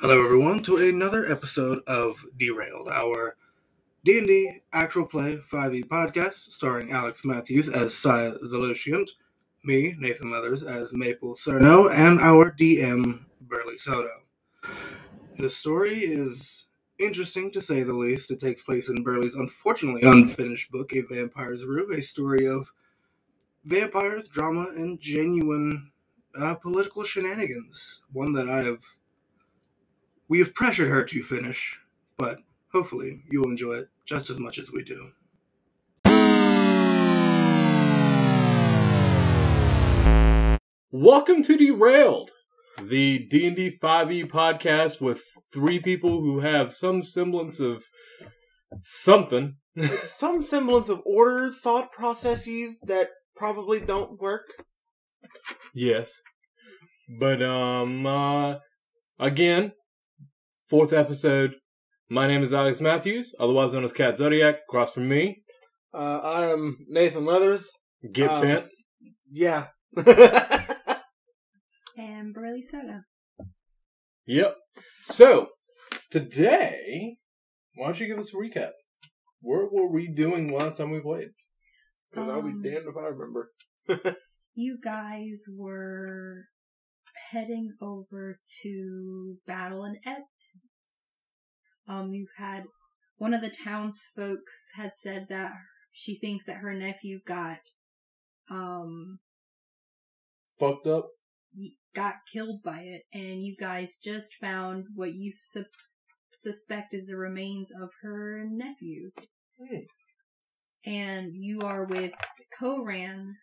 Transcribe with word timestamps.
Hello, 0.00 0.24
everyone, 0.24 0.62
to 0.62 0.76
another 0.76 1.26
episode 1.26 1.82
of 1.88 2.24
Derailed, 2.38 2.88
our 2.88 3.34
D&D 4.04 4.60
actual 4.72 5.04
play 5.04 5.38
5e 5.50 5.86
podcast, 5.86 6.52
starring 6.52 6.92
Alex 6.92 7.24
Matthews 7.24 7.68
as 7.68 7.94
Saya 7.94 8.34
Zelutiant, 8.44 9.10
me, 9.64 9.96
Nathan 9.98 10.30
Leathers, 10.30 10.62
as 10.62 10.92
Maple 10.92 11.34
Cerno, 11.34 11.92
and 11.92 12.20
our 12.20 12.52
DM, 12.52 13.24
Burley 13.40 13.76
Soto. 13.76 14.08
The 15.36 15.50
story 15.50 15.94
is 15.94 16.66
interesting, 17.00 17.50
to 17.50 17.60
say 17.60 17.82
the 17.82 17.92
least. 17.92 18.30
It 18.30 18.38
takes 18.38 18.62
place 18.62 18.88
in 18.88 19.02
Burley's 19.02 19.34
unfortunately 19.34 20.02
unfinished 20.02 20.70
book, 20.70 20.92
A 20.94 21.00
Vampire's 21.10 21.64
Rue, 21.64 21.90
a 21.92 22.00
story 22.02 22.46
of 22.46 22.70
vampires, 23.64 24.28
drama, 24.28 24.68
and 24.76 25.00
genuine 25.00 25.90
uh, 26.40 26.54
political 26.54 27.02
shenanigans. 27.02 28.02
One 28.12 28.32
that 28.34 28.48
I 28.48 28.62
have 28.62 28.78
we 30.30 30.40
have 30.40 30.54
pressured 30.54 30.90
her 30.90 31.02
to 31.04 31.22
finish, 31.22 31.80
but 32.18 32.40
hopefully 32.70 33.22
you'll 33.30 33.48
enjoy 33.48 33.72
it 33.72 33.88
just 34.04 34.28
as 34.28 34.38
much 34.38 34.58
as 34.58 34.70
we 34.70 34.84
do. 34.84 35.12
Welcome 40.90 41.42
to 41.44 41.56
Derailed, 41.56 42.32
the 42.78 43.18
D&D 43.20 43.78
5e 43.82 44.28
podcast 44.28 45.00
with 45.00 45.22
three 45.50 45.78
people 45.78 46.20
who 46.20 46.40
have 46.40 46.74
some 46.74 47.02
semblance 47.02 47.58
of 47.58 47.84
something. 48.82 49.56
Some 50.16 50.42
semblance 50.42 50.88
of 50.88 51.00
order, 51.06 51.52
thought 51.52 51.92
processes 51.92 52.80
that 52.80 53.10
probably 53.36 53.78
don't 53.78 54.20
work. 54.20 54.64
yes. 55.72 56.20
But 57.08 57.40
um 57.42 58.04
uh 58.04 58.56
again, 59.20 59.72
fourth 60.68 60.92
episode. 60.92 61.54
My 62.10 62.26
name 62.26 62.42
is 62.42 62.52
Alex 62.52 62.80
Matthews, 62.80 63.34
otherwise 63.38 63.74
known 63.74 63.84
as 63.84 63.92
Cat 63.92 64.16
Zodiac, 64.18 64.60
across 64.68 64.94
from 64.94 65.08
me. 65.08 65.42
Uh, 65.92 66.20
I 66.22 66.46
am 66.46 66.78
Nathan 66.88 67.24
Leathers. 67.24 67.66
Get 68.12 68.30
Um, 68.30 68.42
bent. 68.42 68.66
Yeah. 69.30 69.66
and 71.96 72.32
Burley 72.34 72.62
Soto. 72.62 73.00
Yep. 74.26 74.56
So, 75.04 75.48
today, 76.10 77.16
why 77.74 77.86
don't 77.86 78.00
you 78.00 78.06
give 78.06 78.18
us 78.18 78.32
a 78.32 78.36
recap? 78.36 78.70
What 79.40 79.72
were 79.72 79.90
we 79.90 80.08
doing 80.08 80.52
last 80.52 80.78
time 80.78 80.90
we 80.90 81.00
played? 81.00 81.28
Because 82.10 82.28
I'll 82.28 82.42
be 82.42 82.48
Um, 82.50 82.62
damned 82.62 82.86
if 82.88 82.96
I 82.96 83.06
remember. 83.08 83.50
You 84.60 84.76
guys 84.82 85.44
were 85.56 86.46
heading 87.30 87.74
over 87.80 88.40
to 88.64 89.36
battle 89.46 89.84
an 89.84 90.00
Ed. 90.04 90.22
Um, 91.88 92.12
you 92.12 92.26
had 92.36 92.64
one 93.16 93.32
of 93.34 93.40
the 93.40 93.50
townsfolks 93.50 94.70
had 94.76 94.92
said 94.96 95.26
that 95.30 95.52
she 95.92 96.16
thinks 96.16 96.46
that 96.46 96.58
her 96.58 96.74
nephew 96.74 97.20
got 97.26 97.58
um 98.50 99.18
Fucked 100.58 100.86
up. 100.86 101.06
got 101.94 102.14
killed 102.32 102.62
by 102.64 102.80
it, 102.80 103.02
and 103.12 103.42
you 103.42 103.56
guys 103.58 103.98
just 104.02 104.34
found 104.34 104.84
what 104.94 105.14
you 105.14 105.30
su- 105.32 105.64
suspect 106.32 106.94
is 106.94 107.06
the 107.06 107.16
remains 107.16 107.70
of 107.70 107.90
her 108.02 108.44
nephew. 108.50 109.10
Hmm. 109.58 109.78
And 110.84 111.30
you 111.34 111.60
are 111.60 111.84
with 111.84 112.12
Koran, 112.58 113.36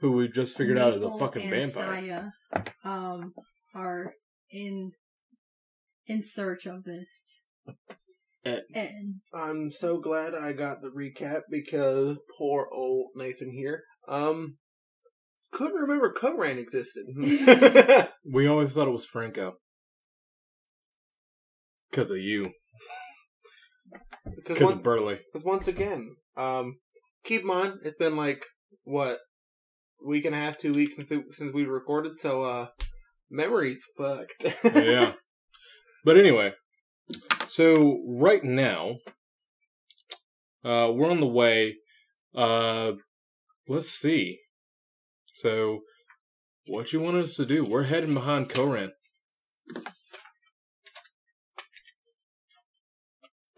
Who 0.00 0.12
we 0.12 0.28
just 0.28 0.56
figured 0.56 0.78
out 0.78 0.94
is 0.94 1.02
a 1.02 1.10
fucking 1.10 1.48
vampire. 1.48 2.32
Saya, 2.52 2.62
um, 2.84 3.32
are 3.74 4.12
in 4.50 4.92
in 6.08 6.22
search 6.22 6.66
of 6.66 6.84
this. 6.84 7.42
Ed. 8.44 8.62
And 8.74 9.16
I'm 9.34 9.70
so 9.70 10.00
glad 10.00 10.34
I 10.34 10.52
got 10.52 10.80
the 10.80 10.88
recap 10.88 11.42
because 11.50 12.18
poor 12.38 12.68
old 12.72 13.10
Nathan 13.14 13.52
here, 13.52 13.82
um, 14.08 14.56
couldn't 15.52 15.74
remember 15.76 16.12
Koran 16.12 16.58
existed. 16.58 17.04
We 18.30 18.46
always 18.46 18.74
thought 18.74 18.88
it 18.88 18.92
was 18.92 19.06
Franco. 19.06 19.54
Because 21.90 22.10
of 22.10 22.18
you. 22.18 22.50
because 24.24 24.58
Because 24.58 24.72
of 24.72 24.82
Burley. 24.82 25.20
Because 25.32 25.46
once 25.46 25.66
again, 25.66 26.16
um, 26.36 26.76
keep 27.24 27.40
in 27.42 27.46
mind 27.46 27.74
it's 27.82 27.96
been 27.96 28.16
like 28.16 28.44
what 28.84 29.18
week 30.04 30.26
and 30.26 30.34
a 30.34 30.38
half, 30.38 30.58
two 30.58 30.72
weeks 30.72 30.96
since 30.96 31.10
since 31.32 31.54
we 31.54 31.64
recorded, 31.64 32.20
so 32.20 32.42
uh, 32.42 32.66
memory's 33.30 33.80
fucked. 33.96 34.44
yeah. 34.64 35.14
But 36.04 36.16
anyway, 36.16 36.52
so 37.46 38.02
right 38.06 38.42
now, 38.42 38.96
uh, 40.64 40.90
we're 40.92 41.10
on 41.10 41.20
the 41.20 41.26
way. 41.26 41.76
Uh, 42.34 42.92
let's 43.68 43.88
see. 43.90 44.38
So, 45.34 45.80
what 46.66 46.92
you 46.92 47.00
want 47.00 47.16
us 47.16 47.34
to 47.36 47.46
do? 47.46 47.64
We're 47.64 47.84
heading 47.84 48.14
behind 48.14 48.48
Koran. 48.48 48.92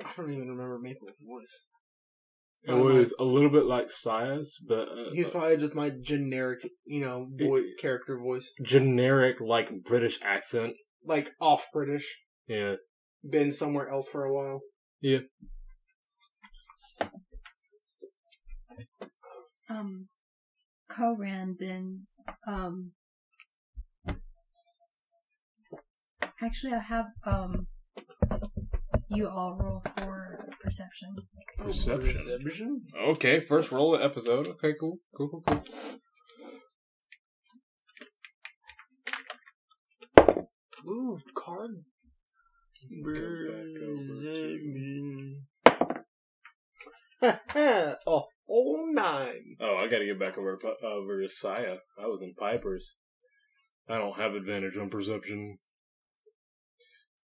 I 0.05 0.13
don't 0.17 0.33
even 0.33 0.49
remember 0.49 0.79
Maple's 0.79 1.19
voice. 1.27 1.67
It 2.65 2.73
Oh, 2.73 2.95
was 2.95 3.15
a 3.19 3.25
little 3.25 3.49
bit 3.49 3.65
like 3.65 3.91
Sia's, 3.91 4.59
but 4.67 4.89
uh, 4.89 5.11
He's 5.13 5.29
probably 5.29 5.57
just 5.57 5.75
my 5.75 5.91
generic, 5.91 6.59
you 6.85 7.01
know, 7.01 7.27
boy, 7.31 7.63
character 7.81 8.19
voice, 8.19 8.53
generic, 8.63 9.41
like 9.41 9.83
British 9.85 10.19
accent. 10.23 10.75
like 11.05 11.31
off 11.41 11.67
British. 11.73 12.21
Yeah. 12.51 12.75
Been 13.23 13.53
somewhere 13.53 13.89
else 13.89 14.09
for 14.09 14.25
a 14.25 14.35
while. 14.35 14.61
Yeah. 15.01 15.21
Um, 19.69 20.09
Koran 20.89 21.55
been 21.57 22.09
um. 22.49 22.91
Actually, 26.43 26.73
I 26.73 26.81
have 26.81 27.07
um. 27.25 27.69
You 29.09 29.29
all 29.29 29.57
roll 29.57 29.85
for 29.97 30.49
perception. 30.61 31.15
Perception. 31.57 32.17
Perception. 32.43 32.83
Okay, 33.11 33.39
first 33.39 33.71
roll 33.71 33.95
of 33.95 34.01
the 34.01 34.07
episode. 34.07 34.49
Okay, 34.49 34.75
cool, 34.81 34.99
cool, 35.17 35.29
cool, 35.29 35.43
cool. 35.47 35.63
Moved 40.85 41.33
card. 41.35 41.85
a. 48.09 48.25
Oh, 49.61 49.77
I 49.77 49.87
gotta 49.89 50.07
get 50.07 50.19
back 50.19 50.37
over 50.37 50.59
over 50.83 51.23
to 51.23 51.29
Saya. 51.29 51.77
I 52.03 52.07
was 52.07 52.23
in 52.23 52.35
Piper's. 52.35 52.97
I 53.89 53.99
don't 53.99 54.19
have 54.19 54.35
advantage 54.35 54.77
on 54.81 54.91
perception. 54.91 55.59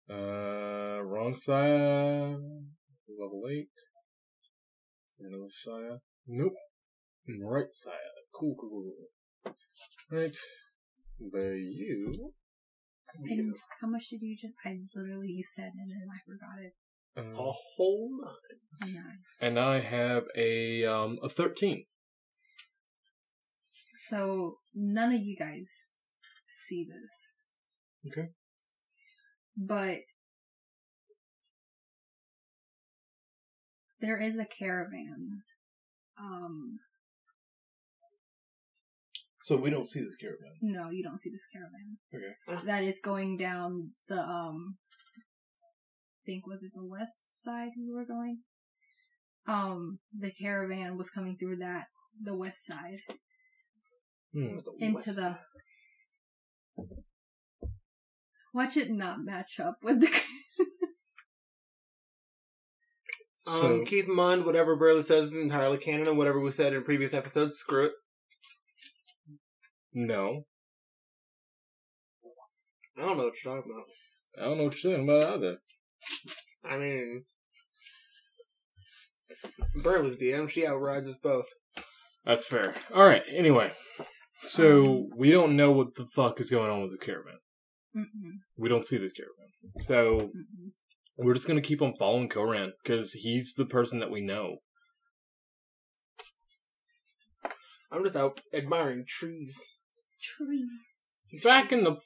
Uh, 0.10 1.02
wrong 1.04 1.36
Saya. 1.40 2.36
Level 3.08 3.44
eight. 3.50 3.70
Another 5.20 5.50
Saya. 5.64 6.00
Nope. 6.28 6.54
Right 7.42 7.68
Saya. 7.72 7.96
Cool, 8.34 8.56
cool, 8.60 8.70
cool. 9.46 9.56
Right. 10.12 10.36
By 11.32 11.54
you. 11.54 12.34
And 13.20 13.56
how 13.82 13.88
much 13.88 14.10
did 14.10 14.22
you 14.22 14.36
just? 14.36 14.54
I 14.66 14.80
literally 14.96 15.28
you 15.30 15.44
said 15.44 15.68
it 15.76 15.92
and 15.92 16.10
I 16.12 16.20
forgot 16.26 16.60
it. 16.64 16.74
A 17.16 17.22
Uh, 17.22 17.54
whole 17.76 18.10
nine. 18.82 18.94
Nine. 18.96 19.20
and 19.40 19.60
I 19.60 19.80
have 19.80 20.24
a 20.36 20.84
um 20.86 21.20
a 21.22 21.30
thirteen. 21.30 21.86
So 24.10 24.58
none 24.74 25.14
of 25.14 25.22
you 25.22 25.36
guys 25.38 25.92
see 26.68 26.86
this. 26.86 27.38
Okay. 28.12 28.30
But 29.56 30.00
there 34.02 34.20
is 34.20 34.38
a 34.40 34.46
caravan. 34.46 35.44
Um 36.20 36.80
So 39.46 39.58
we 39.58 39.70
don't 39.70 39.90
see 39.90 40.00
this 40.00 40.16
caravan. 40.16 40.54
no, 40.62 40.90
you 40.90 41.04
don't 41.04 41.20
see 41.20 41.30
this 41.30 41.46
caravan. 41.52 41.98
Okay. 42.16 42.66
That 42.66 42.84
is 42.84 43.02
going 43.04 43.36
down 43.38 43.92
the 44.08 44.18
um 44.20 44.78
I 45.18 46.22
think 46.26 46.48
was 46.48 46.64
it 46.64 46.72
the 46.74 46.86
west 46.86 47.44
side 47.44 47.72
we 47.78 47.94
were 47.94 48.06
going? 48.06 48.40
Um 49.46 50.00
the 50.18 50.32
caravan 50.32 50.98
was 50.98 51.10
coming 51.10 51.36
through 51.38 51.58
that 51.58 51.88
the 52.22 52.34
west 52.36 52.66
side 52.66 53.00
Hmm. 54.34 54.58
into 54.80 55.12
the 55.14 55.38
Watch 58.54 58.78
it 58.78 58.90
not 58.92 59.24
match 59.26 59.60
up 59.60 59.78
with 59.84 60.00
the 60.02 60.08
Um, 63.46 63.62
So- 63.62 63.84
keep 63.84 64.08
in 64.08 64.16
mind, 64.16 64.46
whatever 64.46 64.78
Burley 64.78 65.04
says 65.04 65.28
is 65.34 65.36
entirely 65.36 65.78
canon, 65.78 66.08
and 66.08 66.18
whatever 66.18 66.40
we 66.40 66.50
said 66.52 66.72
in 66.74 66.82
previous 66.86 67.14
episodes, 67.14 67.58
screw 67.58 67.88
it. 67.88 67.92
No. 69.94 70.46
I 72.98 73.02
don't 73.02 73.18
know 73.18 73.24
what 73.26 73.34
you're 73.44 73.56
talking 73.56 73.72
about. 73.72 73.86
I 74.42 74.48
don't 74.48 74.58
know 74.58 74.64
what 74.66 74.84
you're 74.84 74.94
talking 74.94 75.10
about 75.10 75.34
either. 75.36 75.58
I 76.64 76.78
mean, 76.78 77.24
Bird 79.76 80.04
was 80.04 80.18
DM. 80.18 80.50
She 80.50 80.66
outrides 80.66 81.08
us 81.08 81.18
both. 81.22 81.46
That's 82.26 82.46
fair. 82.46 82.76
All 82.94 83.06
right. 83.06 83.24
Anyway, 83.36 83.72
so 84.42 85.08
we 85.16 85.32
don't 85.32 85.56
know 85.56 85.72
what 85.72 85.96
the 85.96 86.08
fuck 86.16 86.40
is 86.40 86.50
going 86.50 86.72
on 86.72 86.82
with 86.82 86.92
the 86.92 87.04
caravan. 87.04 87.40
Mm-mm, 87.96 88.40
We 88.58 88.70
don't 88.70 88.86
see 88.86 88.98
this 88.98 89.14
caravan. 89.14 89.82
So 89.82 90.30
mm-mm. 90.36 90.72
we're 91.18 91.34
just 91.34 91.48
gonna 91.48 91.62
keep 91.62 91.82
on 91.82 91.96
following 91.98 92.30
Koran 92.30 92.74
because 92.84 93.14
he's 93.14 93.54
the 93.56 93.66
person 93.66 94.00
that 94.00 94.12
we 94.12 94.22
know. 94.22 94.58
I'm 97.92 98.04
just 98.04 98.16
out 98.16 98.42
admiring 98.54 99.06
trees. 99.08 99.56
Trees. 100.24 101.44
Back 101.44 101.72
in 101.72 101.84
the 101.84 101.98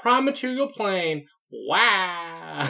prime 0.00 0.24
material 0.24 0.68
plane. 0.68 1.26
Wow. 1.50 2.68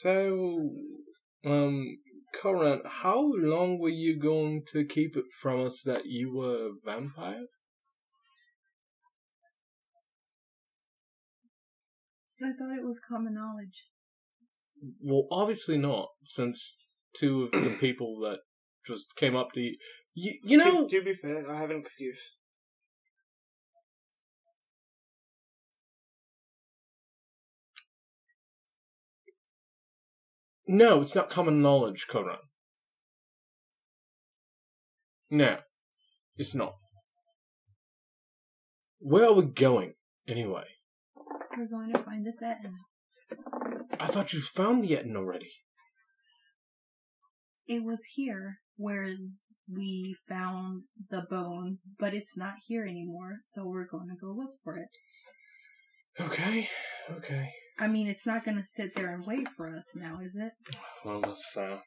So, 0.00 0.70
um, 1.44 1.98
Koran, 2.40 2.82
how 2.84 3.30
long 3.34 3.78
were 3.78 3.88
you 3.88 4.18
going 4.18 4.62
to 4.72 4.84
keep 4.84 5.16
it 5.16 5.24
from 5.40 5.66
us 5.66 5.82
that 5.82 6.06
you 6.06 6.34
were 6.34 6.68
a 6.68 6.70
vampire? 6.84 7.46
I 12.42 12.52
thought 12.52 12.76
it 12.76 12.84
was 12.84 13.00
common 13.00 13.34
knowledge. 13.34 13.84
Well, 15.02 15.26
obviously 15.30 15.78
not, 15.78 16.08
since 16.24 16.76
two 17.14 17.44
of 17.52 17.64
the 17.64 17.70
people 17.80 18.18
that 18.20 18.38
just 18.86 19.16
came 19.16 19.34
up 19.34 19.52
to 19.54 19.60
you, 19.60 19.76
you, 20.14 20.38
you 20.42 20.56
know, 20.56 20.86
to, 20.86 20.98
to 20.98 21.04
be 21.04 21.14
fair, 21.14 21.50
I 21.50 21.58
have 21.58 21.70
an 21.70 21.78
excuse. 21.78 22.36
no, 30.66 31.00
it's 31.00 31.14
not 31.14 31.30
common 31.30 31.62
knowledge, 31.62 32.06
Koran. 32.08 32.38
No, 35.30 35.58
it's 36.36 36.54
not. 36.54 36.74
Where 38.98 39.26
are 39.26 39.32
we 39.32 39.44
going, 39.44 39.94
anyway? 40.26 40.64
We're 41.56 41.68
going 41.68 41.92
to 41.92 41.98
find 42.00 42.26
this 42.26 42.42
Ettin. 42.42 42.72
I 44.00 44.06
thought 44.06 44.32
you 44.32 44.40
found 44.40 44.84
the 44.84 44.96
Ettin 44.96 45.16
already. 45.16 45.50
It 47.66 47.82
was 47.82 48.00
here 48.14 48.58
where 48.76 49.14
we 49.72 50.16
found 50.28 50.82
the 51.10 51.22
bones, 51.28 51.82
but 51.98 52.14
it's 52.14 52.36
not 52.36 52.54
here 52.66 52.84
anymore, 52.84 53.38
so 53.44 53.66
we're 53.66 53.86
going 53.86 54.08
to 54.08 54.16
go 54.20 54.32
look 54.32 54.52
for 54.62 54.76
it. 54.76 54.88
Okay, 56.20 56.68
okay. 57.10 57.50
I 57.78 57.88
mean, 57.88 58.06
it's 58.06 58.26
not 58.26 58.44
going 58.44 58.56
to 58.56 58.64
sit 58.64 58.94
there 58.94 59.12
and 59.12 59.26
wait 59.26 59.48
for 59.56 59.68
us 59.68 59.84
now, 59.94 60.20
is 60.24 60.34
it? 60.34 60.52
Well, 61.04 61.20
that's 61.20 61.44
fair. 61.52 61.72
I 61.72 61.82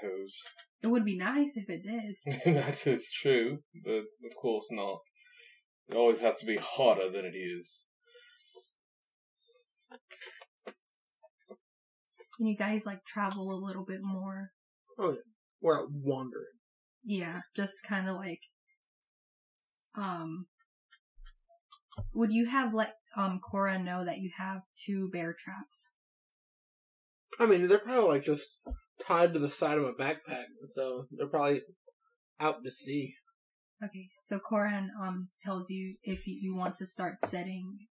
suppose. 0.00 0.34
It 0.82 0.86
would 0.86 1.04
be 1.04 1.16
nice 1.16 1.56
if 1.56 1.68
it 1.68 1.82
did. 1.82 2.16
that 2.54 2.86
is 2.86 3.10
true, 3.12 3.58
but 3.84 4.04
of 4.24 4.36
course 4.40 4.68
not. 4.70 5.00
It 5.88 5.96
always 5.96 6.20
has 6.20 6.36
to 6.36 6.46
be 6.46 6.56
harder 6.56 7.10
than 7.10 7.24
it 7.24 7.36
is. 7.36 7.84
Can 12.42 12.48
you 12.48 12.56
guys 12.56 12.86
like 12.86 13.04
travel 13.04 13.52
a 13.52 13.64
little 13.64 13.84
bit 13.84 14.00
more? 14.02 14.50
Oh 14.98 15.10
yeah, 15.10 15.20
We're 15.60 15.78
out 15.78 15.92
wandering. 15.92 16.58
Yeah, 17.04 17.42
just 17.54 17.84
kind 17.86 18.08
of 18.08 18.16
like, 18.16 18.40
um, 19.94 20.46
would 22.16 22.32
you 22.32 22.46
have 22.46 22.74
let 22.74 22.94
um 23.16 23.38
Cora 23.38 23.78
know 23.78 24.04
that 24.04 24.18
you 24.18 24.32
have 24.38 24.62
two 24.84 25.08
bear 25.12 25.36
traps? 25.38 25.92
I 27.38 27.46
mean, 27.46 27.68
they're 27.68 27.78
probably 27.78 28.08
like 28.10 28.24
just 28.24 28.58
tied 29.00 29.34
to 29.34 29.38
the 29.38 29.48
side 29.48 29.78
of 29.78 29.84
my 29.84 29.92
backpack, 30.04 30.46
so 30.68 31.06
they're 31.12 31.28
probably 31.28 31.60
out 32.40 32.64
to 32.64 32.72
sea. 32.72 33.14
Okay, 33.84 34.08
so 34.24 34.40
Koran 34.40 34.90
um 35.00 35.28
tells 35.40 35.70
you 35.70 35.94
if 36.02 36.26
you, 36.26 36.36
you 36.42 36.56
want 36.56 36.74
to 36.78 36.88
start 36.88 37.18
setting 37.24 37.86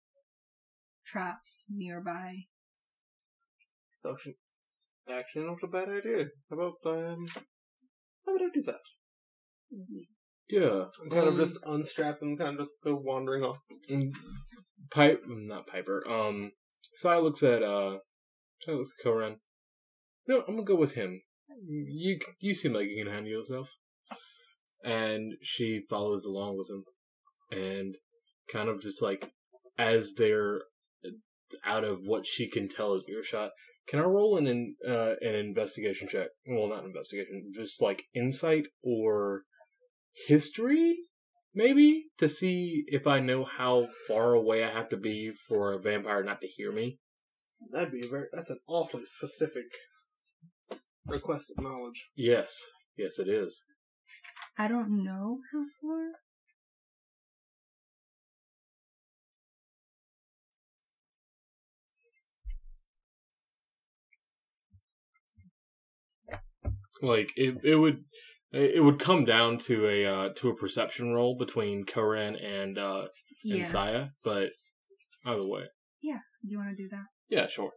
traps 1.06 1.68
nearby. 1.70 2.48
Actually 4.06 5.46
not 5.46 5.64
a 5.64 5.68
bad 5.68 5.90
idea. 5.90 6.26
How 6.50 6.58
about 6.58 6.76
um, 6.86 7.26
how 8.26 8.34
would 8.34 8.42
I 8.42 8.50
do 8.54 8.62
that? 8.64 8.80
Yeah. 10.50 10.86
And 11.02 11.12
kind 11.12 11.28
of 11.28 11.34
um, 11.34 11.38
just 11.38 11.58
unstrap 11.66 12.20
them, 12.20 12.38
kind 12.38 12.60
of 12.60 12.66
just 12.66 12.76
go 12.84 12.96
wandering 12.96 13.44
off. 13.44 13.58
Mm, 13.90 14.12
Pipe, 14.94 15.22
not 15.28 15.68
Piper. 15.68 16.04
Um, 16.08 16.52
Sai 16.96 17.18
looks 17.18 17.44
at 17.44 17.64
uh, 17.64 17.98
Sai 18.62 18.74
looks 18.74 18.94
at 18.98 19.04
Koran. 19.04 19.38
No, 20.28 20.44
I'm 20.48 20.56
gonna 20.56 20.66
go 20.66 20.76
with 20.76 20.94
him. 20.94 21.22
You 21.68 22.20
you 22.40 22.54
seem 22.54 22.74
like 22.74 22.88
you 22.88 23.04
can 23.04 23.12
handle 23.12 23.32
yourself. 23.32 23.70
And 24.84 25.34
she 25.44 25.82
follows 25.90 26.26
along 26.26 26.58
with 26.58 26.70
him, 26.70 26.84
and 27.52 27.96
kind 28.52 28.68
of 28.68 28.82
just 28.82 29.02
like 29.02 29.32
as 29.78 30.14
they're 30.18 30.62
out 31.66 31.84
of 31.84 32.00
what 32.06 32.26
she 32.26 32.50
can 32.50 32.68
tell 32.68 32.96
is 32.96 33.04
earshot. 33.08 33.52
Can 33.88 34.00
I 34.00 34.04
roll 34.04 34.38
an 34.38 34.48
in, 34.48 34.76
uh, 34.88 35.16
an 35.22 35.36
investigation 35.36 36.08
check? 36.08 36.30
Well, 36.48 36.70
not 36.70 36.86
investigation, 36.86 37.52
just 37.54 37.82
like 37.82 38.04
insight 38.14 38.68
or 38.84 39.44
history 40.28 40.98
maybe 41.54 42.06
to 42.18 42.28
see 42.28 42.84
if 42.88 43.08
I 43.08 43.20
know 43.20 43.44
how 43.44 43.88
far 44.08 44.34
away 44.34 44.64
I 44.64 44.72
have 44.72 44.90
to 44.90 44.98
be 44.98 45.32
for 45.48 45.74
a 45.74 45.80
vampire 45.80 46.24
not 46.24 46.42
to 46.42 46.48
hear 46.48 46.72
me. 46.72 47.00
That'd 47.72 47.92
be 47.92 48.06
a 48.06 48.10
very. 48.10 48.28
That's 48.32 48.50
an 48.50 48.60
awfully 48.68 49.06
specific 49.06 49.66
request 51.06 51.52
of 51.56 51.64
knowledge. 51.64 52.10
Yes, 52.16 52.56
yes, 52.98 53.20
it 53.20 53.28
is. 53.28 53.66
I 54.58 54.68
don't 54.68 55.04
know 55.04 55.40
how 55.52 55.66
far. 55.82 56.21
Like 67.02 67.32
it, 67.36 67.56
it 67.64 67.76
would, 67.76 68.04
it 68.52 68.84
would 68.84 69.00
come 69.00 69.26
down 69.26 69.58
to 69.60 69.88
a 69.88 70.06
uh, 70.06 70.30
to 70.36 70.50
a 70.50 70.56
perception 70.56 71.14
roll 71.14 71.36
between 71.38 71.86
Koran 71.86 72.36
and 72.36 72.78
uh, 72.78 73.06
and 73.44 73.66
Saya, 73.66 74.10
but 74.24 74.50
either 75.26 75.46
way, 75.46 75.64
Do 76.04 76.10
you 76.44 76.58
want 76.58 76.70
to 76.76 76.84
do 76.84 76.90
that? 76.90 77.06
yeah, 77.30 77.48
sure. 77.48 77.72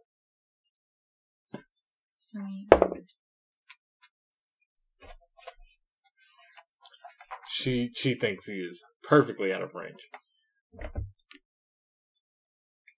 She 7.51 7.89
she 7.95 8.15
thinks 8.15 8.47
he 8.47 8.59
is 8.59 8.83
perfectly 9.03 9.53
out 9.53 9.61
of 9.61 9.73
range. 9.73 10.01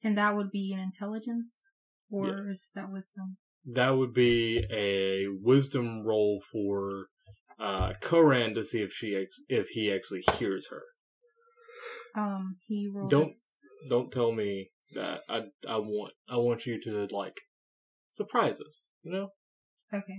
and 0.03 0.17
that 0.17 0.36
would 0.36 0.51
be 0.51 0.72
an 0.74 0.79
intelligence, 0.79 1.60
or 2.10 2.27
Yes. 2.27 2.55
is 2.55 2.69
that 2.75 2.89
wisdom? 2.91 3.38
That 3.69 3.91
would 3.97 4.13
be 4.13 4.65
a 4.71 5.27
wisdom 5.27 6.05
roll 6.05 6.39
for 6.51 7.07
uh, 7.59 7.93
Koran 8.01 8.53
to 8.55 8.63
see 8.63 8.81
if 8.81 8.91
she 8.93 9.15
ex- 9.15 9.41
if 9.50 9.67
he 9.69 9.91
actually 9.91 10.24
hears 10.38 10.67
her. 10.69 10.83
Um, 12.15 12.57
he 12.67 12.88
rolls. 12.91 13.12
Don't- 13.12 13.31
don't 13.89 14.12
tell 14.12 14.31
me 14.31 14.71
that 14.95 15.21
I 15.29 15.43
I 15.67 15.77
want 15.77 16.13
I 16.27 16.38
want 16.38 16.65
you 16.65 16.79
to 16.81 17.07
like 17.12 17.41
surprise 18.09 18.59
us, 18.59 18.88
you 19.03 19.12
know? 19.12 19.29
Okay. 19.93 20.17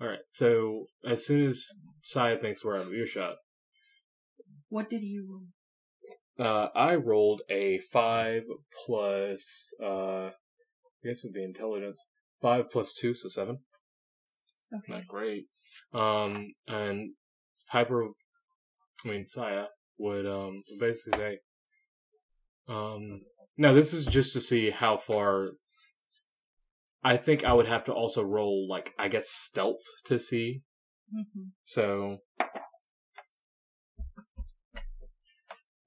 All 0.00 0.06
right. 0.06 0.20
So 0.30 0.86
as 1.04 1.26
soon 1.26 1.46
as 1.48 1.66
Saya 2.02 2.36
thinks 2.36 2.64
we're 2.64 2.76
out 2.76 2.86
of 2.86 2.94
earshot, 2.94 3.36
What 4.68 4.88
did 4.88 5.02
you 5.02 5.26
roll? 6.38 6.46
uh, 6.46 6.68
I 6.74 6.94
rolled 6.94 7.42
a 7.50 7.80
five 7.92 8.42
plus 8.86 9.42
uh, 9.82 10.26
I 10.28 10.32
guess 11.04 11.24
it 11.24 11.28
would 11.28 11.34
be 11.34 11.42
intelligence. 11.44 12.00
Five 12.40 12.70
plus 12.70 12.94
two, 12.94 13.14
so 13.14 13.28
seven. 13.28 13.58
Okay. 14.74 14.92
Not 14.92 15.06
great. 15.06 15.46
Um, 15.92 16.52
and 16.66 17.14
Piper, 17.70 18.08
I 19.04 19.08
mean 19.08 19.26
Saya 19.28 19.66
would 19.98 20.26
um 20.26 20.62
basically 20.78 21.18
say, 21.18 21.38
um, 22.68 23.20
now 23.58 23.72
this 23.72 23.92
is 23.92 24.06
just 24.06 24.32
to 24.32 24.40
see 24.40 24.70
how 24.70 24.96
far. 24.96 25.50
I 27.02 27.16
think 27.16 27.44
I 27.44 27.54
would 27.54 27.66
have 27.66 27.84
to 27.84 27.92
also 27.94 28.22
roll 28.22 28.68
like 28.68 28.92
I 28.98 29.08
guess 29.08 29.28
stealth 29.28 29.82
to 30.04 30.18
see. 30.18 30.62
hmm 31.10 31.48
So, 31.64 32.18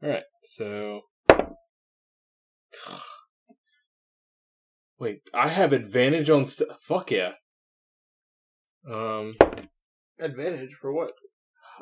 all 0.01 0.09
right. 0.09 0.23
So, 0.43 1.01
wait, 4.99 5.21
I 5.33 5.49
have 5.49 5.73
advantage 5.73 6.29
on 6.29 6.45
st- 6.45 6.69
fuck 6.81 7.11
yeah. 7.11 7.31
Um, 8.89 9.35
Advantage 10.19 10.73
for 10.81 10.91
what? 10.93 11.11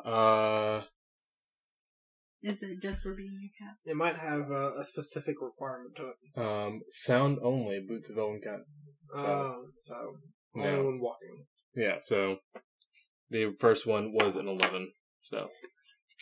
Uh, 0.04 0.82
Is 2.42 2.62
it 2.62 2.80
just 2.82 3.02
for 3.02 3.14
being 3.14 3.36
a 3.50 3.62
cat? 3.64 3.74
It 3.84 3.96
might 3.96 4.16
have 4.16 4.50
a, 4.50 4.72
a 4.80 4.84
specific 4.84 5.36
requirement 5.40 5.96
to 5.96 6.10
it. 6.10 6.40
um, 6.40 6.80
sound 6.90 7.38
only, 7.42 7.80
boots 7.86 8.08
of 8.10 8.16
Elvenkind. 8.16 8.62
Um, 9.14 9.72
so 9.82 9.94
only 10.56 10.68
No. 10.70 10.84
when 10.84 11.00
walking. 11.00 11.44
Yeah, 11.74 11.96
so 12.00 12.38
the 13.30 13.52
first 13.58 13.86
one 13.86 14.12
was 14.12 14.36
an 14.36 14.46
11. 14.48 14.92
So, 15.22 15.48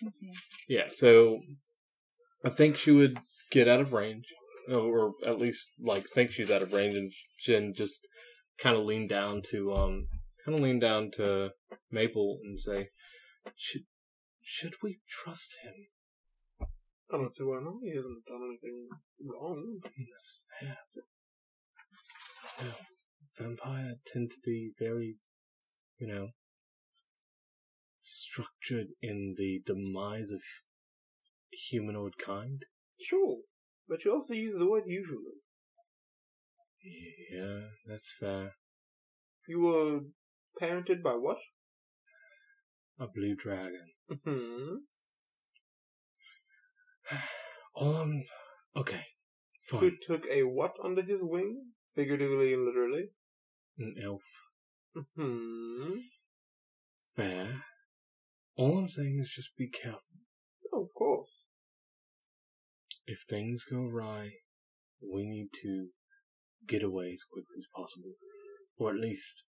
Okay. 0.02 0.32
yeah, 0.68 0.88
so 0.90 1.40
I 2.44 2.49
think 2.50 2.76
she 2.76 2.90
would 2.90 3.18
get 3.50 3.68
out 3.68 3.80
of 3.80 3.92
range, 3.92 4.26
or 4.70 5.14
at 5.26 5.38
least, 5.38 5.68
like, 5.80 6.06
think 6.14 6.30
she's 6.30 6.50
out 6.50 6.62
of 6.62 6.72
range, 6.72 6.94
and 6.94 7.12
Shin 7.38 7.74
just 7.76 8.06
kind 8.58 8.76
of 8.76 8.84
lean 8.84 9.06
down 9.06 9.42
to, 9.50 9.74
um, 9.74 10.08
kind 10.44 10.56
of 10.56 10.62
lean 10.62 10.78
down 10.78 11.10
to 11.14 11.50
Maple 11.90 12.38
and 12.44 12.60
say, 12.60 12.88
should, 13.56 13.82
should 14.42 14.74
we 14.82 15.00
trust 15.08 15.56
him? 15.62 15.88
I 17.12 17.16
don't 17.16 17.34
see 17.34 17.42
why 17.42 17.58
not. 17.60 17.74
He 17.82 17.96
hasn't 17.96 18.24
done 18.24 18.42
anything 18.48 18.88
wrong. 19.26 19.80
That's 19.82 20.44
fair. 20.60 20.78
No, 22.62 22.72
vampire 23.36 23.94
tend 24.06 24.30
to 24.30 24.36
be 24.44 24.70
very, 24.78 25.16
you 25.98 26.06
know, 26.06 26.28
structured 27.98 28.88
in 29.02 29.34
the 29.36 29.60
demise 29.66 30.30
of 30.30 30.42
humanoid 31.50 32.16
kind. 32.18 32.62
Sure. 33.00 33.38
But 33.90 34.04
you 34.04 34.14
also 34.14 34.35
use 34.35 34.56
the 34.56 34.70
word 34.70 34.85
usually. 34.87 35.42
Yeah, 37.32 37.62
that's 37.85 38.12
fair. 38.12 38.54
You 39.49 39.62
were 39.62 40.00
parented 40.62 41.02
by 41.02 41.14
what? 41.14 41.38
A 43.00 43.09
blue 43.09 43.35
dragon. 43.35 43.88
Hmm. 44.25 44.76
Um, 47.80 48.25
okay, 48.76 49.04
fine. 49.62 49.80
Who 49.80 49.92
took 50.02 50.26
a 50.26 50.42
what 50.42 50.75
under 50.85 51.02
his 51.02 51.20
wing? 51.23 51.70
Figuratively 51.94 52.52
and 52.52 52.66
literally. 52.66 53.06
An 53.78 53.94
elf. 54.04 54.25
Hmm. 55.16 56.00
Fair. 57.16 57.62
All 58.56 58.78
I'm 58.78 58.88
saying 58.88 59.18
is 59.18 59.30
just 59.30 59.56
be 59.56 59.68
careful. 59.68 60.18
Oh, 60.75 60.82
of 60.82 60.88
course. 60.94 61.44
If 63.10 63.24
things 63.28 63.64
go 63.64 63.78
awry, 63.82 64.30
we 65.02 65.24
need 65.24 65.48
to 65.64 65.88
get 66.68 66.84
away 66.84 67.10
as 67.12 67.24
quickly 67.24 67.56
as 67.58 67.66
possible. 67.74 68.12
Or 68.78 68.90
at 68.90 69.00
least 69.00 69.44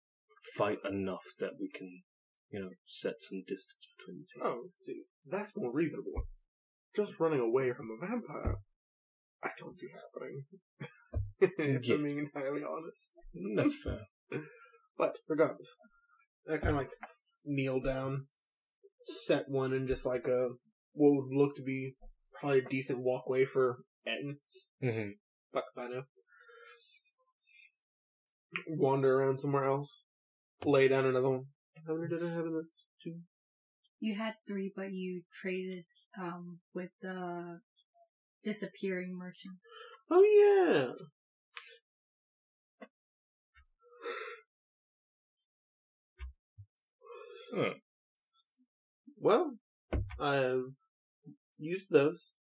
fight 0.54 0.78
enough 0.88 1.24
that 1.40 1.54
we 1.60 1.68
can, 1.74 2.02
you 2.50 2.60
know, 2.60 2.70
set 2.86 3.14
some 3.18 3.40
distance 3.40 3.84
between 3.98 4.20
the 4.20 4.26
two. 4.32 4.46
Oh, 4.46 4.62
see, 4.82 5.02
that's 5.26 5.56
more 5.56 5.72
reasonable. 5.72 6.12
Just 6.94 7.18
running 7.18 7.40
away 7.40 7.72
from 7.72 7.88
a 7.90 8.06
vampire, 8.06 8.58
I 9.42 9.48
don't 9.58 9.76
see 9.76 9.88
happening. 9.92 10.44
if 11.40 11.84
Yes. 11.84 11.98
I'm 11.98 12.04
being 12.04 12.18
entirely 12.18 12.62
honest. 12.62 13.10
That's 13.56 13.82
fair. 13.82 14.06
But 14.96 15.16
regardless, 15.28 15.68
I 16.52 16.56
kind 16.56 16.70
of 16.70 16.76
like 16.76 16.90
kneel 17.44 17.80
down, 17.80 18.26
set 19.00 19.44
one 19.48 19.72
in 19.72 19.86
just 19.86 20.04
like 20.04 20.26
a 20.26 20.48
what 20.92 21.12
would 21.14 21.32
look 21.32 21.54
to 21.54 21.62
be 21.62 21.94
probably 22.38 22.59
a 22.61 22.62
decent 22.62 23.00
walkway 23.00 23.45
for 23.45 23.78
Ettin. 24.07 24.38
hmm 24.80 25.11
But 25.52 25.64
I 25.76 25.88
know. 25.88 26.02
Wander 28.66 29.21
around 29.21 29.40
somewhere 29.40 29.64
else. 29.64 30.04
Lay 30.64 30.88
down 30.88 31.07
another 31.07 31.28
one. 31.28 31.45
How 31.87 31.95
many 31.95 32.09
did 32.09 32.25
I 32.25 32.30
have 32.30 32.47
in 32.47 32.54
the 32.54 32.64
two? 33.02 33.16
You 34.00 34.14
had 34.14 34.35
three, 34.47 34.73
but 34.75 34.92
you 34.92 35.23
traded 35.33 35.85
um 36.21 36.59
with 36.75 36.90
the 37.02 37.61
disappearing 38.45 39.16
merchant. 39.16 39.54
Oh 40.11 40.23
yeah. 40.23 40.92
Huh. 47.54 47.75
Well, 49.21 49.57
I've 50.21 50.64
used 51.58 51.90
those. 51.90 52.32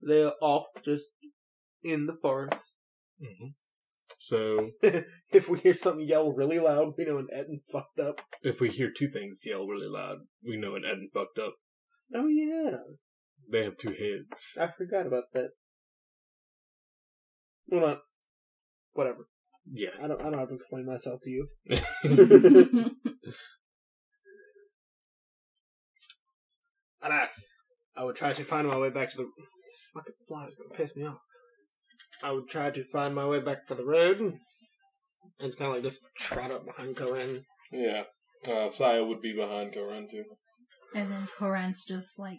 They're 0.00 0.32
off 0.40 0.66
just 0.84 1.06
in 1.82 2.06
the 2.06 2.14
forest. 2.20 2.72
hmm 3.20 3.48
So, 4.18 4.70
if 5.32 5.48
we 5.48 5.58
hear 5.58 5.76
something 5.76 6.06
yell 6.06 6.32
really 6.32 6.58
loud, 6.60 6.94
we 6.96 7.04
know 7.04 7.18
an 7.18 7.28
Ettin 7.32 7.60
fucked 7.70 7.98
up. 7.98 8.20
if 8.42 8.60
we 8.60 8.70
hear 8.70 8.90
two 8.90 9.08
things 9.08 9.42
yell 9.44 9.66
really 9.66 9.88
loud, 9.88 10.18
we 10.46 10.56
know 10.56 10.76
an 10.76 10.84
Ettin 10.84 11.10
fucked 11.12 11.38
up. 11.38 11.54
Oh 12.14 12.26
yeah, 12.28 12.78
They 13.50 13.64
have 13.64 13.76
two 13.76 13.90
heads. 13.90 14.52
I 14.58 14.68
forgot 14.76 15.06
about 15.06 15.24
that. 15.34 15.50
Well, 17.66 17.80
not. 17.82 18.00
Whatever. 18.92 19.28
Yeah. 19.70 19.90
I 20.02 20.06
don't. 20.08 20.20
I 20.20 20.30
don't 20.30 20.38
have 20.38 20.48
to 20.48 20.54
explain 20.54 20.86
myself 20.86 21.20
to 21.22 21.30
you. 21.30 21.48
Alas, 27.02 27.30
I 27.96 28.04
would 28.04 28.16
try 28.16 28.32
to 28.32 28.44
find 28.44 28.66
my 28.68 28.76
way 28.76 28.90
back 28.90 29.10
to 29.10 29.16
the. 29.18 29.22
This 29.24 29.82
fucking 29.94 30.14
fly 30.26 30.46
is 30.46 30.54
gonna 30.56 30.70
piss 30.76 30.96
me 30.96 31.04
off. 31.04 31.18
I 32.22 32.32
would 32.32 32.48
try 32.48 32.70
to 32.70 32.84
find 32.84 33.14
my 33.14 33.26
way 33.26 33.40
back 33.40 33.66
to 33.68 33.74
the 33.74 33.84
road, 33.84 34.18
and 34.20 35.56
kind 35.56 35.68
of 35.70 35.74
like 35.74 35.82
just 35.84 36.00
trot 36.18 36.50
up 36.50 36.64
behind 36.66 36.96
Corinne. 36.96 37.44
yeah. 37.72 38.02
Uh, 38.48 38.68
Saya 38.68 39.04
would 39.04 39.20
be 39.20 39.32
behind 39.34 39.72
Goran 39.74 40.08
too. 40.08 40.24
and 40.94 41.10
then 41.10 41.26
Koran's 41.38 41.84
just 41.84 42.18
like 42.18 42.38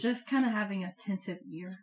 just 0.00 0.26
kind 0.28 0.44
of 0.44 0.50
having 0.52 0.82
a 0.84 0.92
tentative 0.98 1.38
ear. 1.54 1.78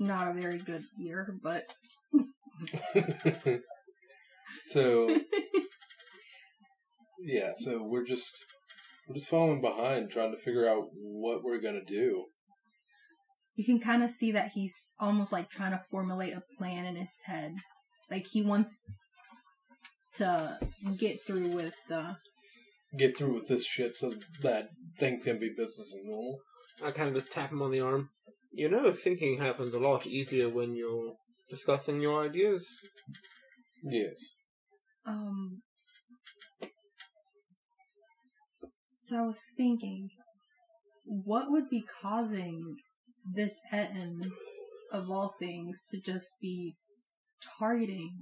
Not 0.00 0.28
a 0.28 0.40
very 0.40 0.58
good 0.58 0.84
ear, 1.00 1.36
but 1.42 1.74
so 4.62 5.08
yeah, 7.24 7.52
so 7.56 7.82
we're 7.82 8.04
just 8.04 8.32
we're 9.08 9.14
just 9.14 9.28
following 9.28 9.60
behind, 9.60 10.10
trying 10.10 10.32
to 10.32 10.38
figure 10.38 10.68
out 10.68 10.88
what 10.94 11.42
we're 11.42 11.60
gonna 11.60 11.84
do. 11.84 12.26
you 13.56 13.64
can 13.64 13.78
kind 13.80 14.02
of 14.02 14.10
see 14.10 14.32
that 14.32 14.52
he's 14.52 14.76
almost 14.98 15.32
like 15.32 15.48
trying 15.50 15.72
to 15.72 15.80
formulate 15.90 16.34
a 16.34 16.42
plan 16.58 16.84
in 16.84 16.96
his 16.96 17.22
head. 17.26 17.54
Like 18.10 18.26
he 18.26 18.42
wants 18.42 18.80
to 20.14 20.58
get 20.98 21.22
through 21.26 21.48
with 21.48 21.74
the 21.88 22.16
Get 22.96 23.16
through 23.16 23.34
with 23.34 23.48
this 23.48 23.66
shit 23.66 23.96
so 23.96 24.12
that 24.42 24.68
things 25.00 25.24
can 25.24 25.40
be 25.40 25.48
business 25.48 25.92
as 25.96 26.04
normal. 26.04 26.38
I 26.84 26.92
kind 26.92 27.08
of 27.08 27.22
just 27.22 27.32
tap 27.32 27.50
him 27.50 27.60
on 27.62 27.72
the 27.72 27.80
arm. 27.80 28.10
You 28.52 28.68
know, 28.68 28.92
thinking 28.92 29.38
happens 29.38 29.74
a 29.74 29.80
lot 29.80 30.06
easier 30.06 30.48
when 30.48 30.76
you're 30.76 31.14
discussing 31.50 32.00
your 32.00 32.24
ideas. 32.24 32.64
Yes. 33.82 34.14
um 35.06 35.62
so 39.04 39.16
I 39.18 39.22
was 39.22 39.40
thinking 39.56 40.08
what 41.04 41.50
would 41.50 41.68
be 41.68 41.84
causing 42.02 42.76
this 43.34 43.60
Ettin 43.72 44.32
of 44.92 45.10
all 45.10 45.34
things 45.38 45.86
to 45.90 46.00
just 46.00 46.28
be 46.40 46.74
targeting 47.58 48.12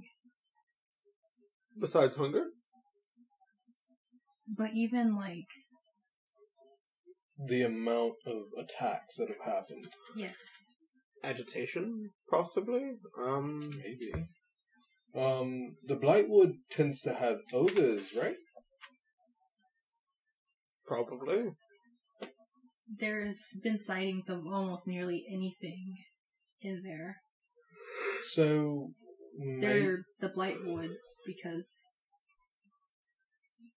Besides 1.79 2.15
hunger, 2.15 2.45
but 4.47 4.71
even 4.75 5.15
like 5.15 5.47
The 7.47 7.63
amount 7.63 8.13
of 8.27 8.43
attacks 8.63 9.15
that 9.17 9.29
have 9.29 9.53
happened. 9.53 9.87
yes 10.15 10.35
agitation, 11.23 12.09
possibly. 12.29 12.91
Um, 13.17 13.69
Maybe. 13.77 14.11
Um, 15.15 15.75
the 15.85 15.95
Blightwood 15.95 16.53
tends 16.69 17.01
to 17.01 17.13
have 17.13 17.37
ogres, 17.53 18.11
right? 18.15 18.35
Probably. 20.87 21.51
there's 22.99 23.41
been 23.63 23.79
sightings 23.79 24.29
of 24.29 24.41
almost 24.51 24.87
nearly 24.87 25.23
anything 25.31 25.95
in 26.61 26.81
there 26.83 27.17
So, 28.31 28.89
may- 29.37 29.61
they're 29.61 30.03
the 30.19 30.29
blightwood 30.29 30.89
because 31.25 31.67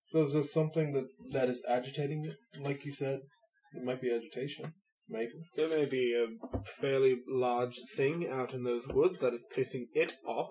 so 0.04 0.22
is 0.22 0.34
this 0.34 0.52
something 0.52 0.92
that 0.92 1.08
that 1.32 1.48
is 1.48 1.64
agitating 1.68 2.24
it? 2.24 2.36
Like 2.60 2.84
you 2.84 2.92
said, 2.92 3.18
it 3.74 3.82
might 3.84 4.00
be 4.00 4.12
agitation. 4.14 4.72
Maybe. 5.08 5.32
There 5.56 5.68
may 5.68 5.86
be 5.86 6.14
a 6.14 6.58
fairly 6.80 7.16
large 7.28 7.76
thing 7.96 8.28
out 8.28 8.54
in 8.54 8.62
those 8.64 8.86
woods 8.88 9.18
that 9.20 9.34
is 9.34 9.44
pissing 9.56 9.86
it 9.94 10.14
off, 10.26 10.50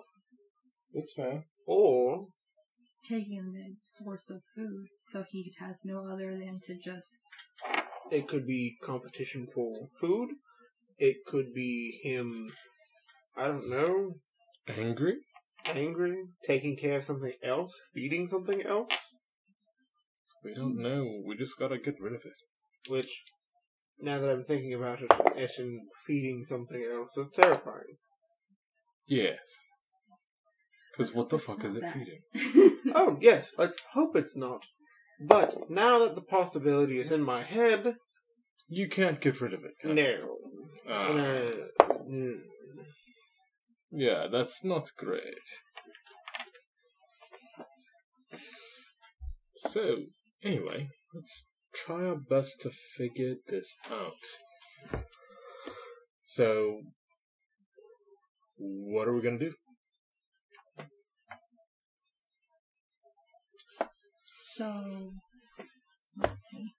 That's 0.92 1.12
fair. 1.14 1.44
Or 1.66 2.26
taking 3.08 3.52
the 3.52 3.74
source 3.78 4.30
of 4.30 4.42
food 4.54 4.86
so 5.02 5.24
he 5.30 5.54
has 5.58 5.84
no 5.84 6.08
other 6.08 6.36
than 6.36 6.60
to 6.60 6.74
just 6.76 7.24
it 8.10 8.28
could 8.28 8.46
be 8.46 8.76
competition 8.82 9.48
for 9.52 9.88
food. 10.00 10.30
It 10.98 11.24
could 11.26 11.52
be 11.52 11.98
him, 12.02 12.50
I 13.36 13.48
don't 13.48 13.68
know, 13.68 14.14
Angry? 14.68 15.16
Angry? 15.66 16.24
Taking 16.44 16.76
care 16.76 16.98
of 16.98 17.04
something 17.04 17.32
else? 17.42 17.72
Feeding 17.92 18.28
something 18.28 18.62
else? 18.62 18.92
We 20.44 20.54
don't 20.54 20.78
know. 20.78 21.22
We 21.26 21.36
just 21.36 21.58
gotta 21.58 21.78
get 21.78 22.00
rid 22.00 22.14
of 22.14 22.22
it. 22.24 22.90
Which, 22.90 23.24
now 23.98 24.20
that 24.20 24.30
I'm 24.30 24.44
thinking 24.44 24.74
about 24.74 25.02
it, 25.02 25.10
it 25.36 25.50
and 25.58 25.80
feeding 26.06 26.44
something 26.44 26.82
else 26.82 27.16
is 27.16 27.30
terrifying. 27.30 27.98
Yes. 29.06 29.38
Because 30.96 31.14
what 31.14 31.28
the 31.28 31.38
fuck 31.38 31.64
is 31.64 31.76
it 31.76 31.84
feeding? 31.92 32.20
Oh, 32.94 33.18
yes, 33.20 33.52
let's 33.58 33.76
hope 33.92 34.16
it's 34.16 34.36
not. 34.36 34.64
But 35.20 35.68
now 35.68 35.98
that 35.98 36.14
the 36.14 36.22
possibility 36.22 36.98
is 36.98 37.10
in 37.10 37.22
my 37.22 37.42
head, 37.44 37.96
You 38.68 38.88
can't 38.88 39.20
get 39.20 39.40
rid 39.40 39.52
of 39.54 39.64
it. 39.64 39.72
can 39.80 39.96
you? 39.96 40.04
no. 40.04 40.36
Ah, 40.88 41.08
Uh, 41.08 41.52
mm. 42.08 42.38
yeah, 43.90 44.28
that's 44.30 44.62
not 44.64 44.90
great. 44.96 45.46
So, 49.56 49.96
anyway, 50.42 50.88
let's 51.14 51.48
try 51.74 52.04
our 52.06 52.16
best 52.16 52.60
to 52.62 52.70
figure 52.96 53.34
this 53.48 53.74
out. 53.90 55.02
So, 56.24 56.80
what 58.58 59.08
are 59.08 59.14
we 59.14 59.22
gonna 59.22 59.38
do? 59.38 59.54
So, 64.56 65.12
let's 66.16 66.48
see. 66.50 66.72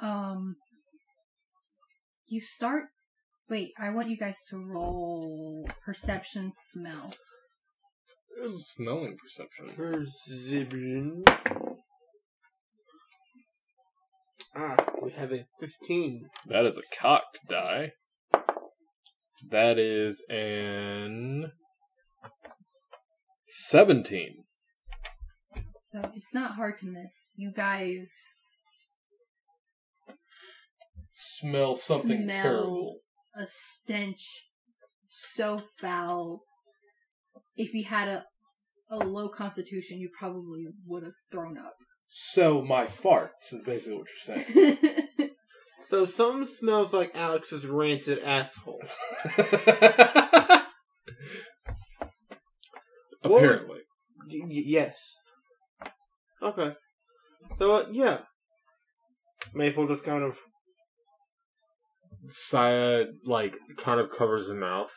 Um, 0.00 0.56
you 2.26 2.40
start. 2.40 2.84
Wait, 3.50 3.72
I 3.78 3.90
want 3.90 4.08
you 4.08 4.16
guys 4.16 4.38
to 4.48 4.56
roll 4.56 5.68
perception 5.84 6.52
smell. 6.54 7.12
Smelling 8.46 9.16
perception. 9.22 9.74
Perception. 9.76 11.24
Ah, 14.56 14.76
we 15.02 15.10
have 15.10 15.32
a 15.32 15.44
15. 15.60 16.30
That 16.46 16.64
is 16.64 16.78
a 16.78 16.96
cocked 16.98 17.40
die. 17.46 17.92
That 19.50 19.78
is 19.78 20.22
an 20.28 21.52
17. 23.46 24.44
So 25.92 26.02
it's 26.14 26.34
not 26.34 26.54
hard 26.56 26.78
to 26.78 26.86
miss. 26.86 27.32
You 27.36 27.52
guys 27.54 28.10
Smell 31.10 31.74
something 31.74 32.24
Smell. 32.24 32.42
terrible. 32.42 33.00
a 33.36 33.46
stench 33.46 34.46
so 35.08 35.60
foul. 35.80 36.42
If 37.56 37.74
you 37.74 37.84
had 37.84 38.08
a 38.08 38.24
a 38.90 38.98
low 38.98 39.28
constitution, 39.28 39.98
you 39.98 40.08
probably 40.18 40.66
would 40.86 41.02
have 41.02 41.12
thrown 41.30 41.58
up. 41.58 41.74
So 42.06 42.62
my 42.62 42.86
farts 42.86 43.52
is 43.52 43.62
basically 43.64 43.98
what 43.98 44.06
you're 44.28 44.44
saying. 44.44 44.78
So 45.88 46.04
some 46.04 46.44
smells 46.44 46.92
like 46.92 47.12
Alex's 47.14 47.64
ranted 47.64 48.18
asshole. 48.22 48.82
Apparently. 53.24 53.78
Y- 54.30 54.40
y- 54.44 54.62
yes. 54.66 55.14
Okay. 56.42 56.74
So, 57.58 57.76
uh, 57.76 57.86
yeah. 57.90 58.18
Maple 59.54 59.88
just 59.88 60.04
kind 60.04 60.22
of. 60.22 60.36
Saya, 62.28 63.06
like, 63.24 63.54
kind 63.78 63.98
of 63.98 64.10
covers 64.10 64.48
her 64.48 64.54
mouth. 64.54 64.90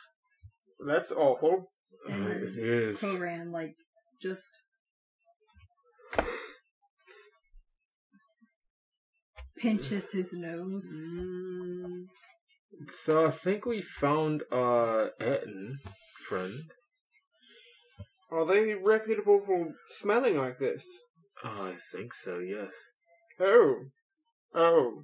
That's 0.86 1.14
awful. 1.14 1.72
And 2.10 2.28
then 2.28 2.56
It 2.58 2.58
is. 2.60 3.00
Koran 3.00 3.54
like 3.54 3.76
just 4.22 4.50
pinches 9.62 10.12
his 10.12 10.34
nose. 10.34 10.90
Mm, 11.04 12.06
So 12.90 13.26
I 13.28 13.32
think 13.32 13.66
we 13.66 13.82
found 13.82 14.44
uh 14.52 15.08
Ettin, 15.20 15.78
friend. 16.28 16.64
are 18.32 18.46
they 18.46 18.74
reputable 18.74 19.42
for 19.46 19.60
smelling 19.88 20.38
like 20.38 20.58
this? 20.60 20.84
I 21.44 21.76
think 21.92 22.14
so, 22.14 22.40
yes. 22.40 22.74
Oh. 23.40 23.76
Oh. 24.54 25.04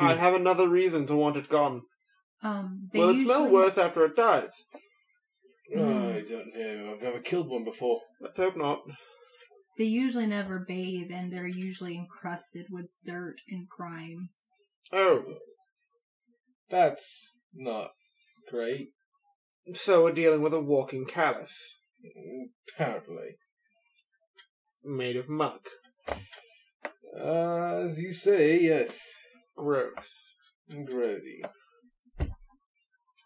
I 0.00 0.14
have 0.14 0.34
another 0.34 0.68
reason 0.68 1.06
to 1.06 1.14
want 1.14 1.36
it 1.36 1.48
gone. 1.48 1.82
Um, 2.42 2.88
they 2.92 2.98
Will 2.98 3.10
it 3.10 3.16
usually, 3.16 3.34
smell 3.34 3.48
worse 3.48 3.76
after 3.78 4.04
it 4.06 4.16
dies? 4.16 4.52
Mm. 5.76 6.16
I 6.16 6.20
don't 6.28 6.54
know. 6.54 6.92
I've 6.94 7.02
never 7.02 7.20
killed 7.20 7.48
one 7.48 7.64
before. 7.64 8.00
Let's 8.20 8.36
hope 8.36 8.56
not. 8.56 8.80
They 9.80 9.86
usually 9.86 10.26
never 10.26 10.58
bathe, 10.58 11.10
and 11.10 11.32
they're 11.32 11.46
usually 11.46 11.96
encrusted 11.96 12.66
with 12.68 12.88
dirt 13.02 13.36
and 13.48 13.66
grime. 13.66 14.28
Oh. 14.92 15.22
That's 16.68 17.38
not 17.54 17.92
great. 18.50 18.90
So 19.72 20.04
we're 20.04 20.12
dealing 20.12 20.42
with 20.42 20.52
a 20.52 20.60
walking 20.60 21.06
callus. 21.06 21.78
Apparently. 22.74 23.38
Made 24.84 25.16
of 25.16 25.30
muck. 25.30 25.66
Uh, 27.18 27.80
as 27.86 27.98
you 27.98 28.12
say, 28.12 28.60
yes. 28.60 29.00
Gross. 29.56 30.34
Grody. 30.70 31.40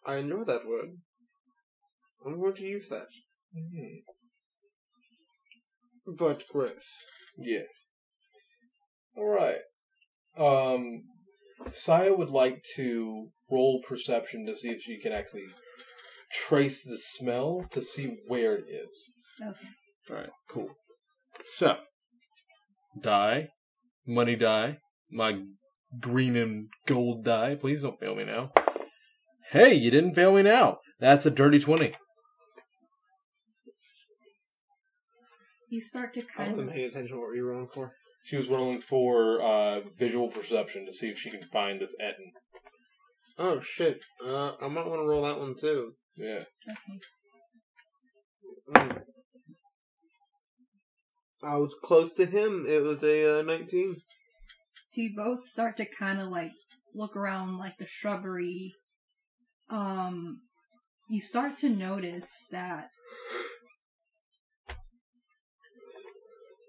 I 0.07 0.19
enjoy 0.19 0.45
that 0.45 0.69
word. 0.69 0.99
I'm 2.25 2.39
going 2.39 2.55
to 2.55 2.63
use 2.63 2.89
that. 2.91 3.09
Mhm. 3.53 4.05
But 6.07 6.45
gross. 6.53 6.85
Yes. 7.39 7.87
Alright. 9.17 9.63
Um, 10.39 11.05
Saya 11.73 12.15
would 12.15 12.31
like 12.31 12.63
to 12.77 13.29
roll 13.51 13.83
perception 13.87 14.47
to 14.47 14.57
see 14.57 14.69
if 14.69 14.83
she 14.83 14.99
can 15.01 15.13
actually 15.13 15.47
trace 16.33 16.83
the 16.83 16.99
smell 16.99 17.65
to 17.71 17.81
see 17.81 18.17
where 18.27 18.57
it 18.57 18.65
is. 18.69 19.13
Okay. 19.41 19.69
Alright, 20.11 20.31
cool. 20.49 20.71
So, 21.47 21.77
die, 23.01 23.49
money 24.07 24.37
die, 24.37 24.79
my 25.11 25.43
green 26.01 26.37
and 26.37 26.69
gold 26.87 27.25
die. 27.25 27.55
Please 27.55 27.83
don't 27.83 28.01
fail 28.01 28.15
me 28.15 28.25
now. 28.25 28.53
Hey, 29.51 29.75
you 29.75 29.91
didn't 29.91 30.15
fail 30.15 30.35
me 30.35 30.43
now. 30.43 30.79
That's 31.01 31.27
a 31.27 31.31
dirty 31.31 31.59
20. 31.59 31.95
You 35.75 35.81
start 35.81 36.15
to 36.15 36.21
I 36.21 36.23
kind 36.23 36.51
wasn't 36.53 36.69
of 36.69 36.75
paying 36.75 36.87
attention 36.87 37.17
to 37.17 37.21
what 37.21 37.35
you 37.35 37.43
were 37.43 37.51
rolling 37.51 37.67
for. 37.75 37.97
She 38.23 38.37
was 38.37 38.47
rolling 38.47 38.81
for 38.81 39.43
uh, 39.43 39.81
visual 39.99 40.29
perception 40.29 40.87
to 40.87 40.93
see 40.93 41.09
if 41.09 41.19
she 41.19 41.31
can 41.33 41.43
find 41.43 41.81
this 41.81 41.97
Ettin. 41.99 42.31
Oh 43.41 43.59
shit. 43.59 44.05
Uh, 44.25 44.53
I 44.63 44.69
might 44.69 44.87
want 44.87 45.03
to 45.03 45.09
roll 45.09 45.25
that 45.25 45.41
one 45.41 45.57
too. 45.57 45.95
Yeah. 46.17 46.45
okay. 46.71 47.01
Mm. 48.73 49.03
I 51.43 51.57
was 51.57 51.75
close 51.83 52.15
to 52.15 52.25
him. 52.25 52.67
It 52.69 52.85
was 52.85 53.03
a 53.03 53.41
uh, 53.41 53.43
19. 53.43 53.97
So 54.91 55.01
you 55.01 55.11
both 55.17 55.45
start 55.45 55.77
to 55.79 55.87
kind 55.87 56.21
of 56.21 56.29
like 56.29 56.53
look 56.95 57.17
around 57.17 57.59
like 57.59 57.79
the 57.79 57.87
shrubbery. 57.89 58.75
Um, 59.71 60.43
you 61.11 61.21
start 61.21 61.57
to 61.59 61.69
notice 61.69 62.31
that 62.53 62.91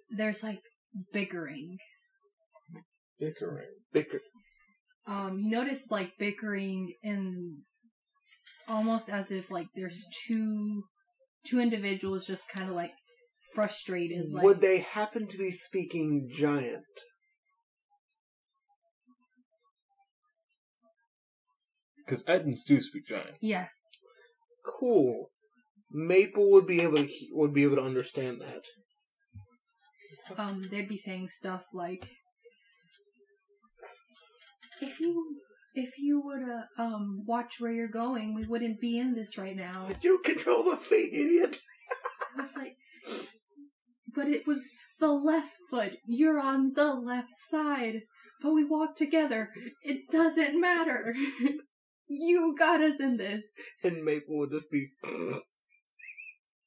there's 0.09 0.43
like 0.43 0.59
bickering. 1.13 1.77
Bickering. 3.19 3.67
Bicker. 3.93 4.19
Um, 5.07 5.39
you 5.39 5.49
notice 5.51 5.91
like 5.91 6.11
bickering 6.17 6.93
in 7.03 7.59
almost 8.67 9.09
as 9.09 9.31
if 9.31 9.51
like 9.51 9.67
there's 9.75 10.07
two 10.27 10.83
two 11.45 11.59
individuals 11.59 12.25
just 12.25 12.49
kind 12.49 12.69
of 12.69 12.75
like 12.75 12.91
frustrated. 13.53 14.25
Like, 14.31 14.43
Would 14.43 14.61
they 14.61 14.79
happen 14.79 15.27
to 15.27 15.37
be 15.37 15.51
speaking 15.51 16.29
giant? 16.31 16.83
Because 22.05 22.23
Ettins 22.23 22.63
do 22.65 22.79
speak 22.81 23.07
giant. 23.07 23.37
Yeah. 23.41 23.67
Cool. 24.79 25.29
Maple 25.91 26.51
would 26.51 26.67
be 26.67 26.81
able 26.81 26.97
to 26.97 27.09
would 27.31 27.53
be 27.53 27.63
able 27.63 27.77
to 27.77 27.83
understand 27.83 28.41
that. 28.41 28.63
Um 30.37 30.63
they'd 30.71 30.89
be 30.89 30.97
saying 30.97 31.29
stuff 31.29 31.65
like 31.73 32.05
if 34.81 34.99
you 34.99 35.37
if 35.73 35.97
you 35.97 36.21
would 36.23 36.41
uh, 36.41 36.81
um 36.81 37.23
watch 37.25 37.55
where 37.59 37.71
you're 37.71 37.87
going 37.87 38.33
we 38.33 38.45
wouldn't 38.45 38.79
be 38.79 38.97
in 38.97 39.13
this 39.13 39.37
right 39.37 39.55
now 39.55 39.89
You 40.01 40.19
control 40.19 40.63
the 40.63 40.77
feet, 40.77 41.13
idiot. 41.13 41.59
i 42.37 42.41
was 42.41 42.51
like 42.55 42.75
but 44.15 44.27
it 44.27 44.47
was 44.47 44.65
the 44.99 45.11
left 45.11 45.53
foot 45.69 45.93
you're 46.07 46.39
on 46.39 46.73
the 46.75 46.93
left 46.93 47.33
side 47.35 48.01
but 48.41 48.53
we 48.53 48.63
walk 48.63 48.95
together. 48.95 49.49
It 49.81 50.11
doesn't 50.11 50.59
matter. 50.59 51.15
you 52.07 52.55
got 52.57 52.81
us 52.81 52.99
in 52.99 53.17
this. 53.17 53.53
And 53.83 54.03
Maple 54.03 54.37
would 54.37 54.51
just 54.51 54.69
be. 54.69 54.89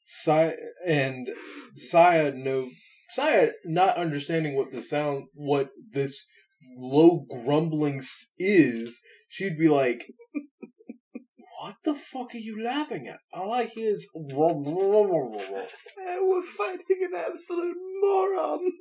Saya 0.05 0.55
and 0.87 1.29
Saya 1.75 2.33
no 2.35 2.71
Saya 3.09 3.51
not 3.65 3.97
understanding 3.97 4.55
what 4.55 4.73
the 4.73 4.83
sound 4.83 5.29
what 5.35 5.71
this 5.93 6.27
low 6.77 7.27
grumbling 7.29 8.03
is, 8.39 9.01
she'd 9.29 9.59
be 9.59 9.69
like 9.69 10.07
What 11.61 11.77
the 11.85 11.95
fuck 11.95 12.35
are 12.37 12.39
you 12.39 12.63
laughing 12.63 13.09
at? 13.09 13.19
All 13.33 13.53
I 13.53 13.65
hear 13.65 13.89
is 13.89 14.09
we're 14.15 14.53
fighting 16.43 17.01
an 17.03 17.15
absolute 17.17 17.77
moron. 18.01 18.73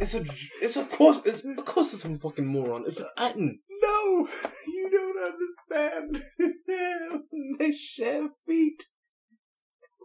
It's 0.00 0.14
a, 0.14 0.24
it's 0.60 0.76
of 0.76 0.90
course, 0.90 1.20
it's 1.24 1.44
of 1.44 1.64
course 1.64 1.94
it's 1.94 2.04
a 2.04 2.14
fucking 2.16 2.46
moron. 2.46 2.84
It's 2.86 3.00
Atten. 3.16 3.60
No, 3.82 4.28
you 4.66 4.88
don't 4.90 5.16
understand. 5.32 6.24
they 7.58 7.72
share 7.72 8.28
feet. 8.46 8.84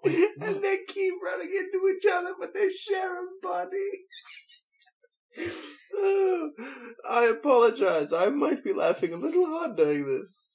And 0.41 0.63
they 0.63 0.79
keep 0.87 1.13
running 1.23 1.51
into 1.55 1.87
each 1.95 2.05
other, 2.11 2.33
but 2.39 2.53
they 2.53 2.69
share 2.71 3.17
a 3.17 3.27
body. 3.41 4.05
Oh, 5.95 6.49
I 7.09 7.25
apologize. 7.25 8.13
I 8.13 8.27
might 8.27 8.63
be 8.63 8.73
laughing 8.73 9.13
a 9.13 9.17
little 9.17 9.45
hard 9.45 9.75
during 9.75 10.05
this. 10.05 10.53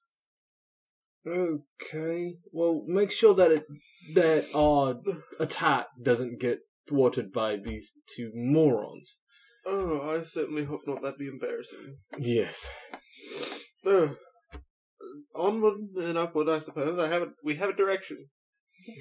Okay. 1.26 2.36
Well, 2.52 2.84
make 2.86 3.10
sure 3.10 3.34
that 3.34 3.52
it 3.52 3.64
that 4.14 4.46
our 4.54 4.96
attack 5.40 5.86
doesn't 6.02 6.40
get 6.40 6.60
thwarted 6.88 7.32
by 7.32 7.56
these 7.56 7.92
two 8.14 8.32
morons. 8.34 9.20
Oh, 9.64 10.16
I 10.16 10.24
certainly 10.24 10.64
hope 10.64 10.80
not. 10.86 11.02
That'd 11.02 11.18
be 11.18 11.28
embarrassing. 11.28 11.98
Yes. 12.18 12.68
Uh, 13.86 14.08
onward 15.34 15.78
and 15.96 16.18
upward, 16.18 16.48
I 16.48 16.58
suppose. 16.58 16.98
I 16.98 17.08
have 17.08 17.22
a, 17.22 17.28
we 17.44 17.56
have 17.56 17.70
a 17.70 17.76
direction. 17.76 18.28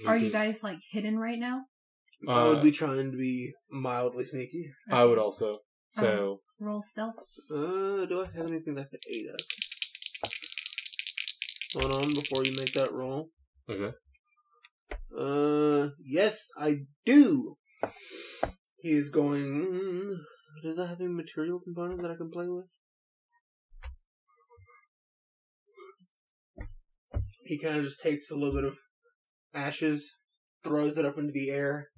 Are 0.08 0.18
you 0.18 0.30
guys 0.30 0.64
like 0.64 0.80
hidden 0.92 1.18
right 1.18 1.40
now? 1.40 1.66
I 2.28 2.48
would 2.48 2.60
Uh, 2.60 2.64
be 2.64 2.72
trying 2.72 3.12
to 3.12 3.18
be 3.18 3.52
mildly 3.72 4.26
sneaky. 4.26 4.72
I 4.90 5.04
would 5.06 5.18
also. 5.18 5.60
So 5.96 6.42
roll 6.60 6.82
stealth. 6.84 7.16
Uh, 7.50 8.06
do 8.06 8.22
I 8.24 8.28
have 8.38 8.48
anything 8.48 8.76
that 8.76 8.90
could 8.92 9.02
aid 9.10 9.26
us? 9.34 9.42
Hold 11.74 11.94
on 11.94 12.14
before 12.14 12.44
you 12.46 12.56
make 12.56 12.74
that 12.74 12.92
roll. 12.92 13.30
okay. 13.70 13.94
Uh, 15.18 15.90
yes, 16.00 16.46
I 16.58 16.82
do. 17.06 17.58
He 18.78 18.92
is 18.92 19.10
going. 19.10 20.20
Does 20.64 20.76
that 20.78 20.88
have 20.88 21.02
any 21.02 21.10
material 21.10 21.60
component 21.60 22.02
that 22.02 22.12
I 22.12 22.16
can 22.16 22.30
play 22.30 22.48
with? 22.48 22.68
He 27.46 27.58
kind 27.60 27.78
of 27.78 27.84
just 27.86 28.00
takes 28.00 28.30
a 28.32 28.36
little 28.36 28.54
bit 28.54 28.64
of 28.64 28.78
ashes, 29.54 30.18
throws 30.64 30.98
it 30.98 31.06
up 31.06 31.18
into 31.18 31.32
the 31.32 31.50
air, 31.50 31.90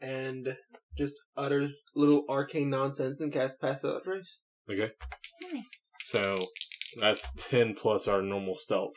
and 0.00 0.56
just 0.96 1.14
utters 1.36 1.72
little 1.94 2.24
arcane 2.28 2.70
nonsense 2.70 3.20
and 3.20 3.32
casts 3.32 3.56
Pass 3.60 3.82
Without 3.82 4.04
Trace. 4.04 4.40
Okay. 4.70 4.90
Nice. 5.52 5.62
So 6.00 6.34
that's 7.00 7.48
ten 7.48 7.74
plus 7.74 8.08
our 8.08 8.22
normal 8.22 8.56
stealth. 8.56 8.96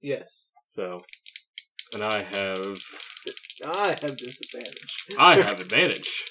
Yes. 0.00 0.48
So, 0.66 0.98
and 1.92 2.02
I 2.02 2.22
have 2.22 2.78
I 3.66 3.88
have 3.88 4.16
disadvantage. 4.16 5.06
I 5.18 5.36
have 5.36 5.60
advantage. 5.60 6.24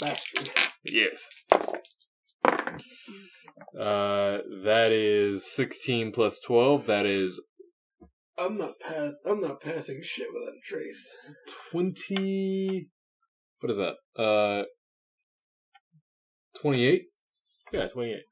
Bastard. 0.00 0.50
Yes. 0.90 1.28
Uh, 3.78 4.38
that 4.64 4.92
is 4.92 5.50
sixteen 5.50 6.12
plus 6.12 6.38
twelve. 6.40 6.86
That 6.86 7.06
is 7.06 7.40
I'm 8.36 8.58
not 8.58 8.72
pass. 8.80 9.14
I'm 9.26 9.40
not 9.40 9.60
passing 9.62 10.00
shit 10.02 10.28
without 10.32 10.54
a 10.54 10.60
trace. 10.64 11.12
twenty. 11.70 12.88
What 13.60 13.70
is 13.70 13.76
that? 13.78 13.94
Uh, 14.20 14.64
twenty-eight. 16.60 17.04
Yeah, 17.72 17.86
twenty-eight. 17.86 18.24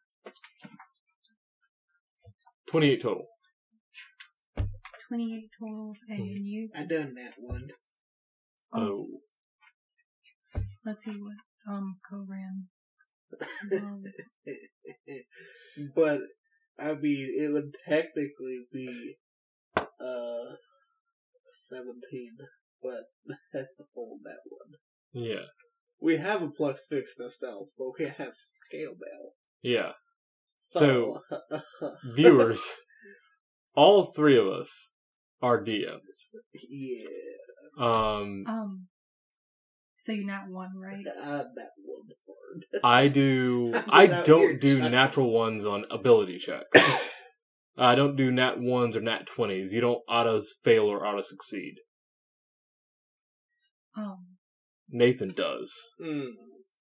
Twenty-eight 2.67 3.01
total. 3.01 3.27
Twenty-eight 5.09 5.49
total, 5.61 5.95
and 6.09 6.39
you. 6.47 6.69
I 6.75 6.81
done 6.85 7.15
that 7.15 7.35
one. 7.39 7.69
Oh, 8.75 9.07
Let's 10.85 11.05
see 11.05 11.13
what 11.13 11.37
um 11.73 11.99
Koran 12.09 12.69
rolls. 13.71 14.07
but 15.95 16.21
I 16.79 16.95
mean, 16.95 17.35
it 17.39 17.53
would 17.53 17.73
technically 17.89 18.65
be 18.73 19.17
uh 20.03 20.55
seventeen, 21.69 22.37
but 22.83 23.05
that's 23.53 23.69
a 23.81 23.85
whole 23.95 24.19
that 24.25 24.41
one. 24.49 24.73
yeah, 25.13 25.47
We 26.01 26.17
have 26.17 26.43
a 26.43 26.49
plus 26.51 26.87
six 26.89 27.15
to 27.17 27.31
stealth, 27.31 27.69
but 27.79 27.89
we 27.99 28.07
have 28.07 28.33
scale 28.69 28.93
bell. 28.93 29.33
yeah. 29.63 29.93
So, 30.71 31.21
Viewers, 32.15 32.63
all 33.75 34.05
three 34.05 34.39
of 34.39 34.47
us 34.47 34.91
are 35.43 35.63
DMs. 35.63 36.29
yeah, 36.55 37.05
Um, 37.79 38.45
Um. 38.47 38.87
So 39.99 40.13
you're 40.13 40.27
not 40.27 40.49
one, 40.49 40.71
right? 40.77 41.05
I'm 41.23 41.47
that 41.57 41.73
one 41.85 42.09
word. 42.27 42.65
I 42.83 43.09
do. 43.09 43.73
I'm 43.75 43.85
I 43.91 44.03
without 44.05 44.27
don't 44.27 44.61
do 44.61 44.81
natural 44.89 45.31
ones 45.31 45.65
on 45.67 45.85
ability 45.91 46.39
checks. 46.39 46.81
I 47.77 47.95
don't 47.95 48.17
do 48.17 48.31
nat 48.31 48.61
ones 48.61 48.97
or 48.97 49.01
nat 49.01 49.27
twenties. 49.27 49.73
You 49.73 49.81
don't 49.81 50.03
auto 50.09 50.41
fail 50.63 50.85
or 50.85 51.07
auto 51.07 51.23
succeed. 51.23 51.77
Um. 53.97 54.37
Nathan 54.89 55.33
does. 55.33 55.73
Hmm. 56.03 56.33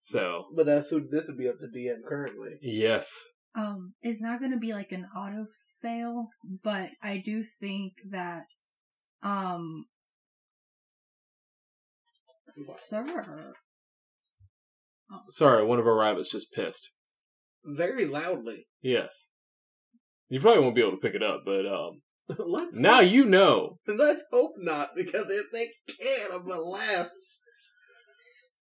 So 0.02 0.46
But 0.56 0.66
that's 0.66 0.90
who 0.90 1.08
this 1.08 1.26
would 1.28 1.38
be 1.38 1.48
up 1.48 1.60
to 1.60 1.68
DM 1.68 2.00
currently. 2.08 2.58
yes, 2.62 3.12
Um. 3.56 3.94
It's 4.02 4.22
not 4.22 4.40
going 4.40 4.52
to 4.52 4.58
be 4.58 4.74
like 4.74 4.92
an 4.92 5.06
auto 5.16 5.46
fail, 5.82 6.28
but 6.64 6.90
I 7.02 7.18
do 7.24 7.44
think 7.60 7.94
that. 8.10 8.44
Um. 9.24 9.86
Sir. 12.50 13.54
sorry, 15.30 15.66
one 15.66 15.80
of 15.80 15.88
our 15.88 15.98
rabbits 15.98 16.30
just 16.32 16.52
pissed. 16.52 16.92
Very 17.64 18.06
loudly. 18.06 18.68
Yes, 18.82 19.28
you 20.32 20.40
probably 20.40 20.62
won't 20.64 20.76
be 20.76 20.82
able 20.82 20.92
to 20.92 20.98
pick 20.98 21.14
it 21.14 21.22
up, 21.22 21.42
but 21.46 21.66
um, 21.66 22.02
let's 22.40 22.76
now 22.76 23.02
you 23.02 23.26
know. 23.26 23.78
let's 23.88 24.24
hope 24.32 24.54
not, 24.58 24.92
because 24.96 25.28
if 25.30 25.52
they 25.52 25.68
can, 25.94 26.32
I'm 26.32 26.48
gonna 26.48 26.62
laugh. 26.62 27.10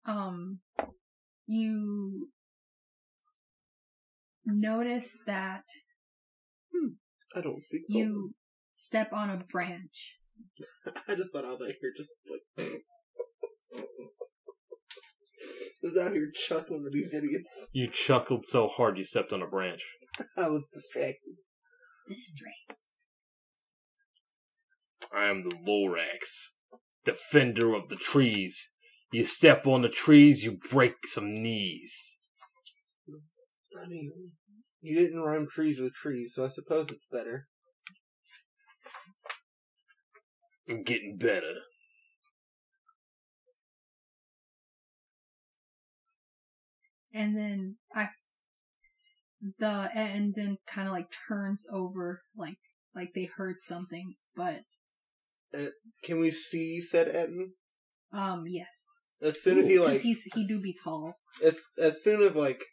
um 0.05 0.59
you 1.45 2.29
notice 4.45 5.19
that 5.27 5.63
I 7.35 7.41
don't 7.41 7.61
speak. 7.63 7.81
you 7.89 8.33
step 8.73 9.11
on 9.11 9.29
a 9.29 9.43
branch 9.51 10.17
I 11.07 11.15
just 11.15 11.31
thought 11.33 11.45
I 11.45 11.49
was 11.49 11.61
out 11.61 11.73
here 11.81 11.91
just 11.95 12.11
like. 12.29 12.69
I 15.83 15.83
was 15.83 15.97
out 15.97 16.11
here 16.13 16.31
chuckling 16.33 16.83
at 16.85 16.91
these 16.91 17.13
idiots. 17.13 17.69
You 17.71 17.87
chuckled 17.87 18.45
so 18.45 18.67
hard 18.67 18.97
you 18.97 19.03
stepped 19.03 19.31
on 19.31 19.41
a 19.41 19.47
branch. 19.47 19.83
I 20.35 20.49
was 20.49 20.63
distracted. 20.73 21.35
This 22.07 22.19
is 22.19 22.35
right 22.43 22.77
I 25.13 25.29
am 25.29 25.43
the 25.43 25.55
Lorax, 25.55 26.55
defender 27.05 27.73
of 27.73 27.87
the 27.87 27.95
trees. 27.95 28.71
You 29.13 29.23
step 29.23 29.65
on 29.65 29.83
the 29.83 29.89
trees, 29.89 30.43
you 30.43 30.59
break 30.69 31.05
some 31.05 31.33
knees. 31.33 32.19
I 33.81 33.87
mean, 33.87 34.31
you 34.81 34.99
didn't 34.99 35.21
rhyme 35.21 35.47
trees 35.49 35.79
with 35.79 35.93
trees, 35.93 36.33
so 36.35 36.43
I 36.43 36.49
suppose 36.49 36.89
it's 36.89 37.05
better. 37.09 37.47
I'm 40.69 40.83
getting 40.83 41.15
better. 41.17 41.53
and 47.17 47.35
then 47.35 47.75
i 47.95 48.07
the 49.59 49.89
and 49.93 50.33
then 50.35 50.57
kind 50.67 50.87
of 50.87 50.93
like 50.93 51.07
turns 51.27 51.65
over 51.71 52.21
like 52.35 52.57
like 52.95 53.09
they 53.13 53.25
heard 53.25 53.57
something 53.61 54.15
but 54.35 54.61
Can 56.03 56.19
we 56.19 56.31
see 56.31 56.81
said 56.81 57.07
Ettin? 57.07 57.53
um 58.11 58.45
yes 58.47 58.67
As 59.21 59.41
soon 59.41 59.59
as 59.59 59.67
he 59.67 59.79
like, 59.79 60.01
he's 60.01 60.23
he 60.33 60.45
do 60.47 60.59
be 60.59 60.75
tall 60.83 61.13
as 61.43 61.57
as 61.79 62.03
soon 62.03 62.21
as 62.21 62.35
like 62.35 62.63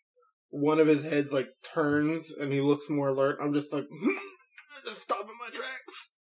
one 0.54 0.78
of 0.78 0.86
his 0.86 1.02
heads 1.02 1.32
like 1.32 1.48
turns 1.64 2.30
and 2.30 2.52
he 2.52 2.60
looks 2.60 2.88
more 2.88 3.08
alert, 3.08 3.38
I'm 3.42 3.52
just 3.52 3.72
like, 3.72 3.86
just 4.86 5.02
stopping 5.02 5.34
my 5.40 5.50
tracks. 5.50 6.12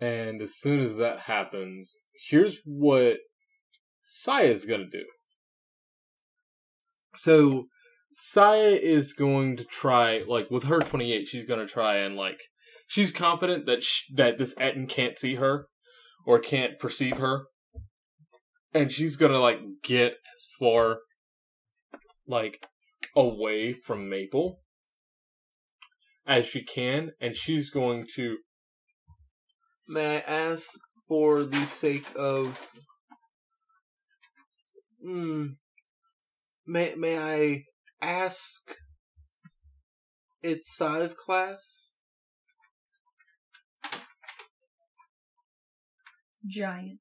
And 0.00 0.42
as 0.42 0.58
soon 0.58 0.80
as 0.80 0.96
that 0.96 1.20
happens, 1.20 1.92
here's 2.28 2.58
what 2.64 3.18
Saya's 4.02 4.64
gonna 4.64 4.90
do. 4.90 5.04
So, 7.14 7.66
Saya 8.20 8.70
is 8.70 9.12
going 9.12 9.56
to 9.58 9.64
try, 9.64 10.24
like, 10.26 10.50
with 10.50 10.64
her 10.64 10.80
28, 10.80 11.28
she's 11.28 11.44
going 11.44 11.64
to 11.64 11.72
try 11.72 11.98
and, 11.98 12.16
like, 12.16 12.40
she's 12.88 13.12
confident 13.12 13.64
that 13.66 13.84
sh- 13.84 14.10
that 14.12 14.38
this 14.38 14.56
Ettin 14.58 14.88
can't 14.88 15.16
see 15.16 15.36
her 15.36 15.68
or 16.26 16.40
can't 16.40 16.80
perceive 16.80 17.18
her. 17.18 17.44
And 18.74 18.90
she's 18.90 19.14
going 19.14 19.30
to, 19.30 19.38
like, 19.38 19.60
get 19.84 20.14
as 20.14 20.48
far, 20.58 20.98
like, 22.26 22.60
away 23.14 23.72
from 23.72 24.10
Maple 24.10 24.62
as 26.26 26.44
she 26.44 26.64
can. 26.64 27.12
And 27.20 27.36
she's 27.36 27.70
going 27.70 28.04
to, 28.16 28.38
May 29.86 30.16
I 30.16 30.20
ask, 30.26 30.70
for 31.06 31.44
the 31.44 31.64
sake 31.66 32.06
of, 32.16 32.68
hmm, 35.00 35.50
may 36.66 36.96
may 36.96 37.16
I 37.16 37.62
ask 38.00 38.76
its 40.42 40.76
size 40.76 41.14
class? 41.14 41.94
Giant. 46.46 47.00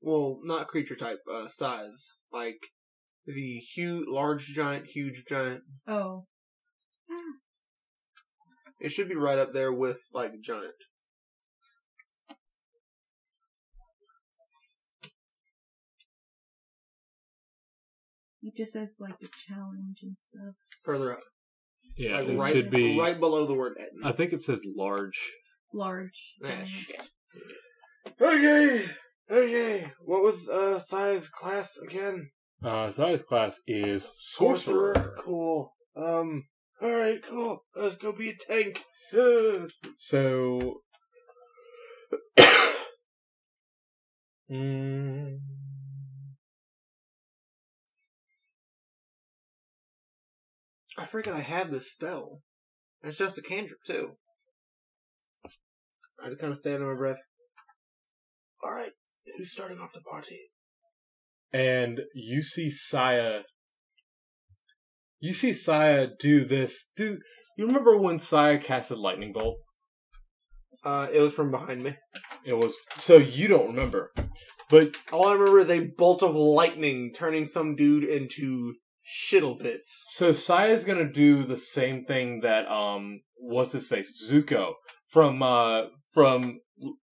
Well, 0.00 0.40
not 0.42 0.68
creature 0.68 0.96
type, 0.96 1.20
uh, 1.32 1.48
size. 1.48 2.18
Like, 2.32 2.60
is 3.26 3.36
he 3.36 3.58
huge, 3.58 4.06
large 4.08 4.46
giant, 4.46 4.86
huge 4.86 5.24
giant? 5.28 5.62
Oh. 5.86 6.24
It 8.80 8.90
should 8.90 9.08
be 9.08 9.16
right 9.16 9.38
up 9.38 9.52
there 9.52 9.72
with 9.72 9.98
like 10.12 10.40
giant. 10.40 10.74
It 18.48 18.56
just 18.56 18.72
says 18.72 18.94
like 18.98 19.16
a 19.22 19.26
challenge 19.26 19.98
and 20.02 20.16
stuff. 20.18 20.54
Further 20.82 21.12
up, 21.12 21.20
yeah, 21.98 22.20
like 22.20 22.28
it 22.28 22.38
right, 22.38 22.52
should 22.52 22.70
be, 22.70 22.98
right 22.98 23.20
below 23.20 23.44
the 23.44 23.52
word 23.52 23.74
Ettin. 23.78 24.00
I 24.02 24.12
think 24.12 24.32
it 24.32 24.42
says 24.42 24.62
large. 24.78 25.20
Large. 25.74 26.34
Ah, 26.42 26.48
giant. 26.48 26.68
shit. 26.68 27.08
Okay, 28.18 28.86
okay. 29.30 29.92
What 30.02 30.22
was 30.22 30.48
uh 30.48 30.78
size 30.78 31.28
class 31.28 31.76
again? 31.86 32.30
Uh, 32.64 32.90
size 32.90 33.22
class 33.22 33.60
is 33.66 34.06
sorcerer. 34.14 35.14
Cool. 35.18 35.74
Um. 35.94 36.44
All 36.80 36.90
right. 36.90 37.22
Cool. 37.22 37.62
Let's 37.76 37.96
go 37.96 38.12
be 38.12 38.30
a 38.30 38.34
tank. 38.34 38.82
So, 39.96 40.82
mm, 44.50 45.38
I 50.96 51.06
forget 51.06 51.34
I 51.34 51.40
have 51.40 51.70
this 51.70 51.92
spell. 51.92 52.40
It's 53.02 53.18
just 53.18 53.38
a 53.38 53.42
cantrip 53.42 53.80
too. 53.86 54.16
I 56.22 56.28
just 56.28 56.40
kind 56.40 56.52
of 56.52 56.58
stay 56.58 56.74
on 56.74 56.82
my 56.82 56.94
breath. 56.94 57.18
All 58.62 58.72
right. 58.72 58.92
Who's 59.36 59.52
starting 59.52 59.78
off 59.78 59.92
the 59.92 60.00
party? 60.00 60.50
and 61.52 62.00
you 62.14 62.42
see 62.42 62.70
Saya. 62.70 63.40
You 65.20 65.32
see 65.32 65.52
Saya 65.52 66.08
do 66.20 66.44
this. 66.44 66.90
Do 66.96 67.18
you 67.56 67.66
remember 67.66 67.96
when 67.96 68.18
Saya 68.18 68.58
casted 68.58 68.98
lightning 68.98 69.32
bolt? 69.32 69.56
Uh, 70.84 71.08
it 71.12 71.20
was 71.20 71.32
from 71.32 71.50
behind 71.50 71.82
me. 71.82 71.96
It 72.44 72.54
was 72.54 72.74
so 72.98 73.16
you 73.16 73.48
don't 73.48 73.68
remember, 73.68 74.12
but 74.70 74.96
All 75.12 75.26
I 75.26 75.32
remember 75.32 75.58
is 75.58 75.70
a 75.70 75.88
bolt 75.96 76.22
of 76.22 76.34
lightning 76.36 77.12
turning 77.14 77.46
some 77.46 77.74
dude 77.74 78.04
into 78.04 78.74
shittle 79.08 79.58
bits. 79.58 80.04
so 80.12 80.32
Saya's 80.32 80.84
gonna 80.84 81.10
do 81.10 81.42
the 81.44 81.56
same 81.56 82.04
thing 82.04 82.40
that 82.40 82.66
um 82.66 83.18
what's 83.36 83.72
his 83.72 83.86
face 83.86 84.30
Zuko 84.30 84.72
from 85.08 85.42
uh 85.42 85.84
from 86.12 86.60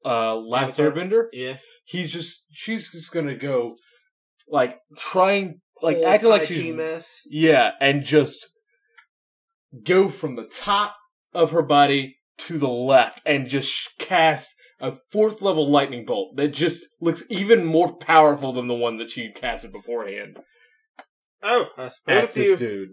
uh 0.04 0.36
Last 0.36 0.78
Avatar? 0.78 0.90
Airbender. 0.90 1.24
Yeah. 1.32 1.56
He's 1.84 2.12
just 2.12 2.46
she's 2.50 2.90
just 2.90 3.12
gonna 3.12 3.36
go 3.36 3.76
like 4.48 4.78
trying 4.96 5.60
like 5.82 5.96
Whole 5.96 6.06
acting 6.06 6.30
like 6.30 6.48
she's 6.48 6.74
mess. 6.74 7.20
Yeah, 7.26 7.72
and 7.80 8.02
just 8.02 8.48
go 9.84 10.08
from 10.08 10.36
the 10.36 10.44
top 10.44 10.96
of 11.32 11.50
her 11.50 11.62
body 11.62 12.16
to 12.38 12.58
the 12.58 12.68
left 12.68 13.20
and 13.26 13.48
just 13.48 13.98
cast 13.98 14.54
a 14.80 14.92
fourth 15.10 15.40
level 15.40 15.66
lightning 15.68 16.04
bolt 16.04 16.36
that 16.36 16.48
just 16.48 16.86
looks 17.00 17.24
even 17.30 17.64
more 17.64 17.96
powerful 17.96 18.52
than 18.52 18.66
the 18.66 18.74
one 18.74 18.98
that 18.98 19.10
she 19.10 19.32
casted 19.32 19.72
beforehand 19.72 20.38
Oh, 21.42 21.68
I 21.76 21.90
at 22.08 22.32
this 22.34 22.60
you. 22.60 22.66
dude. 22.66 22.88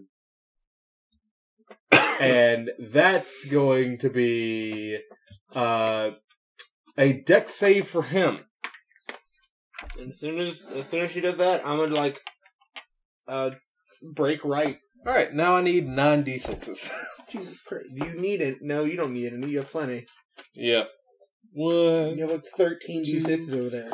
and 2.20 2.70
that's 2.78 3.44
going 3.46 3.98
to 3.98 4.10
be 4.10 4.98
uh, 5.54 6.10
a 6.98 7.12
Dex 7.12 7.54
save 7.54 7.88
for 7.88 8.02
him. 8.02 8.40
And 9.98 10.10
as 10.10 10.18
soon 10.20 10.38
as 10.40 10.64
as 10.74 10.88
soon 10.88 11.02
as 11.04 11.10
she 11.10 11.20
does 11.20 11.36
that, 11.38 11.66
I'm 11.66 11.78
gonna 11.78 11.94
like 11.94 12.20
uh 13.28 13.50
break 14.02 14.44
right. 14.44 14.78
All 15.06 15.12
right, 15.12 15.32
now 15.32 15.56
I 15.56 15.60
need 15.60 15.86
nine 15.86 16.24
d6s. 16.24 16.90
Jesus 17.30 17.60
Christ! 17.60 17.86
You 17.92 18.14
need 18.18 18.40
it? 18.40 18.58
No, 18.62 18.84
you 18.84 18.96
don't 18.96 19.12
need 19.12 19.32
any. 19.32 19.50
You 19.50 19.58
have 19.58 19.70
plenty. 19.70 20.06
yep. 20.54 20.88
One, 21.52 22.16
You 22.16 22.22
have 22.22 22.30
like 22.30 22.46
thirteen 22.56 23.02
d 23.02 23.20
sixes 23.20 23.54
over 23.54 23.68
there. 23.70 23.88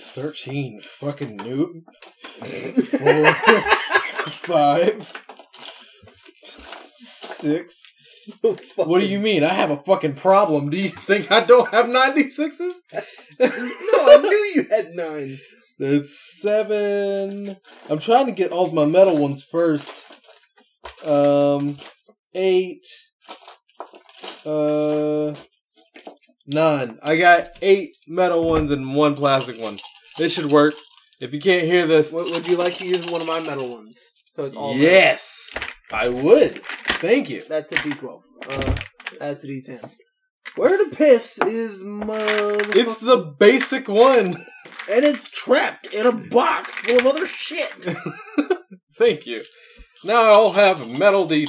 13. 0.00 0.80
Fucking 0.82 1.38
noob. 1.38 1.82
Four, 2.84 3.24
five, 4.48 5.22
six. 6.96 7.82
What 8.76 9.00
do 9.00 9.06
you 9.06 9.20
mean? 9.20 9.44
I 9.44 9.52
have 9.52 9.70
a 9.70 9.76
fucking 9.76 10.14
problem. 10.14 10.70
Do 10.70 10.78
you 10.78 10.88
think 10.88 11.30
I 11.30 11.44
don't 11.44 11.70
have 11.70 11.86
96s? 11.86 12.58
no, 13.40 13.48
I 13.48 14.16
knew 14.22 14.52
you 14.54 14.66
had 14.70 14.94
nine. 14.94 15.38
That's 15.78 16.40
seven. 16.40 17.56
I'm 17.90 17.98
trying 17.98 18.26
to 18.26 18.32
get 18.32 18.50
all 18.50 18.66
of 18.66 18.72
my 18.72 18.86
metal 18.86 19.18
ones 19.18 19.44
first. 19.44 20.04
Um, 21.04 21.76
eight. 22.34 22.86
Uh, 24.46 25.34
nine. 26.46 26.98
I 27.02 27.16
got 27.16 27.48
eight 27.60 27.96
metal 28.06 28.48
ones 28.48 28.70
and 28.70 28.94
one 28.94 29.14
plastic 29.14 29.62
one. 29.62 29.76
This 30.16 30.34
should 30.34 30.50
work. 30.50 30.74
If 31.20 31.34
you 31.34 31.40
can't 31.40 31.64
hear 31.64 31.86
this, 31.86 32.12
would 32.12 32.48
you 32.48 32.56
like 32.56 32.74
to 32.78 32.86
use 32.86 33.10
one 33.10 33.20
of 33.20 33.26
my 33.26 33.40
metal 33.40 33.74
ones? 33.74 34.08
So 34.38 34.44
it's 34.44 34.54
all 34.54 34.76
yes, 34.76 35.58
I 35.92 36.08
would. 36.08 36.62
Thank 36.64 37.28
you. 37.28 37.42
That's 37.48 37.72
a 37.72 37.74
D12. 37.74 38.22
Uh, 38.48 38.76
that's 39.18 39.42
a 39.42 39.48
D10. 39.48 39.90
Where 40.54 40.78
the 40.78 40.94
piss 40.94 41.40
is 41.44 41.82
my? 41.82 42.24
It's 42.72 42.98
the 42.98 43.16
basic 43.16 43.88
one. 43.88 44.46
and 44.88 45.04
it's 45.04 45.28
trapped 45.30 45.92
in 45.92 46.06
a 46.06 46.12
box 46.12 46.72
full 46.72 47.00
of 47.00 47.06
other 47.08 47.26
shit. 47.26 47.84
Thank 48.96 49.26
you. 49.26 49.42
Now 50.04 50.30
I'll 50.30 50.52
have 50.52 50.96
metal 50.96 51.26
D. 51.26 51.48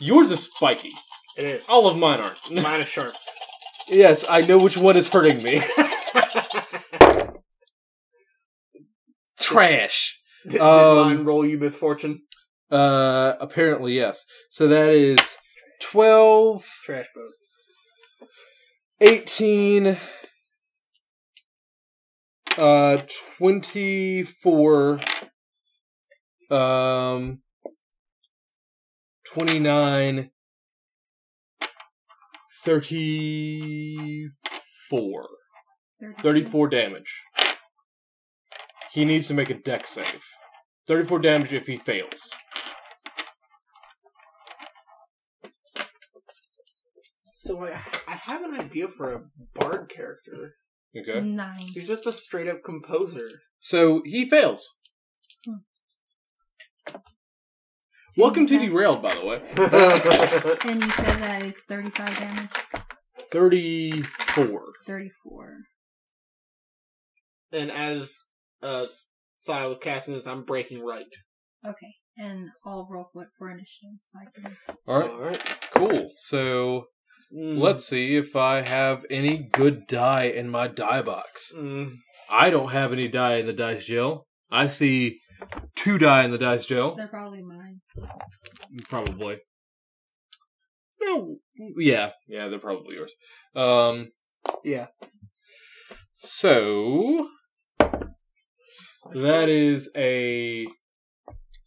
Yours 0.00 0.30
is 0.30 0.50
spiky. 0.50 0.92
It 1.36 1.44
is. 1.44 1.68
All 1.68 1.86
of 1.86 1.98
mine 2.00 2.20
aren't. 2.20 2.62
Mine 2.62 2.80
is 2.80 2.88
sharp. 2.88 3.12
yes, 3.90 4.24
I 4.30 4.40
know 4.40 4.56
which 4.64 4.78
one 4.78 4.96
is 4.96 5.12
hurting 5.12 5.42
me. 5.42 5.60
Trash. 9.38 10.22
Did, 10.48 10.60
Um, 10.60 11.08
did 11.08 11.16
mine 11.16 11.24
roll 11.24 11.44
you 11.46 11.58
misfortune? 11.58 12.22
Uh, 12.70 13.34
apparently 13.40 13.94
yes. 13.94 14.24
So 14.50 14.68
that 14.68 14.90
is 14.90 15.36
12, 15.80 16.66
Trash 16.84 17.06
boat. 17.14 17.32
18, 19.00 19.96
uh, 22.58 22.98
24, 23.38 25.00
um, 26.50 27.40
29, 29.32 30.30
34. 32.64 35.28
34 36.20 36.68
damage. 36.68 37.22
He 38.94 39.04
needs 39.04 39.26
to 39.26 39.34
make 39.34 39.50
a 39.50 39.54
Dex 39.54 39.90
save. 39.90 40.22
34 40.86 41.18
damage 41.18 41.52
if 41.52 41.66
he 41.66 41.76
fails. 41.76 42.30
So 47.38 47.64
I, 47.64 47.72
I 48.06 48.14
have 48.14 48.44
an 48.44 48.54
idea 48.54 48.86
for 48.86 49.12
a 49.12 49.22
bard 49.58 49.90
character. 49.92 50.54
Okay. 50.96 51.20
Nine. 51.20 51.66
He's 51.74 51.88
just 51.88 52.06
a 52.06 52.12
straight 52.12 52.46
up 52.46 52.62
composer. 52.62 53.28
So 53.58 54.00
he 54.04 54.30
fails. 54.30 54.64
Hmm. 55.44 56.94
Welcome 58.16 58.46
to 58.46 58.58
Derailed, 58.60 59.02
by 59.02 59.14
the 59.16 59.26
way. 59.26 59.42
And 60.70 60.80
you 60.84 60.90
said 60.92 61.18
that 61.20 61.42
it's 61.42 61.64
35 61.64 62.16
damage? 62.16 62.50
34. 63.32 64.62
34. 64.86 65.56
and 67.52 67.72
as 67.72 68.12
uh, 68.64 68.86
Sai 69.38 69.66
was 69.66 69.78
casting 69.78 70.14
this, 70.14 70.26
I'm 70.26 70.44
breaking 70.44 70.82
right. 70.84 71.06
Okay. 71.66 71.92
and 72.18 72.48
I'll 72.64 72.86
roll 72.90 73.08
for, 73.12 73.26
for 73.38 73.50
initiative. 73.50 73.98
So 74.04 74.18
I 74.20 74.24
can. 74.40 74.56
All 74.86 74.98
right, 74.98 75.10
All 75.10 75.20
right. 75.20 75.56
cool. 75.72 76.10
So 76.16 76.86
Mm. 77.34 77.58
let's 77.58 77.84
see 77.84 78.14
if 78.16 78.36
I 78.36 78.60
have 78.60 79.04
any 79.10 79.48
good 79.50 79.86
die 79.88 80.24
in 80.24 80.48
my 80.50 80.68
die 80.68 81.02
box. 81.02 81.52
Mm. 81.56 81.96
I 82.30 82.50
don't 82.50 82.70
have 82.70 82.92
any 82.92 83.08
die 83.08 83.36
in 83.36 83.46
the 83.46 83.52
dice 83.52 83.86
jail. 83.86 84.26
I 84.52 84.68
see 84.68 85.18
two 85.74 85.98
die 85.98 86.22
in 86.24 86.30
the 86.30 86.38
dice 86.38 86.64
jail. 86.66 86.94
They're 86.94 87.08
probably 87.08 87.42
mine. 87.42 87.80
Probably. 88.88 89.38
No. 91.00 91.38
Yeah, 91.76 92.10
yeah, 92.28 92.46
they're 92.48 92.58
probably 92.60 92.94
yours. 92.96 93.12
Um. 93.56 94.12
Yeah. 94.62 94.88
So 96.12 97.28
that 99.12 99.48
is 99.48 99.90
a 99.96 100.66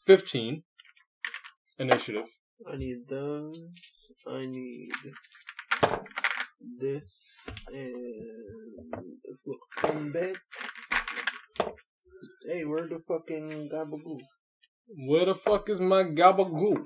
fifteen 0.06 0.64
initiative. 1.78 2.26
I 2.72 2.78
need 2.78 3.08
those. 3.08 3.60
I 4.28 4.46
need 4.46 4.92
this 6.80 7.48
and 7.68 8.94
look, 9.46 9.60
come 9.78 10.12
back. 10.12 10.36
Hey, 12.46 12.66
where 12.66 12.88
the 12.88 13.00
fucking 13.08 13.70
gabagoo? 13.72 14.20
Where 15.08 15.26
the 15.26 15.36
fuck 15.36 15.70
is 15.70 15.80
my 15.80 16.04
gabagoo? 16.04 16.84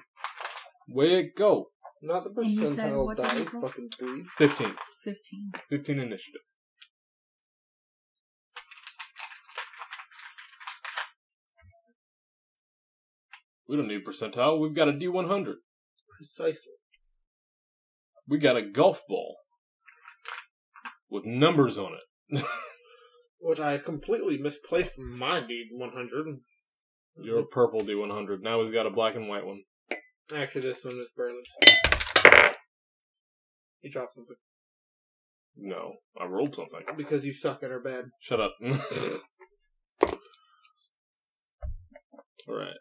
Where 0.88 1.20
it 1.20 1.36
go? 1.36 1.68
Not 2.02 2.24
the 2.24 2.44
you 2.44 2.70
said 2.70 2.92
percentile 2.92 3.06
what 3.06 3.18
die, 3.18 3.38
you 3.38 3.46
fucking 3.46 3.90
three. 3.98 4.24
Fifteen. 4.38 4.76
15. 5.04 5.52
15 5.70 6.00
initiative. 6.00 6.42
We 13.68 13.78
don't 13.78 13.88
need 13.88 14.06
percentile. 14.06 14.60
We've 14.60 14.74
got 14.76 14.90
a 14.90 14.94
D100. 14.94 15.54
Precisely. 16.18 16.74
We 18.28 18.38
got 18.38 18.58
a 18.58 18.62
golf 18.62 19.02
ball 19.08 19.38
with 21.10 21.26
numbers 21.26 21.78
on 21.78 21.94
it. 21.94 22.44
Which 23.40 23.60
I 23.60 23.78
completely 23.80 24.38
misplaced 24.38 24.98
my 25.00 25.42
D 25.42 25.68
one 25.72 25.92
hundred. 25.94 26.28
You're 27.22 27.40
a 27.40 27.46
purple 27.46 27.82
D100. 27.82 28.42
Now 28.42 28.62
he's 28.62 28.72
got 28.72 28.86
a 28.86 28.92
black 28.92 29.16
and 29.16 29.28
white 29.28 29.46
one. 29.46 29.64
Actually, 30.34 30.62
this 30.62 30.86
one 30.86 30.94
is 31.00 31.08
Burnley. 31.16 31.42
You 33.82 33.90
dropped 33.90 34.14
something 34.14 34.36
No, 35.58 35.96
I 36.20 36.26
rolled 36.26 36.54
something. 36.56 36.82
because 36.96 37.26
you 37.26 37.34
suck 37.34 37.64
at 37.64 37.72
her 37.72 37.80
bad. 37.82 38.06
Shut 38.22 38.40
up. 38.40 38.54
Alright. 42.48 42.78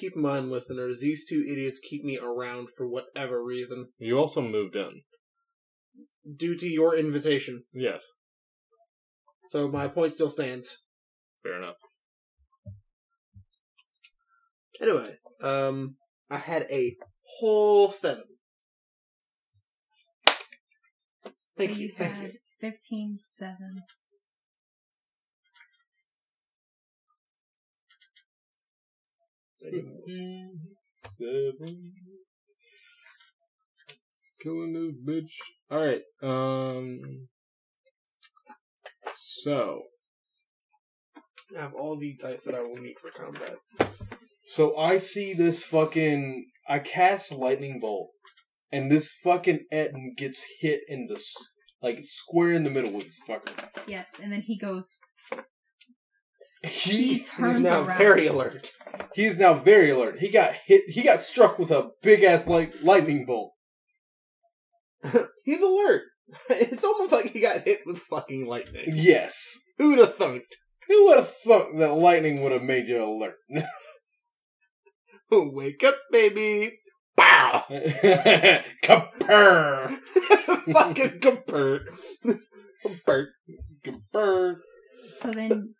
Keep 0.00 0.16
in 0.16 0.22
mind, 0.22 0.50
listeners, 0.50 1.00
these 1.00 1.28
two 1.28 1.44
idiots 1.46 1.78
keep 1.78 2.02
me 2.02 2.18
around 2.18 2.68
for 2.74 2.88
whatever 2.88 3.44
reason. 3.44 3.88
You 3.98 4.16
also 4.18 4.40
moved 4.40 4.74
in. 4.74 5.02
Due 6.36 6.56
to 6.56 6.66
your 6.66 6.96
invitation. 6.96 7.64
Yes, 7.74 8.02
So 9.50 9.68
my 9.68 9.88
point 9.88 10.14
still 10.14 10.30
stands. 10.30 10.84
fair 11.42 11.58
enough. 11.58 11.76
Anyway, 14.80 15.18
um, 15.42 15.96
I 16.30 16.38
had 16.38 16.62
a 16.70 16.96
whole 17.38 17.90
seven. 17.90 18.24
Thank 21.58 21.72
so 21.72 21.76
you. 21.76 21.86
you 21.88 21.92
Thank 21.94 22.14
had 22.14 22.32
you. 22.32 22.38
15, 22.72 23.18
7. 23.22 23.82
Seven. 29.62 30.60
Killing 34.42 34.72
this 34.72 34.94
bitch. 35.06 35.34
Alright, 35.70 36.02
um. 36.22 37.28
So. 39.14 39.82
I 41.56 41.62
have 41.62 41.74
all 41.74 41.98
the 41.98 42.16
dice 42.20 42.44
that 42.44 42.54
I 42.54 42.60
will 42.60 42.76
need 42.76 42.98
for 42.98 43.10
combat. 43.10 43.56
So 44.46 44.76
I 44.76 44.98
see 44.98 45.34
this 45.34 45.62
fucking. 45.62 46.46
I 46.68 46.78
cast 46.78 47.32
Lightning 47.32 47.80
Bolt, 47.80 48.10
and 48.72 48.90
this 48.90 49.12
fucking 49.22 49.66
Ettin 49.70 50.14
gets 50.16 50.44
hit 50.60 50.80
in 50.88 51.06
the. 51.06 51.22
Like, 51.82 52.00
square 52.02 52.52
in 52.52 52.62
the 52.62 52.70
middle 52.70 52.92
with 52.92 53.04
this 53.04 53.22
fucker. 53.26 53.70
Yes, 53.86 54.10
and 54.22 54.30
then 54.30 54.42
he 54.42 54.58
goes. 54.58 54.98
He. 56.62 57.14
He's 57.14 57.28
Turns 57.28 57.62
now 57.62 57.84
around. 57.84 57.98
very 57.98 58.26
alert. 58.26 58.70
He 59.14 59.24
is 59.24 59.36
now 59.36 59.54
very 59.54 59.90
alert. 59.90 60.18
He 60.18 60.28
got 60.30 60.52
hit. 60.66 60.84
He 60.88 61.02
got 61.02 61.20
struck 61.20 61.58
with 61.58 61.70
a 61.70 61.90
big 62.02 62.22
ass 62.22 62.46
like 62.46 62.74
lightning 62.82 63.24
bolt. 63.26 63.52
He's 65.44 65.62
alert. 65.62 66.02
It's 66.50 66.84
almost 66.84 67.10
like 67.12 67.32
he 67.32 67.40
got 67.40 67.62
hit 67.62 67.80
with 67.86 67.98
fucking 67.98 68.46
lightning. 68.46 68.92
Yes. 68.92 69.58
Who'd 69.78 69.98
have 69.98 70.14
thunk? 70.16 70.44
Who 70.86 71.06
would 71.06 71.16
have 71.16 71.28
thought 71.28 71.76
that 71.78 71.94
lightning 71.94 72.40
would 72.42 72.52
have 72.52 72.62
made 72.62 72.86
you 72.86 73.02
alert? 73.02 73.34
Wake 75.32 75.82
up, 75.84 75.96
baby. 76.12 76.78
Pow! 77.16 77.64
Kapur. 78.82 79.98
fucking 80.72 81.20
compert. 81.20 81.80
Kapur. 82.84 83.26
Kapur. 83.84 84.56
So 85.12 85.30
then 85.32 85.74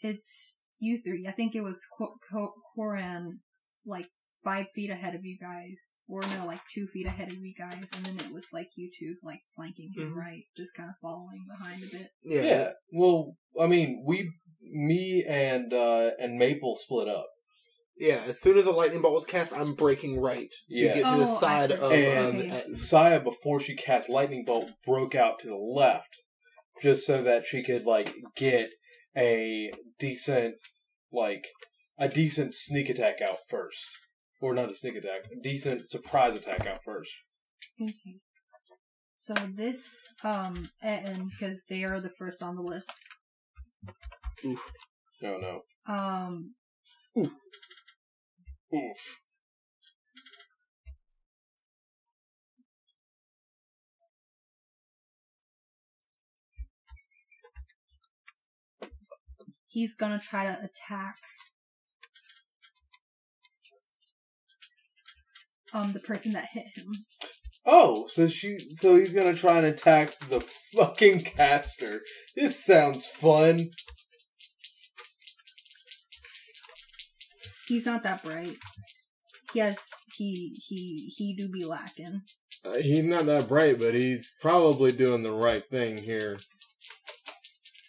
it's 0.00 0.60
you 0.78 0.98
three. 1.00 1.26
I 1.28 1.32
think 1.32 1.54
it 1.54 1.62
was 1.62 1.80
Qu- 1.96 2.16
Qu- 2.30 2.52
Koran, 2.74 3.40
like 3.86 4.08
five 4.44 4.66
feet 4.74 4.90
ahead 4.90 5.14
of 5.14 5.24
you 5.24 5.36
guys, 5.40 6.00
or 6.08 6.20
no, 6.22 6.46
like 6.46 6.60
two 6.72 6.86
feet 6.86 7.06
ahead 7.06 7.32
of 7.32 7.38
you 7.38 7.54
guys, 7.58 7.86
and 7.96 8.04
then 8.06 8.26
it 8.26 8.32
was 8.32 8.46
like 8.52 8.68
you 8.76 8.90
two, 8.96 9.16
like 9.22 9.40
flanking 9.56 9.90
him, 9.96 10.12
Mhm. 10.12 10.16
right? 10.16 10.42
Just 10.56 10.74
kind 10.74 10.88
of 10.88 10.94
following 11.02 11.44
behind 11.48 11.82
a 11.82 11.86
bit. 11.86 12.10
Yeah. 12.22 12.42
Yeah. 12.42 12.72
Well, 12.92 13.36
I 13.60 13.66
mean, 13.66 14.04
we, 14.06 14.30
me 14.60 15.24
and 15.28 15.72
uh 15.72 16.10
and 16.20 16.38
Maple 16.38 16.76
split 16.76 17.08
up, 17.08 17.26
Yeah, 17.98 18.22
as 18.26 18.40
soon 18.40 18.56
as 18.58 18.66
a 18.66 18.70
lightning 18.70 19.02
bolt 19.02 19.14
was 19.14 19.24
cast, 19.24 19.52
I'm 19.52 19.74
breaking 19.74 20.20
right 20.20 20.48
to 20.50 20.56
Yeah. 20.68 20.94
get 20.94 21.04
to 21.10 21.18
the 21.18 21.26
Oh, 21.26 21.36
I 21.36 21.40
side 21.40 21.70
of 21.72 21.78
forgot. 21.78 21.92
And- 21.94 22.40
um, 22.52 22.58
Okay. 22.58 22.74
Saya, 22.74 23.20
before 23.20 23.58
she 23.60 23.74
cast 23.74 24.08
Lightning 24.08 24.44
Bolt, 24.44 24.70
broke 24.84 25.14
out 25.16 25.38
to 25.40 25.48
the 25.48 25.56
left 25.56 26.22
just 26.80 27.04
so 27.06 27.22
that 27.22 27.44
she 27.44 27.62
could, 27.64 27.84
like, 27.84 28.14
get 28.36 28.70
a 29.16 29.72
decent, 29.98 30.54
like, 31.10 31.48
a 31.98 32.08
decent 32.08 32.54
sneak 32.54 32.88
attack 32.88 33.20
out 33.20 33.38
first. 33.48 33.84
Or 34.40 34.54
not 34.54 34.70
a 34.70 34.74
sneak 34.76 34.94
attack, 34.94 35.24
a 35.32 35.40
decent 35.42 35.90
surprise 35.90 36.36
attack 36.36 36.64
out 36.66 36.84
first. 36.84 37.10
Okay. 37.82 38.20
So 39.18 39.34
this, 39.34 40.14
um, 40.22 40.70
and 40.80 41.30
because 41.30 41.64
they 41.68 41.82
are 41.82 42.00
the 42.00 42.10
first 42.10 42.40
on 42.40 42.54
the 42.54 42.62
list, 42.62 42.88
No, 45.20 45.36
no. 45.38 45.62
um, 45.92 46.54
Oof. 48.74 49.20
he's 59.78 59.94
gonna 59.94 60.18
try 60.18 60.44
to 60.44 60.58
attack 60.58 61.18
um 65.72 65.92
the 65.92 66.00
person 66.00 66.32
that 66.32 66.48
hit 66.52 66.66
him. 66.74 66.92
Oh, 67.66 68.06
so 68.06 68.28
she, 68.28 68.58
so 68.58 68.96
he's 68.96 69.12
gonna 69.12 69.34
try 69.34 69.58
and 69.58 69.66
attack 69.66 70.18
the 70.30 70.40
fucking 70.40 71.20
caster. 71.20 72.00
This 72.34 72.64
sounds 72.64 73.06
fun. 73.06 73.70
He's 77.68 77.84
not 77.86 78.02
that 78.02 78.24
bright. 78.24 78.56
He 79.52 79.60
has 79.60 79.76
he 80.16 80.54
he 80.66 81.12
he 81.16 81.34
do 81.36 81.48
be 81.50 81.64
lacking. 81.64 82.22
Uh, 82.64 82.78
he's 82.78 83.04
not 83.04 83.26
that 83.26 83.48
bright, 83.48 83.78
but 83.78 83.94
he's 83.94 84.28
probably 84.40 84.90
doing 84.92 85.22
the 85.22 85.32
right 85.32 85.62
thing 85.70 85.96
here. 85.96 86.36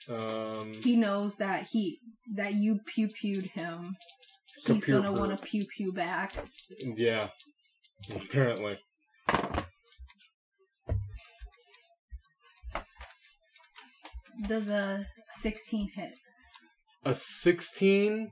Um, 0.10 0.74
He 0.84 0.96
knows 0.96 1.38
that 1.38 1.68
he 1.72 2.00
that 2.36 2.56
you 2.56 2.80
pew 2.86 3.08
pewed 3.08 3.50
him. 3.50 3.94
He's 4.66 4.86
gonna 4.86 5.12
want 5.14 5.38
to 5.38 5.44
pew 5.46 5.66
pew 5.76 5.94
back. 5.94 6.34
yeah, 6.98 7.30
apparently. 8.14 8.78
Does 14.48 14.70
a 14.70 15.06
sixteen 15.34 15.90
hit? 15.94 16.18
A 17.06 17.16
16 17.16 18.32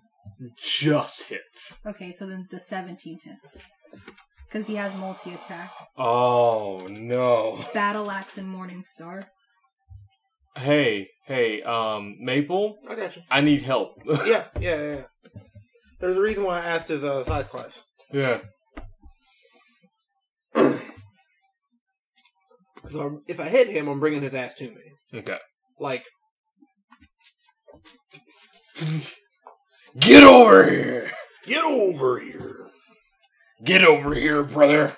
just 0.57 1.23
hits. 1.23 1.79
Okay, 1.85 2.11
so 2.13 2.27
then 2.27 2.47
the 2.51 2.59
seventeen 2.59 3.19
hits 3.23 3.61
because 4.47 4.67
he 4.67 4.75
has 4.75 4.93
multi 4.95 5.33
attack. 5.33 5.71
Oh 5.97 6.87
no. 6.89 7.63
Battle 7.73 8.09
axe 8.11 8.37
and 8.37 8.47
Morning 8.49 8.83
Star. 8.85 9.23
hey, 10.57 11.07
hey, 11.25 11.61
um, 11.63 12.15
Maple, 12.19 12.77
I 12.89 12.95
got 12.95 13.15
you. 13.15 13.21
I 13.29 13.41
need 13.41 13.61
help. 13.61 14.01
Yeah, 14.25 14.25
yeah, 14.25 14.45
yeah. 14.59 14.95
yeah. 14.95 15.01
There's 15.99 16.17
a 16.17 16.21
reason 16.21 16.43
why 16.43 16.61
I 16.61 16.65
asked 16.65 16.87
his 16.89 17.03
uh, 17.03 17.23
size 17.23 17.47
class. 17.47 17.83
yeah. 18.11 18.39
So 22.89 23.19
if 23.27 23.39
I 23.41 23.49
hit 23.49 23.67
him, 23.67 23.89
I'm 23.89 23.99
bringing 23.99 24.21
his 24.21 24.33
ass 24.33 24.53
to 24.55 24.63
me. 24.63 24.81
Okay. 25.13 25.37
Like, 25.77 26.05
Get 29.99 30.23
over 30.23 30.69
here! 30.69 31.11
get 31.45 31.63
over 31.63 32.19
here. 32.19 32.69
Get 33.63 33.83
over 33.83 34.13
here, 34.13 34.43
brother! 34.43 34.95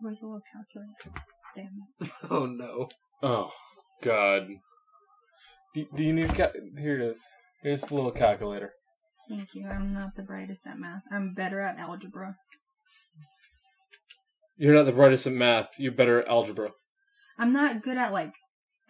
Where's 0.00 0.18
the 0.20 0.26
little 0.26 0.42
calculator? 0.52 1.22
Damn 1.56 1.82
it. 2.00 2.10
Oh 2.30 2.46
no. 2.46 2.88
Oh, 3.22 3.52
God. 4.02 4.48
Do, 5.74 5.86
do 5.94 6.02
you 6.02 6.12
need 6.12 6.30
a 6.30 6.34
cal- 6.34 6.52
Here 6.78 7.00
it 7.00 7.10
is. 7.10 7.22
Here's 7.62 7.82
the 7.82 7.94
little 7.94 8.10
calculator. 8.10 8.72
Thank 9.28 9.48
you. 9.54 9.66
I'm 9.66 9.94
not 9.94 10.10
the 10.16 10.22
brightest 10.22 10.66
at 10.66 10.78
math. 10.78 11.02
I'm 11.10 11.34
better 11.34 11.60
at 11.60 11.78
algebra. 11.78 12.36
You're 14.56 14.74
not 14.74 14.84
the 14.84 14.92
brightest 14.92 15.26
at 15.26 15.32
math. 15.32 15.70
You're 15.78 15.92
better 15.92 16.20
at 16.22 16.28
algebra. 16.28 16.70
I'm 17.38 17.52
not 17.52 17.82
good 17.82 17.96
at 17.96 18.12
like 18.12 18.34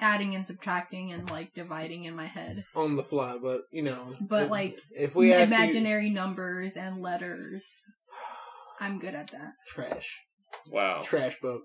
adding 0.00 0.34
and 0.34 0.46
subtracting 0.46 1.12
and 1.12 1.30
like 1.30 1.54
dividing 1.54 2.04
in 2.04 2.14
my 2.16 2.26
head. 2.26 2.64
On 2.74 2.96
the 2.96 3.04
fly, 3.04 3.38
but 3.40 3.62
you 3.70 3.82
know. 3.82 4.16
But 4.20 4.44
if, 4.44 4.50
like 4.50 4.78
if 4.90 5.14
we 5.14 5.32
ask 5.32 5.50
you, 5.50 5.56
imaginary 5.56 6.10
numbers 6.10 6.74
and 6.76 7.00
letters, 7.00 7.82
I'm 8.80 8.98
good 8.98 9.14
at 9.14 9.30
that. 9.30 9.52
trash, 9.68 10.18
Wow. 10.68 11.00
trash 11.02 11.36
boat. 11.40 11.62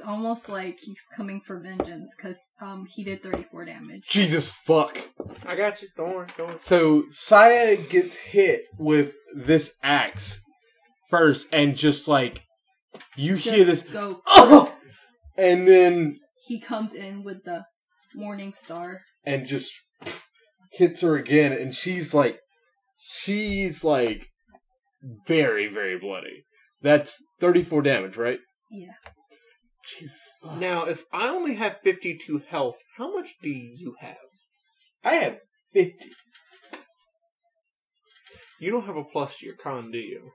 It's 0.00 0.08
almost 0.08 0.48
like 0.48 0.78
he's 0.80 0.96
coming 1.14 1.42
for 1.42 1.60
vengeance 1.60 2.14
because 2.16 2.38
um 2.60 2.86
he 2.88 3.04
did 3.04 3.22
34 3.22 3.66
damage. 3.66 4.04
Jesus 4.08 4.50
fuck. 4.50 4.98
I 5.44 5.54
got 5.56 5.82
you. 5.82 5.88
Don't 5.94 6.14
worry. 6.14 6.26
Don't 6.38 6.48
worry. 6.48 6.58
So 6.58 7.04
Saya 7.10 7.76
gets 7.76 8.16
hit 8.16 8.62
with 8.78 9.12
this 9.36 9.76
axe 9.82 10.40
first, 11.10 11.48
and 11.52 11.76
just 11.76 12.08
like 12.08 12.40
you 13.14 13.34
hear 13.34 13.62
this, 13.64 13.82
go. 13.82 14.22
oh, 14.26 14.74
and 15.36 15.68
then 15.68 16.16
He 16.46 16.58
comes 16.60 16.94
in 16.94 17.22
with 17.22 17.44
the 17.44 17.64
morning 18.14 18.54
star. 18.54 19.02
and 19.24 19.46
just 19.46 19.70
hits 20.72 21.02
her 21.02 21.14
again, 21.16 21.52
and 21.52 21.74
she's 21.74 22.14
like, 22.14 22.38
she's 23.02 23.84
like 23.84 24.28
very 25.26 25.68
very 25.68 25.98
bloody. 25.98 26.44
That's 26.80 27.16
thirty 27.38 27.62
four 27.62 27.82
damage, 27.82 28.16
right? 28.16 28.38
Yeah. 28.70 28.92
Jesus 29.98 30.18
fuck. 30.42 30.56
Now, 30.58 30.84
if 30.86 31.04
I 31.12 31.28
only 31.28 31.54
have 31.54 31.80
52 31.82 32.42
health, 32.48 32.76
how 32.96 33.14
much 33.14 33.34
do 33.42 33.48
you 33.48 33.96
have? 34.00 34.16
I 35.04 35.14
have 35.14 35.38
fifty. 35.72 36.10
You 38.58 38.70
don't 38.70 38.84
have 38.84 38.96
a 38.96 39.04
plus 39.04 39.38
to 39.38 39.46
your 39.46 39.56
con, 39.56 39.90
do 39.90 39.98
you? 39.98 40.32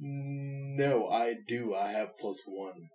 No, 0.00 1.08
I 1.08 1.34
do. 1.46 1.74
I 1.74 1.90
have 1.92 2.18
plus 2.18 2.40
one. 2.46 2.88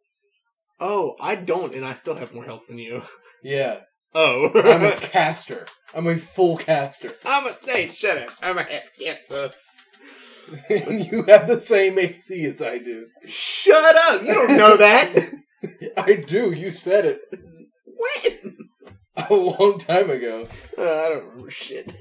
Oh, 0.80 1.16
I 1.20 1.36
don't, 1.36 1.76
and 1.76 1.86
I 1.86 1.94
still 1.94 2.16
have 2.16 2.34
more 2.34 2.46
health 2.46 2.68
than 2.68 2.80
you. 2.80 3.04
Yeah, 3.44 3.82
Oh. 4.16 4.50
I'm 4.56 4.84
a 4.84 4.96
caster. 4.96 5.66
I'm 5.94 6.08
a 6.08 6.18
full 6.18 6.58
caster. 6.58 7.12
I'm 7.26 7.46
a. 7.46 7.56
Hey, 7.64 7.90
shut 7.90 8.18
up. 8.18 8.30
I'm 8.42 8.58
a 8.58 8.64
half 8.64 8.98
caster. 9.00 9.52
and 10.70 11.06
you 11.12 11.24
have 11.24 11.48
the 11.48 11.60
same 11.60 12.00
AC 12.00 12.46
as 12.46 12.62
I 12.62 12.78
do. 12.80 13.08
Shut 13.26 13.96
up! 13.96 14.22
You 14.22 14.34
don't 14.34 14.58
know 14.58 14.78
that! 14.78 15.32
I 15.98 16.24
do. 16.28 16.52
You 16.52 16.72
said 16.72 17.06
it 17.06 17.22
when? 17.86 18.58
a 19.30 19.34
long 19.34 19.78
time 19.78 20.10
ago. 20.10 20.48
Uh, 20.78 20.84
I 20.84 21.10
don't 21.10 21.26
remember 21.28 21.50
shit. 21.50 21.94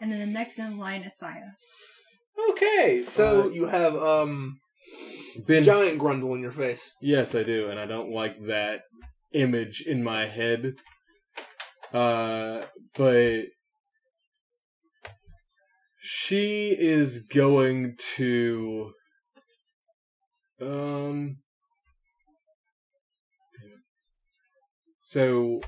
And 0.00 0.10
then 0.12 0.18
the 0.18 0.26
next 0.26 0.58
in 0.58 0.78
line 0.78 1.02
is 1.02 1.16
Saya. 1.18 1.52
okay, 2.50 3.04
so 3.06 3.44
so 3.44 3.50
you 3.50 3.66
have 3.66 3.94
um 3.96 4.58
Ben. 5.46 5.62
giant 5.62 6.00
grundle 6.00 6.34
in 6.34 6.40
your 6.40 6.52
face. 6.52 6.92
Yes, 7.02 7.34
I 7.34 7.42
do, 7.42 7.68
and 7.68 7.78
I 7.78 7.86
don't 7.86 8.10
like 8.10 8.36
that 8.46 8.80
image 9.32 9.82
in 9.86 10.02
my 10.02 10.26
head. 10.26 10.74
Uh, 11.92 12.62
but 12.94 13.42
she 16.06 16.76
is 16.78 17.20
going 17.20 17.96
to 18.16 18.92
um. 20.60 21.38
So 25.00 25.60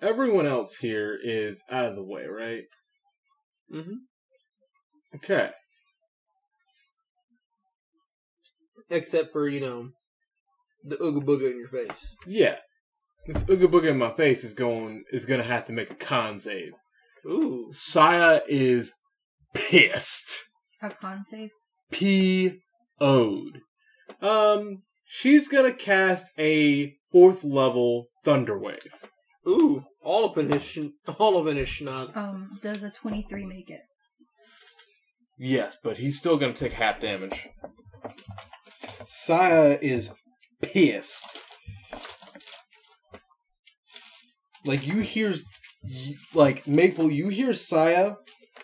everyone 0.00 0.46
else 0.46 0.76
here 0.76 1.18
is 1.22 1.62
out 1.70 1.84
of 1.84 1.94
the 1.94 2.02
way, 2.02 2.24
right? 2.24 2.62
Mm-hmm. 3.74 3.96
Okay. 5.16 5.50
Except 8.88 9.30
for 9.32 9.46
you 9.46 9.60
know 9.60 9.90
the 10.84 10.96
ooga 10.96 11.22
booga 11.22 11.50
in 11.50 11.58
your 11.58 11.68
face. 11.68 12.16
Yeah. 12.26 12.56
This 13.26 13.44
ooga 13.44 13.66
booga 13.66 13.90
in 13.90 13.98
my 13.98 14.14
face 14.14 14.42
is 14.42 14.54
going 14.54 15.04
is 15.12 15.26
gonna 15.26 15.42
have 15.42 15.66
to 15.66 15.74
make 15.74 15.90
a 15.90 15.94
con 15.94 16.38
save. 16.38 16.72
Ooh. 17.26 17.70
Saya 17.74 18.40
is 18.48 18.92
pissed. 19.54 20.44
A 20.82 20.90
con 20.90 21.24
save. 21.30 21.50
P 21.90 22.60
O'd. 23.00 23.60
Um, 24.20 24.82
she's 25.06 25.48
gonna 25.48 25.72
cast 25.72 26.26
a 26.38 26.94
fourth 27.12 27.44
level 27.44 28.06
thunder 28.24 28.58
wave. 28.58 29.04
Ooh. 29.46 29.84
All 30.02 30.26
up 30.26 30.38
in 30.38 30.50
his 30.50 30.62
sh- 30.62 30.78
all 31.18 31.38
up 31.40 31.48
in 31.48 31.56
his 31.56 31.68
schnoz. 31.68 32.16
Um, 32.16 32.58
does 32.62 32.82
a 32.82 32.90
23 32.90 33.44
make 33.46 33.68
it? 33.68 33.80
Yes, 35.38 35.76
but 35.82 35.98
he's 35.98 36.18
still 36.18 36.36
gonna 36.36 36.52
take 36.52 36.72
half 36.72 37.00
damage. 37.00 37.48
Saya 39.06 39.78
is 39.80 40.10
pissed. 40.62 41.38
Like 44.64 44.86
you 44.86 45.00
hear, 45.00 45.34
like 46.34 46.66
Maple, 46.66 47.10
you 47.10 47.28
hear 47.28 47.54
Saya 47.54 48.14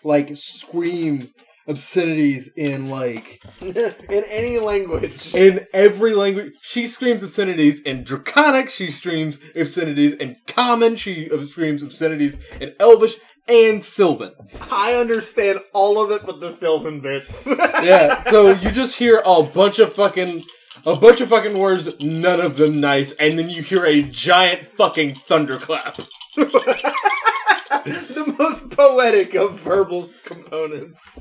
like 0.05 0.35
scream 0.35 1.29
obscenities 1.67 2.47
in 2.55 2.89
like 2.89 3.43
in 3.61 4.23
any 4.29 4.59
language. 4.59 5.33
in 5.33 5.65
every 5.73 6.13
language. 6.13 6.53
She 6.61 6.87
screams 6.87 7.23
obscenities 7.23 7.81
in 7.81 8.03
Draconic. 8.03 8.69
She 8.69 8.91
screams 8.91 9.39
obscenities 9.55 10.13
in 10.13 10.35
Common. 10.47 10.95
She 10.95 11.29
screams 11.47 11.81
obscenities 11.83 12.35
in 12.61 12.73
Elvish 12.79 13.15
and 13.47 13.83
Sylvan. 13.83 14.33
I 14.71 14.93
understand 14.93 15.59
all 15.73 16.03
of 16.03 16.11
it 16.11 16.25
but 16.25 16.39
the 16.39 16.51
Sylvan 16.51 17.01
bit. 17.01 17.23
Yeah, 17.83 18.23
so 18.31 18.49
you 18.51 18.71
just 18.71 18.97
hear 18.97 19.21
a 19.25 19.43
bunch 19.43 19.79
of 19.79 19.93
fucking 19.93 20.41
a 20.85 20.95
bunch 20.95 21.19
of 21.21 21.29
fucking 21.29 21.59
words, 21.59 22.03
none 22.03 22.39
of 22.41 22.57
them 22.57 22.79
nice, 22.79 23.11
and 23.13 23.37
then 23.37 23.49
you 23.49 23.61
hear 23.61 23.85
a 23.85 24.01
giant 24.01 24.65
fucking 24.65 25.09
thunderclap. 25.09 25.95
the 27.83 28.35
most 28.37 28.69
poetic 28.69 29.33
of 29.33 29.59
verbal 29.59 30.09
components. 30.23 31.19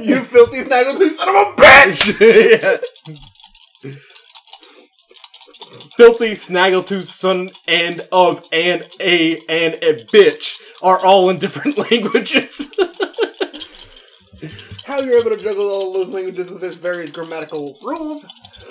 You 0.00 0.22
filthy 0.22 0.62
snaggletooth 0.62 1.16
son 1.16 1.28
of 1.28 1.34
a 1.34 1.54
bitch! 1.60 2.78
Filthy 5.96 6.32
snaggletooth 6.32 7.02
son 7.06 7.48
and 7.66 8.00
of 8.12 8.46
and 8.52 8.86
a 9.00 9.38
and 9.48 9.74
a 9.74 9.94
bitch 10.12 10.60
are 10.82 11.04
all 11.04 11.28
in 11.30 11.38
different 11.38 11.76
languages. 11.90 12.68
How 14.86 15.00
you're 15.00 15.18
able 15.18 15.30
to 15.30 15.42
juggle 15.42 15.68
all 15.68 15.92
those 15.92 16.14
languages 16.14 16.52
with 16.52 16.60
this 16.60 16.76
various 16.76 17.10
grammatical 17.10 17.76
rules? 17.82 18.22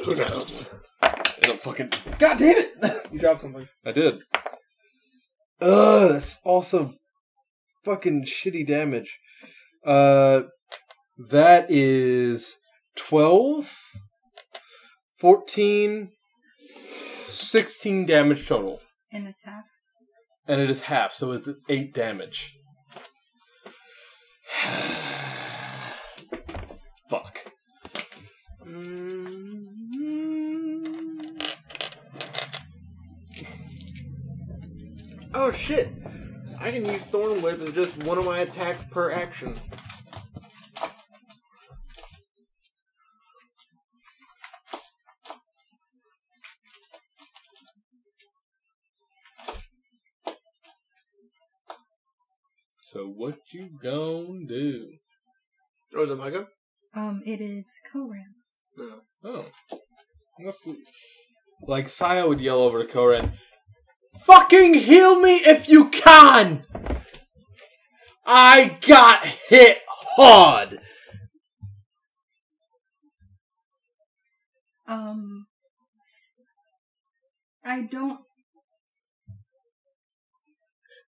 Who 0.05 0.15
knows? 0.15 0.69
I 1.01 1.23
don't 1.41 1.59
fucking 1.59 1.89
God 2.19 2.37
damn 2.37 2.57
it! 2.57 2.73
You 3.11 3.19
dropped 3.19 3.41
something. 3.41 3.67
I 3.85 3.91
did. 3.91 4.21
Ugh, 5.62 6.09
that's 6.12 6.39
also 6.43 6.95
fucking 7.86 8.26
shitty 8.26 8.66
damage. 8.66 9.20
Uh, 9.86 10.41
that 11.18 11.68
is 11.70 12.57
12, 12.95 13.78
14, 15.20 16.09
16 17.22 18.05
damage 18.05 18.47
total. 18.47 18.80
And 19.12 19.28
it's 19.28 19.43
half. 19.43 19.66
And 20.47 20.59
it 20.59 20.70
is 20.70 20.82
half, 20.84 21.14
so 21.14 21.32
it's 21.32 21.47
8 21.70 21.93
damage. 21.93 22.55
Fuck. 27.09 27.45
Mm. 28.66 29.00
Oh 35.34 35.49
shit! 35.49 35.89
I 36.59 36.71
can 36.71 36.86
use 36.86 37.01
Thorn 37.03 37.41
Whip 37.41 37.61
as 37.61 37.73
just 37.73 38.03
one 38.03 38.17
of 38.17 38.25
my 38.25 38.39
attacks 38.39 38.84
per 38.91 39.11
action. 39.11 39.55
So 52.84 53.05
what 53.05 53.38
you 53.53 53.69
gonna 53.82 54.45
do? 54.45 54.89
Oh, 55.95 56.03
is 56.03 56.11
it 56.11 56.17
my 56.17 56.29
go? 56.29 56.45
Um, 56.93 57.21
it 57.25 57.39
is 57.39 57.71
Koran's. 57.89 58.97
Oh. 59.23 59.45
Let's 60.43 60.61
see. 60.61 60.75
Like 61.61 61.88
Saya 61.88 62.27
would 62.27 62.41
yell 62.41 62.59
over 62.59 62.84
to 62.84 62.91
Koran, 62.91 63.34
Fucking 64.20 64.74
heal 64.76 65.20
me 65.20 65.38
if 65.38 65.70
you 65.70 65.89
can! 65.89 66.66
I 68.26 68.78
got 68.88 69.26
hit 69.26 69.80
hard! 69.88 70.80
Um, 74.88 75.47
I 77.64 77.82
don't. 77.89 78.20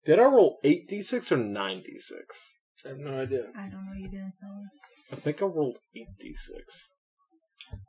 Did 0.05 0.19
I 0.19 0.23
roll 0.23 0.59
8d6 0.63 1.31
or 1.31 1.37
9d6? 1.37 2.11
I 2.85 2.89
have 2.89 2.97
no 2.99 3.19
idea. 3.19 3.43
I 3.57 3.67
don't 3.67 3.85
know. 3.85 3.93
You 3.97 4.07
didn't 4.09 4.33
tell 4.39 4.51
us. 4.51 4.69
I 5.11 5.15
think 5.15 5.41
I 5.41 5.45
rolled 5.45 5.77
8d6. 5.97 6.61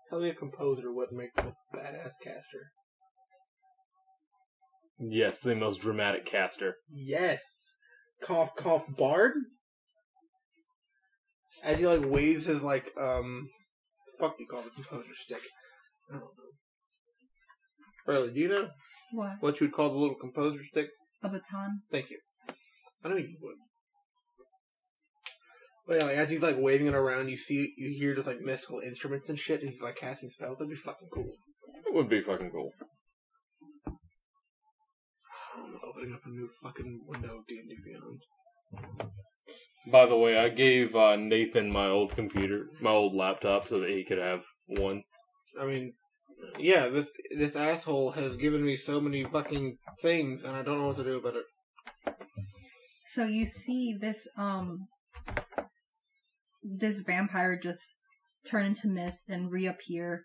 Tell 0.09 0.21
me 0.21 0.31
a 0.31 0.35
composer 0.35 0.93
would 0.93 1.13
make 1.13 1.31
a 1.37 1.55
badass 1.75 2.13
caster. 2.23 2.73
Yes, 4.99 5.41
the 5.41 5.55
most 5.55 5.81
dramatic 5.81 6.25
caster. 6.25 6.77
Yes. 6.91 7.43
Cough, 8.23 8.55
cough, 8.57 8.85
bard. 8.89 9.33
As 11.63 11.79
he 11.79 11.87
like 11.87 12.05
waves 12.05 12.47
his 12.47 12.63
like 12.63 12.93
um, 13.01 13.49
fuck 14.21 14.37
do 14.39 14.45
you 14.45 14.49
call 14.49 14.63
the 14.63 14.71
composer 14.71 15.15
stick? 15.15 15.41
I 16.11 16.15
don't 16.15 16.23
know. 16.23 16.29
Riley, 18.07 18.33
do 18.33 18.41
you 18.41 18.49
know 18.49 18.69
What? 19.13 19.33
what 19.41 19.61
you 19.61 19.67
would 19.67 19.75
call 19.75 19.91
the 19.91 19.99
little 19.99 20.15
composer 20.15 20.63
stick? 20.65 20.89
A 21.23 21.29
baton? 21.29 21.83
Thank 21.91 22.11
you. 22.11 22.19
I 22.49 23.09
don't 23.09 23.13
know 23.19 23.25
you 23.25 23.37
would. 23.43 23.57
But 25.87 25.99
yeah, 25.99 26.05
like 26.05 26.17
as 26.17 26.31
he's 26.31 26.43
like 26.43 26.57
waving 26.59 26.87
it 26.87 26.95
around, 26.95 27.29
you 27.29 27.37
see, 27.37 27.73
you 27.77 27.97
hear 27.99 28.15
just 28.15 28.27
like 28.27 28.41
mystical 28.41 28.81
instruments 28.81 29.29
and 29.29 29.39
shit. 29.39 29.61
And 29.61 29.71
he's 29.71 29.81
like 29.81 29.97
casting 29.97 30.31
spells. 30.31 30.59
That'd 30.59 30.71
be 30.71 30.77
fucking 30.77 31.09
cool. 31.13 31.33
It 31.87 31.95
would 31.95 32.09
be 32.09 32.23
fucking 32.23 32.51
cool. 32.51 32.73
Opening 35.97 36.15
up 36.15 36.21
a 36.27 36.29
new 36.29 36.49
fucking 36.63 37.01
window 37.07 37.39
of 37.39 37.47
D 37.47 37.59
and 37.59 37.69
D 37.69 37.77
Beyond. 37.85 38.23
By 39.91 40.07
the 40.07 40.17
way, 40.17 40.37
I 40.39 40.49
gave 40.49 40.97
uh, 40.97 41.17
Nathan 41.17 41.71
my 41.71 41.87
old 41.87 42.15
computer, 42.15 42.67
my 42.81 42.91
old 42.91 43.15
laptop, 43.15 43.67
so 43.67 43.79
that 43.79 43.91
he 43.91 44.05
could 44.05 44.19
have 44.19 44.43
one. 44.67 45.05
I 45.61 45.65
mean, 45.65 45.95
yeah, 46.59 46.89
this 46.89 47.11
this 47.37 47.57
asshole 47.57 48.13
has 48.13 48.37
given 48.37 48.65
me 48.65 48.77
so 48.77 49.01
many 49.01 49.25
fucking 49.25 49.79
things, 50.01 50.43
and 50.43 50.57
I 50.57 50.63
don't 50.63 50.79
know 50.79 50.89
what 50.89 50.97
to 50.97 51.05
do 51.05 51.19
about 51.19 51.37
it. 51.37 52.17
So 53.09 53.25
you 53.25 53.47
see 53.47 53.97
this 53.99 54.29
um 54.37 54.89
this 56.63 57.01
vampire 57.01 57.59
just 57.63 58.01
turn 58.47 58.67
into 58.67 58.89
mist 58.89 59.29
and 59.29 59.51
reappear 59.51 60.25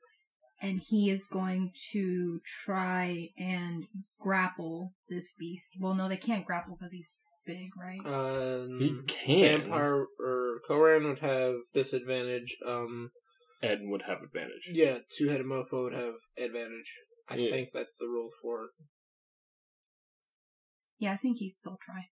and 0.61 0.79
he 0.87 1.09
is 1.09 1.25
going 1.25 1.71
to 1.91 2.39
try 2.65 3.29
and 3.37 3.85
grapple 4.19 4.93
this 5.09 5.33
beast. 5.37 5.75
Well 5.79 5.93
no 5.95 6.07
they 6.07 6.17
can't 6.17 6.45
grapple 6.45 6.75
because 6.77 6.93
he's 6.93 7.15
big, 7.45 7.69
right? 7.77 7.99
Um, 8.05 8.79
He 8.79 8.99
can. 9.07 9.61
Vampire 9.61 10.05
or 10.19 10.59
Koran 10.67 11.05
would 11.05 11.19
have 11.19 11.55
disadvantage. 11.73 12.55
Um, 12.65 13.09
Ed 13.63 13.79
would 13.83 14.03
have 14.03 14.21
advantage. 14.21 14.69
yeah, 14.71 14.99
two 15.17 15.27
headed 15.29 15.45
mofo 15.45 15.83
would 15.83 15.93
have 15.93 16.15
advantage. 16.37 16.91
I 17.27 17.35
Yeah. 17.35 17.49
think 17.51 17.69
that's 17.73 17.97
the 17.97 18.07
rule 18.07 18.29
for 18.41 18.65
it. 18.65 18.69
Yeah, 20.99 21.13
I 21.13 21.17
think 21.17 21.37
he'd 21.37 21.55
still 21.55 21.77
try. 21.81 22.09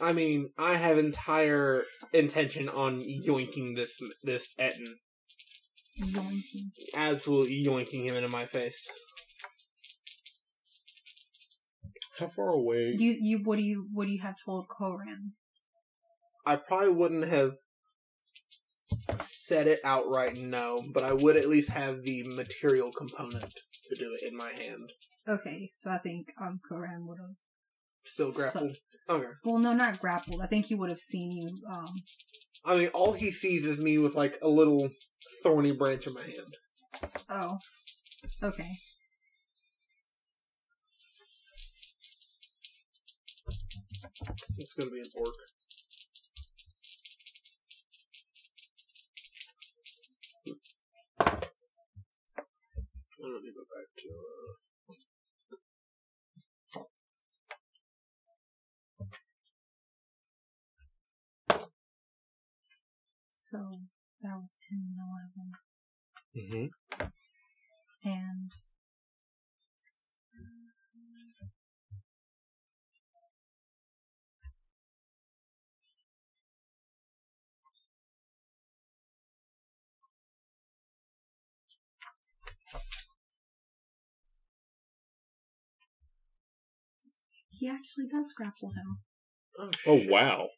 I 0.00 0.12
mean, 0.12 0.50
I 0.56 0.76
have 0.76 0.96
entire 0.98 1.84
intention 2.12 2.68
on 2.68 3.00
yoinking 3.00 3.76
this 3.76 4.00
this 4.22 4.54
Ettin. 4.58 4.96
Yoinking. 6.00 6.70
Absolutely 6.96 7.64
yoinking 7.64 8.04
him 8.04 8.16
into 8.16 8.30
my 8.30 8.44
face. 8.44 8.88
How 12.18 12.28
far 12.28 12.50
away? 12.50 12.96
Do 12.96 13.04
you, 13.04 13.16
you 13.20 13.38
what 13.44 13.56
do 13.56 13.62
you 13.62 13.86
what 13.92 14.06
do 14.06 14.12
you 14.12 14.20
have 14.20 14.36
told 14.44 14.68
Koran? 14.68 15.32
I 16.44 16.56
probably 16.56 16.90
wouldn't 16.90 17.28
have 17.28 17.52
said 19.20 19.66
it 19.66 19.80
outright 19.84 20.36
no, 20.36 20.82
but 20.92 21.02
I 21.02 21.12
would 21.12 21.36
at 21.36 21.48
least 21.48 21.70
have 21.70 22.02
the 22.04 22.24
material 22.24 22.90
component 22.92 23.52
to 23.88 23.94
do 23.98 24.16
it 24.20 24.28
in 24.28 24.36
my 24.36 24.50
hand. 24.50 24.92
Okay, 25.28 25.70
so 25.76 25.90
I 25.90 25.98
think 25.98 26.32
um 26.40 26.60
Koran 26.66 27.06
would 27.06 27.18
have 27.18 27.36
Still 28.02 28.32
grappled. 28.32 28.76
Okay. 29.08 29.26
well 29.44 29.58
no 29.58 29.72
not 29.72 30.00
grappled. 30.00 30.40
I 30.42 30.46
think 30.46 30.66
he 30.66 30.74
would 30.74 30.90
have 30.90 31.00
seen 31.00 31.32
you 31.32 31.48
um 31.70 31.94
I 32.64 32.76
mean, 32.76 32.88
all 32.88 33.12
he 33.12 33.30
sees 33.30 33.64
is 33.64 33.78
me 33.78 33.98
with 33.98 34.14
like 34.14 34.38
a 34.42 34.48
little 34.48 34.90
thorny 35.42 35.72
branch 35.72 36.06
in 36.06 36.14
my 36.14 36.22
hand. 36.22 36.56
oh. 37.30 37.58
Okay. 38.42 38.78
It's 44.58 44.74
gonna 44.74 44.90
be 44.90 45.00
an 45.00 45.06
orc. 45.16 45.34
Let 53.22 53.42
me 53.42 53.52
go 53.54 53.64
back 53.68 53.86
to. 53.98 54.08
Uh... 54.08 54.69
So 63.50 63.58
that 64.22 64.36
was 64.36 64.58
ten 64.68 64.78
and 64.78 64.98
eleven. 65.10 66.70
hmm 68.04 68.08
And 68.08 68.52
he 87.50 87.68
actually 87.68 88.06
does 88.06 88.32
grapple 88.32 88.70
him. 88.70 88.98
Oh, 89.58 89.70
Oh 89.86 90.02
wow. 90.08 90.48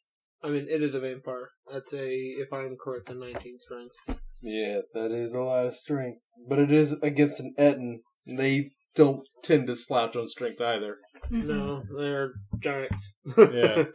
I 0.44 0.48
mean, 0.48 0.66
it 0.68 0.82
is 0.82 0.94
a 0.94 1.00
vampire. 1.00 1.50
That's 1.72 1.92
a, 1.92 2.08
if 2.10 2.52
I'm 2.52 2.76
correct, 2.82 3.10
a 3.10 3.14
19 3.14 3.58
strength. 3.58 3.94
Yeah, 4.40 4.80
that 4.94 5.12
is 5.12 5.32
a 5.32 5.40
lot 5.40 5.66
of 5.66 5.74
strength. 5.76 6.22
But 6.48 6.58
it 6.58 6.72
is 6.72 6.94
against 7.02 7.38
an 7.40 7.54
Ettin. 7.56 8.02
They 8.26 8.70
don't 8.94 9.22
tend 9.42 9.68
to 9.68 9.76
slouch 9.76 10.16
on 10.16 10.28
strength 10.28 10.60
either. 10.60 10.96
Mhm. 11.30 11.44
No, 11.46 11.82
they're 11.96 12.32
giants. 12.58 13.14
Yeah. 13.36 13.84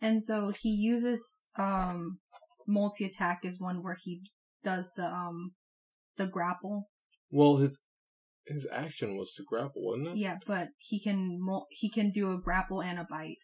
And 0.00 0.22
so 0.22 0.50
he 0.60 0.70
uses 0.70 1.46
um 1.56 2.18
multi 2.66 3.04
attack 3.04 3.42
is 3.44 3.60
one 3.60 3.84
where 3.84 3.96
he 4.02 4.22
does 4.64 4.90
the 4.96 5.04
um 5.04 5.52
the 6.16 6.26
grapple. 6.26 6.90
Well, 7.30 7.58
his 7.58 7.84
his 8.48 8.66
action 8.72 9.16
was 9.16 9.32
to 9.34 9.44
grapple, 9.46 9.84
wasn't 9.86 10.08
it? 10.08 10.16
Yeah, 10.16 10.38
but 10.44 10.70
he 10.78 11.00
can 11.00 11.38
mul- 11.40 11.68
he 11.70 11.88
can 11.88 12.10
do 12.10 12.32
a 12.32 12.38
grapple 12.40 12.82
and 12.82 12.98
a 12.98 13.06
bite. 13.08 13.38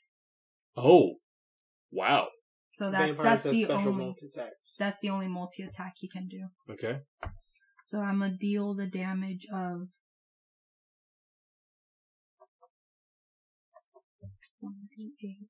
Oh, 0.76 1.18
wow. 1.90 2.28
So 2.72 2.90
that's 2.90 3.16
Vampires 3.16 3.22
that's 3.22 3.44
have 3.44 3.52
the 3.52 3.64
special 3.64 3.88
only 3.92 4.04
multi-attacks. 4.04 4.74
that's 4.78 4.96
the 5.02 5.10
only 5.10 5.28
multi 5.28 5.62
attack 5.62 5.94
he 5.96 6.08
can 6.08 6.28
do. 6.28 6.48
Okay. 6.70 7.00
So 7.82 8.00
I'm 8.00 8.20
gonna 8.20 8.36
deal 8.38 8.74
the 8.74 8.86
damage 8.86 9.46
of 9.52 9.88
one 14.60 14.88
d 14.96 15.14
eight, 15.24 15.48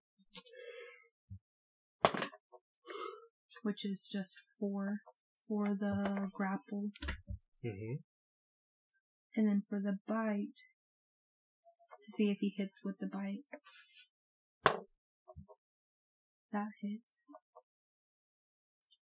which 3.62 3.84
is 3.84 4.08
just 4.10 4.36
four 4.58 4.98
for 5.46 5.76
the 5.78 6.28
grapple, 6.32 6.90
hmm 7.62 7.94
and 9.36 9.46
then 9.46 9.62
for 9.68 9.78
the 9.80 9.98
bite 10.06 10.56
to 12.04 12.12
see 12.12 12.30
if 12.30 12.38
he 12.40 12.52
hits 12.56 12.80
with 12.84 12.98
the 12.98 13.06
bite. 13.06 13.44
That 16.52 16.68
hits. 16.80 17.32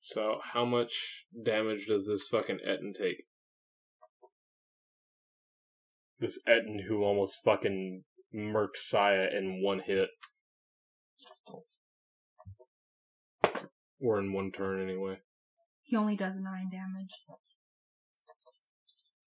So, 0.01 0.39
how 0.53 0.65
much 0.65 1.25
damage 1.45 1.87
does 1.87 2.07
this 2.07 2.27
fucking 2.27 2.59
Ettin 2.65 2.93
take? 2.97 3.25
this 6.23 6.39
Ettin 6.47 6.85
who 6.87 7.03
almost 7.03 7.43
fucking 7.43 8.03
murked 8.33 8.77
Saya 8.77 9.27
in 9.37 9.61
one 9.61 9.79
hit. 9.79 10.07
Or 13.99 14.19
in 14.19 14.33
one 14.33 14.51
turn, 14.51 14.81
anyway. 14.81 15.19
He 15.83 15.97
only 15.97 16.15
does 16.15 16.37
nine 16.37 16.69
damage. 16.71 17.11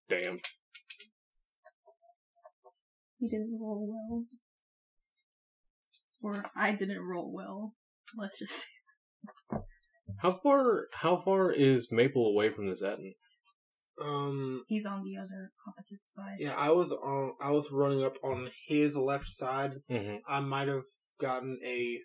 Damn. 0.08 0.38
He 3.18 3.28
didn't 3.28 3.58
roll 3.60 3.86
well. 3.88 4.24
Or 6.22 6.46
I 6.56 6.72
didn't 6.72 7.02
roll 7.02 7.30
well. 7.30 7.74
Let's 8.16 8.38
just 8.38 8.54
say. 8.54 9.58
How 10.22 10.32
far? 10.32 10.86
How 10.92 11.16
far 11.16 11.50
is 11.52 11.88
Maple 11.90 12.26
away 12.26 12.50
from 12.50 12.68
this 12.68 12.82
Ettin? 12.82 13.14
Um, 14.02 14.62
He's 14.68 14.84
on 14.86 15.04
the 15.04 15.16
other 15.16 15.50
opposite 15.66 16.00
side. 16.06 16.36
yeah, 16.38 16.54
I 16.56 16.70
was 16.70 16.90
on. 16.92 17.32
I 17.40 17.50
was 17.50 17.70
running 17.72 18.04
up 18.04 18.16
on 18.22 18.50
his 18.66 18.96
left 18.96 19.28
side. 19.28 19.72
Mm-hmm. 19.90 20.16
I 20.28 20.40
might 20.40 20.68
have 20.68 20.82
gotten 21.20 21.58
a 21.64 21.98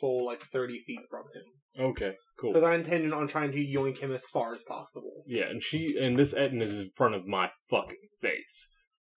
full 0.00 0.24
like 0.26 0.40
thirty 0.42 0.78
feet 0.80 1.00
from 1.10 1.22
him 1.34 1.90
Okay, 1.90 2.14
cool. 2.40 2.52
because 2.52 2.68
I 2.68 2.74
intended 2.74 3.12
on 3.12 3.26
trying 3.28 3.52
to 3.52 3.58
yoink 3.58 3.98
him 3.98 4.12
as 4.12 4.22
far 4.24 4.52
as 4.54 4.62
possible. 4.62 5.22
Yeah, 5.26 5.44
and 5.48 5.62
she 5.62 5.96
and 6.00 6.18
this 6.18 6.34
Ettin 6.34 6.60
is 6.62 6.78
in 6.78 6.90
front 6.96 7.14
of 7.14 7.26
my 7.26 7.50
fucking 7.70 7.96
face. 8.20 8.68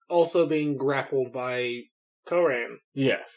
Also 0.08 0.46
being 0.46 0.76
grappled 0.76 1.32
by 1.32 1.82
Koran. 2.26 2.78
Yes. 2.94 3.34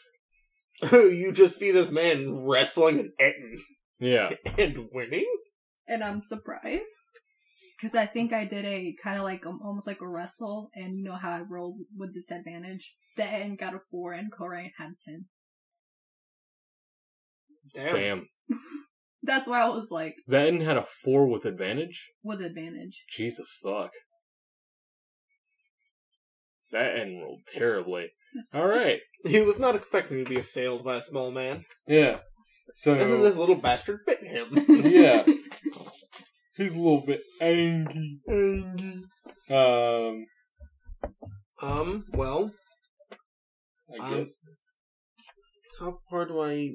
you 0.92 1.32
just 1.32 1.58
see 1.58 1.70
this 1.70 1.90
man 1.90 2.44
wrestling 2.46 2.98
an 2.98 3.12
Ettin 3.18 3.56
Yeah. 3.98 4.30
and 4.58 4.88
winning. 4.92 5.26
And 5.88 6.02
I'm 6.04 6.22
surprised. 6.22 6.82
Because 7.80 7.94
I 7.94 8.06
think 8.06 8.32
I 8.32 8.44
did 8.46 8.64
a 8.64 8.94
kind 9.02 9.18
of 9.18 9.24
like 9.24 9.44
um, 9.46 9.60
almost 9.62 9.86
like 9.86 10.00
a 10.00 10.08
wrestle, 10.08 10.70
and 10.74 10.96
you 10.98 11.04
know 11.04 11.16
how 11.16 11.30
I 11.30 11.42
rolled 11.42 11.78
with 11.96 12.14
disadvantage. 12.14 12.94
The 13.16 13.24
end 13.24 13.58
got 13.58 13.74
a 13.74 13.78
four, 13.90 14.12
and 14.14 14.32
Koran 14.32 14.70
had 14.78 14.88
a 14.92 14.94
ten. 15.04 15.24
Damn. 17.74 17.92
Damn. 17.92 18.28
That's 19.22 19.48
why 19.48 19.60
I 19.62 19.68
was 19.68 19.90
like 19.90 20.14
That 20.26 20.46
Ettin 20.46 20.60
had 20.62 20.76
a 20.78 20.86
four 20.86 21.26
with 21.26 21.44
advantage. 21.44 22.12
with 22.22 22.40
advantage. 22.40 23.04
Jesus 23.10 23.58
fuck. 23.62 23.90
That 26.72 26.96
Ettin 26.96 27.20
rolled 27.20 27.42
terribly. 27.46 28.06
All 28.54 28.66
right. 28.66 29.00
He 29.24 29.40
was 29.40 29.58
not 29.58 29.74
expecting 29.74 30.22
to 30.24 30.28
be 30.28 30.38
assailed 30.38 30.84
by 30.84 30.96
a 30.96 31.02
small 31.02 31.30
man, 31.30 31.64
Yeah. 31.86 32.18
So 32.74 32.92
and 32.92 33.00
then 33.12 33.22
this 33.22 33.36
little 33.36 33.54
bastard 33.56 34.00
bit 34.06 34.22
him. 34.26 34.48
yeah, 34.84 35.24
he's 36.56 36.72
a 36.74 36.76
little 36.76 37.04
bit 37.06 37.22
angry. 37.40 38.20
Angry. 38.28 39.02
Um, 39.48 40.26
um. 41.62 42.04
Well, 42.12 42.50
I 43.98 44.04
Um, 44.04 44.14
guess. 44.18 44.40
how 45.80 45.98
far 46.10 46.26
do 46.26 46.40
I 46.42 46.74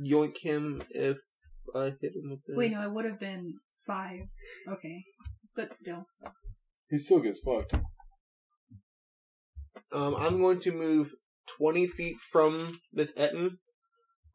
yoink 0.00 0.38
him 0.40 0.82
if 0.90 1.18
I 1.74 1.92
hit 2.00 2.16
him 2.16 2.30
with 2.30 2.40
the? 2.46 2.56
Wait, 2.56 2.72
no, 2.72 2.82
it 2.82 2.92
would 2.92 3.04
have 3.04 3.20
been 3.20 3.54
five. 3.86 4.20
Okay, 4.68 5.04
but 5.54 5.76
still. 5.76 6.06
He 6.90 6.98
still 6.98 7.20
gets 7.20 7.40
fucked. 7.40 7.74
Um, 9.94 10.16
I'm 10.16 10.40
going 10.40 10.58
to 10.60 10.72
move 10.72 11.14
20 11.56 11.86
feet 11.86 12.16
from 12.32 12.80
this 12.92 13.12
Ettin. 13.16 13.58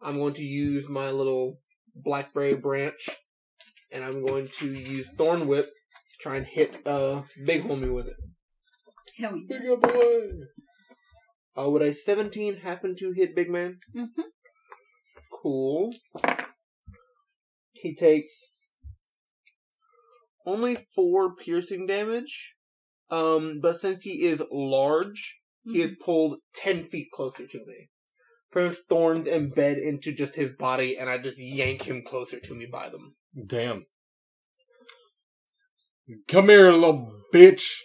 I'm 0.02 0.18
going 0.18 0.34
to 0.36 0.44
use 0.44 0.88
my 0.88 1.12
little 1.12 1.60
blackberry 1.94 2.56
branch, 2.56 3.10
and 3.92 4.06
I'm 4.06 4.26
going 4.26 4.48
to 4.60 4.74
use 4.74 5.10
Thorn 5.10 5.48
Whip 5.48 5.66
to 5.66 6.18
try 6.22 6.38
and 6.38 6.46
hit 6.46 6.78
uh 6.88 7.24
Big 7.46 7.64
Homie 7.64 7.94
with 7.94 8.08
it. 8.08 8.16
Hell 9.18 9.36
yeah. 9.36 9.60
Big 9.60 9.82
boy. 9.82 10.30
Uh, 11.58 11.70
would 11.70 11.82
a 11.82 11.94
17 11.94 12.58
happen 12.58 12.96
to 12.98 13.12
hit 13.12 13.36
Big 13.36 13.50
Man? 13.50 13.80
Mm-hmm. 13.94 14.22
Cool. 15.44 15.92
He 17.74 17.94
takes 17.96 18.32
only 20.46 20.78
four 20.96 21.36
piercing 21.36 21.86
damage. 21.86 22.56
Um, 23.12 23.60
but 23.62 23.82
since 23.82 24.04
he 24.04 24.24
is 24.24 24.42
large, 24.52 25.39
he 25.64 25.82
is 25.82 25.94
pulled 26.04 26.40
10 26.56 26.84
feet 26.84 27.08
closer 27.14 27.46
to 27.48 27.58
me. 27.66 27.90
Pretty 28.52 28.70
much 28.70 28.78
thorns 28.88 29.28
embed 29.28 29.82
into 29.82 30.12
just 30.12 30.36
his 30.36 30.52
body, 30.52 30.98
and 30.98 31.10
I 31.10 31.20
just 31.20 31.38
yank 31.38 31.84
him 31.84 32.02
closer 32.02 32.40
to 32.40 32.56
me 32.56 32.66
by 32.66 32.90
them. 32.90 33.16
Damn. 33.46 33.86
Come 36.28 36.50
here, 36.50 36.72
little 36.72 37.12
bitch. 37.34 37.82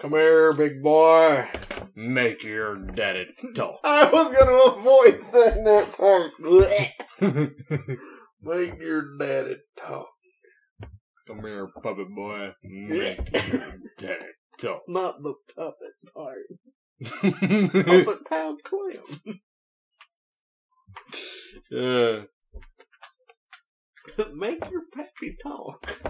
Come 0.00 0.12
here, 0.12 0.52
big 0.52 0.82
boy. 0.82 1.48
Make 1.96 2.42
your 2.42 2.76
daddy 2.76 3.26
talk. 3.54 3.80
I 3.84 4.10
was 4.10 4.36
gonna 4.36 4.78
avoid 4.78 5.22
saying 5.24 5.64
that 5.64 5.96
part. 5.96 6.32
Blech. 6.40 6.90
Make 8.42 8.80
your 8.80 9.16
daddy 9.18 9.56
talk. 9.76 10.08
Come 11.26 11.40
here, 11.40 11.68
puppet 11.82 12.14
boy. 12.14 12.50
Make 12.62 13.18
your 13.52 13.60
daddy 13.98 14.26
talk. 14.60 14.82
Not 14.86 15.22
the 15.22 15.34
puppet 15.56 15.94
part. 16.14 16.42
Puppet 17.02 18.24
pound 18.28 18.60
clam. 18.64 19.40
uh, 21.76 22.24
Make 24.34 24.60
your 24.70 24.82
pappy 24.94 25.36
talk. 25.42 26.00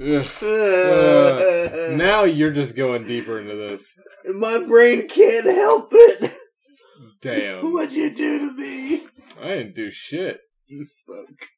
ugh. 0.00 0.26
Uh, 0.42 1.88
now 1.96 2.24
you're 2.24 2.52
just 2.52 2.76
going 2.76 3.04
deeper 3.06 3.38
into 3.40 3.56
this. 3.56 3.98
My 4.26 4.64
brain 4.66 5.08
can't 5.08 5.46
help 5.46 5.88
it. 5.92 6.32
Damn. 7.20 7.72
What'd 7.72 7.92
you 7.92 8.14
do 8.14 8.38
to 8.38 8.52
me? 8.54 9.06
I 9.40 9.48
didn't 9.48 9.74
do 9.74 9.90
shit. 9.90 10.40
You 10.66 10.86
spoke. 10.86 11.48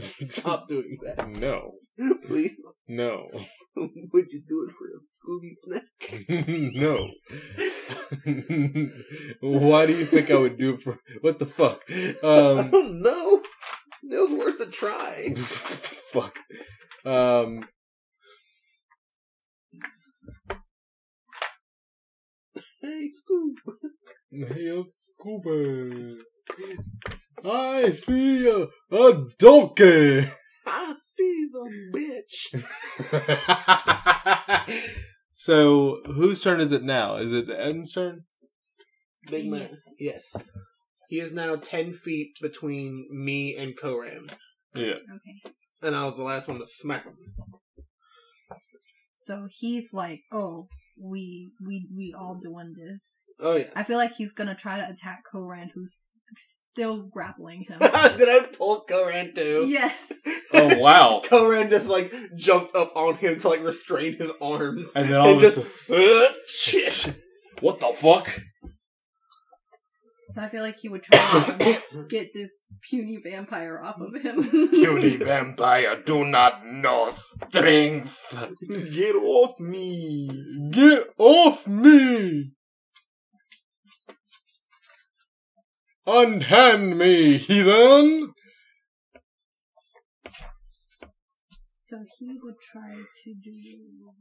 Stop 0.00 0.68
doing 0.68 0.98
that, 1.04 1.28
No. 1.28 1.72
please. 2.26 2.60
No. 2.88 3.28
Would 3.76 4.26
you 4.30 4.42
do 4.48 4.66
it 4.66 4.74
for 4.76 4.86
the 4.92 5.00
Scooby 5.18 5.54
snack? 5.64 5.88
no. 6.74 7.10
Why 9.68 9.86
do 9.86 9.92
you 9.96 10.04
think 10.04 10.30
I 10.30 10.36
would 10.36 10.58
do 10.58 10.74
it 10.74 10.82
for 10.82 10.98
what 11.20 11.38
the 11.38 11.46
fuck? 11.46 11.82
I 11.90 12.14
Um 12.22 12.70
don't 12.70 13.02
know. 13.02 13.40
It 14.02 14.16
was 14.16 14.32
worth 14.32 14.60
a 14.60 14.66
try. 14.70 15.34
fuck. 15.36 16.38
Um 17.04 17.64
Hey, 22.80 23.10
Scoob. 23.10 23.54
Hey, 24.30 24.82
Scuba. 24.84 26.22
I 27.44 27.92
see 27.92 28.48
a, 28.48 28.66
a 28.94 29.24
donkey. 29.38 30.28
I 30.66 30.94
see 30.98 31.48
some 31.50 31.90
bitch. 31.94 32.64
so, 35.34 36.00
whose 36.06 36.40
turn 36.40 36.60
is 36.60 36.72
it 36.72 36.82
now? 36.82 37.16
Is 37.16 37.32
it 37.32 37.48
Ettin's 37.48 37.92
turn? 37.92 38.24
Big 39.30 39.50
man. 39.50 39.70
Yes. 39.98 40.24
He 41.08 41.20
is 41.20 41.32
now 41.34 41.56
10 41.56 41.94
feet 41.94 42.36
between 42.40 43.06
me 43.10 43.56
and 43.56 43.76
Koran. 43.76 44.26
Yeah. 44.74 44.94
Okay. 45.14 45.54
And 45.82 45.96
I 45.96 46.04
was 46.04 46.16
the 46.16 46.22
last 46.22 46.48
one 46.48 46.58
to 46.58 46.66
smack 46.66 47.04
him. 47.04 47.16
So 49.14 49.48
he's 49.50 49.92
like, 49.92 50.20
oh, 50.32 50.68
we 51.00 51.52
we 51.64 51.86
we 51.96 52.14
all 52.18 52.38
doing 52.42 52.74
this. 52.76 53.20
Oh, 53.40 53.56
yeah. 53.56 53.66
I 53.76 53.84
feel 53.84 53.98
like 53.98 54.14
he's 54.14 54.32
gonna 54.32 54.54
try 54.56 54.78
to 54.78 54.88
attack 54.88 55.22
Koran, 55.30 55.70
who's 55.74 56.10
still 56.36 57.04
grappling 57.04 57.62
him. 57.68 57.78
Did 57.80 58.28
I 58.28 58.46
pull 58.56 58.80
Koran 58.88 59.34
too? 59.34 59.66
yes. 59.68 60.12
Oh 60.50 60.78
wow! 60.78 61.20
Koran 61.22 61.68
just 61.68 61.88
like 61.88 62.10
jumps 62.34 62.70
up 62.74 62.92
on 62.96 63.16
him 63.16 63.38
to 63.40 63.48
like 63.50 63.62
restrain 63.62 64.16
his 64.16 64.30
arms. 64.40 64.90
And 64.96 65.06
then 65.10 65.20
all 65.20 65.26
And 65.28 65.36
of 65.36 65.42
a 65.42 65.46
just, 65.46 65.56
sudden, 65.86 66.02
uh, 66.02 66.32
shit. 66.46 67.14
what 67.60 67.80
the 67.80 67.92
fuck? 67.94 68.40
So 70.38 70.44
I 70.44 70.50
feel 70.50 70.62
like 70.62 70.78
he 70.78 70.88
would 70.88 71.02
try 71.02 71.18
to 71.18 72.06
get 72.08 72.32
this 72.32 72.62
puny 72.88 73.18
vampire 73.20 73.82
off 73.82 73.96
of 74.00 74.22
him. 74.22 74.48
Puny 74.70 75.16
vampire, 75.16 76.00
do 76.06 76.24
not 76.24 76.64
know 76.64 77.12
strength. 77.12 78.38
Get 78.68 79.16
off 79.16 79.58
me. 79.58 80.30
Get 80.70 81.08
off 81.18 81.66
me! 81.66 82.52
Unhand 86.06 86.96
me, 86.96 87.36
heathen! 87.38 88.32
so 91.80 92.04
he 92.18 92.38
would 92.42 92.60
try 92.60 92.94
to 93.24 93.34
do. 93.42 94.12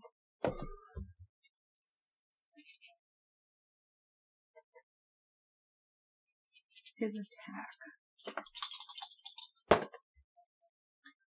His 6.97 7.19
attack. 7.19 7.75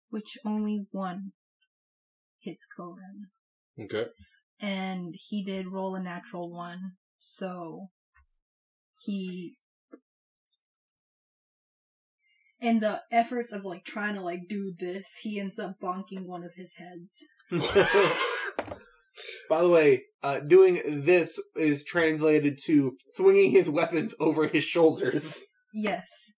Which 0.09 0.37
only 0.45 0.87
one 0.91 1.33
hits 2.39 2.65
Koran. 2.65 3.27
Okay. 3.79 4.05
And 4.59 5.13
he 5.29 5.43
did 5.43 5.67
roll 5.67 5.95
a 5.95 6.01
natural 6.01 6.51
one. 6.51 6.93
So 7.19 7.89
he 9.01 9.57
in 12.59 12.79
the 12.79 13.01
efforts 13.11 13.53
of 13.53 13.63
like 13.65 13.85
trying 13.85 14.15
to 14.15 14.21
like 14.21 14.47
do 14.49 14.73
this, 14.77 15.17
he 15.21 15.39
ends 15.39 15.59
up 15.59 15.75
bonking 15.81 16.25
one 16.25 16.43
of 16.43 16.53
his 16.55 16.73
heads. 16.75 17.23
By 19.49 19.61
the 19.61 19.69
way, 19.69 20.03
uh, 20.21 20.39
doing 20.39 20.81
this 20.85 21.39
is 21.55 21.83
translated 21.83 22.59
to 22.65 22.97
swinging 23.15 23.51
his 23.51 23.69
weapons 23.69 24.13
over 24.19 24.47
his 24.47 24.63
shoulders. 24.63 25.43
Yes. 25.79 26.33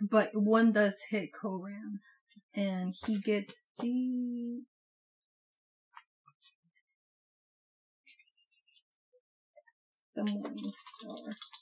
But 0.00 0.30
one 0.34 0.72
does 0.72 0.98
hit 1.08 1.32
Koran. 1.32 2.00
And 2.52 2.96
he 3.06 3.18
gets 3.20 3.66
the 3.78 4.62
the 10.16 10.24
morning 10.24 10.58
star. 10.58 11.61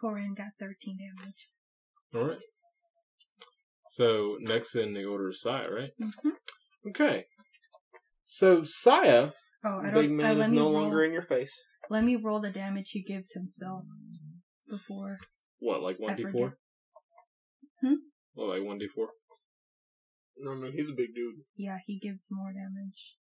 Koran 0.00 0.34
got 0.34 0.48
thirteen 0.58 0.98
damage. 0.98 1.48
All 2.14 2.24
right. 2.30 2.42
So 3.88 4.36
next 4.40 4.74
in 4.74 4.94
the 4.94 5.04
order 5.04 5.30
is 5.30 5.40
Saya, 5.42 5.68
right? 5.70 5.90
Mm-hmm. 6.00 6.30
Okay. 6.90 7.24
So 8.24 8.62
Saya, 8.62 9.32
Oh, 9.64 9.80
I 9.80 9.90
don't. 9.90 9.94
Big 9.94 10.10
man 10.10 10.38
let 10.38 10.44
is 10.46 10.50
me 10.52 10.56
no 10.56 10.62
roll, 10.64 10.72
longer 10.72 11.04
in 11.04 11.12
your 11.12 11.22
face. 11.22 11.52
Let 11.90 12.04
me 12.04 12.16
roll 12.16 12.40
the 12.40 12.50
damage 12.50 12.90
he 12.92 13.02
gives 13.02 13.32
himself 13.32 13.82
before. 14.68 15.18
what 15.58 15.82
like 15.82 15.98
1d4? 15.98 16.52
Hmm? 17.82 17.94
What 18.34 18.48
like 18.56 18.64
one 18.64 18.78
d 18.78 18.86
four 18.94 19.08
No, 20.38 20.54
no, 20.54 20.70
he's 20.70 20.88
a 20.88 20.94
big 20.96 21.14
dude. 21.14 21.44
Yeah, 21.56 21.78
he 21.84 21.98
gives 21.98 22.26
more 22.30 22.52
damage. 22.52 23.16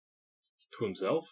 to 0.78 0.86
himself? 0.86 1.28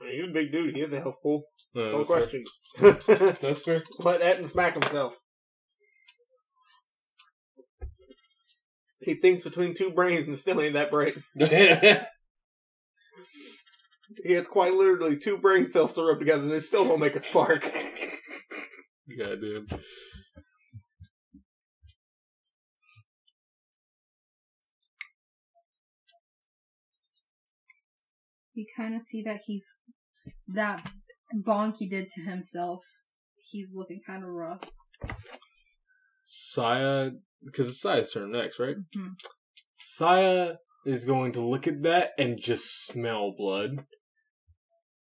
He's 0.00 0.24
a 0.24 0.32
big 0.32 0.52
dude. 0.52 0.74
He 0.74 0.80
has 0.80 0.92
a 0.92 1.00
health 1.00 1.16
pool. 1.22 1.44
No, 1.74 2.04
question. 2.04 2.42
That's 2.78 3.62
fair. 3.62 3.82
Let 4.00 4.20
that 4.20 4.38
and 4.38 4.46
smack 4.46 4.74
himself. 4.74 5.14
He 9.00 9.14
thinks 9.14 9.42
between 9.42 9.74
two 9.74 9.90
brains 9.90 10.26
and 10.26 10.38
still 10.38 10.60
ain't 10.60 10.74
that 10.74 10.90
bright. 10.90 11.14
He 14.24 14.32
has 14.32 14.46
quite 14.46 14.72
literally 14.72 15.16
two 15.16 15.38
brain 15.38 15.68
cells 15.68 15.92
to 15.92 16.02
rub 16.02 16.18
together 16.18 16.42
and 16.42 16.50
they 16.50 16.60
still 16.60 16.86
don't 16.86 17.00
make 17.00 17.14
a 17.14 17.20
spark. 17.20 17.62
Goddamn. 19.18 19.66
You 28.58 28.66
kind 28.76 28.96
of 28.96 29.04
see 29.04 29.22
that 29.22 29.42
he's 29.46 29.64
that 30.48 30.90
bonk 31.32 31.76
he 31.78 31.88
did 31.88 32.10
to 32.10 32.22
himself. 32.22 32.82
He's 33.36 33.68
looking 33.72 34.00
kind 34.04 34.24
of 34.24 34.30
rough. 34.30 34.62
Saya, 36.24 37.12
because 37.44 37.68
it's 37.68 37.80
Saya's 37.80 38.10
turn 38.10 38.32
next, 38.32 38.58
right? 38.58 38.74
Mhm. 38.96 39.14
Saya 39.74 40.56
is 40.84 41.04
going 41.04 41.30
to 41.34 41.40
look 41.40 41.68
at 41.68 41.84
that 41.84 42.14
and 42.18 42.36
just 42.36 42.84
smell 42.84 43.32
blood. 43.38 43.86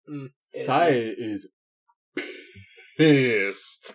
Mm. 0.09 0.33
Saya 0.47 1.13
is 1.17 1.47
pissed. 2.97 3.93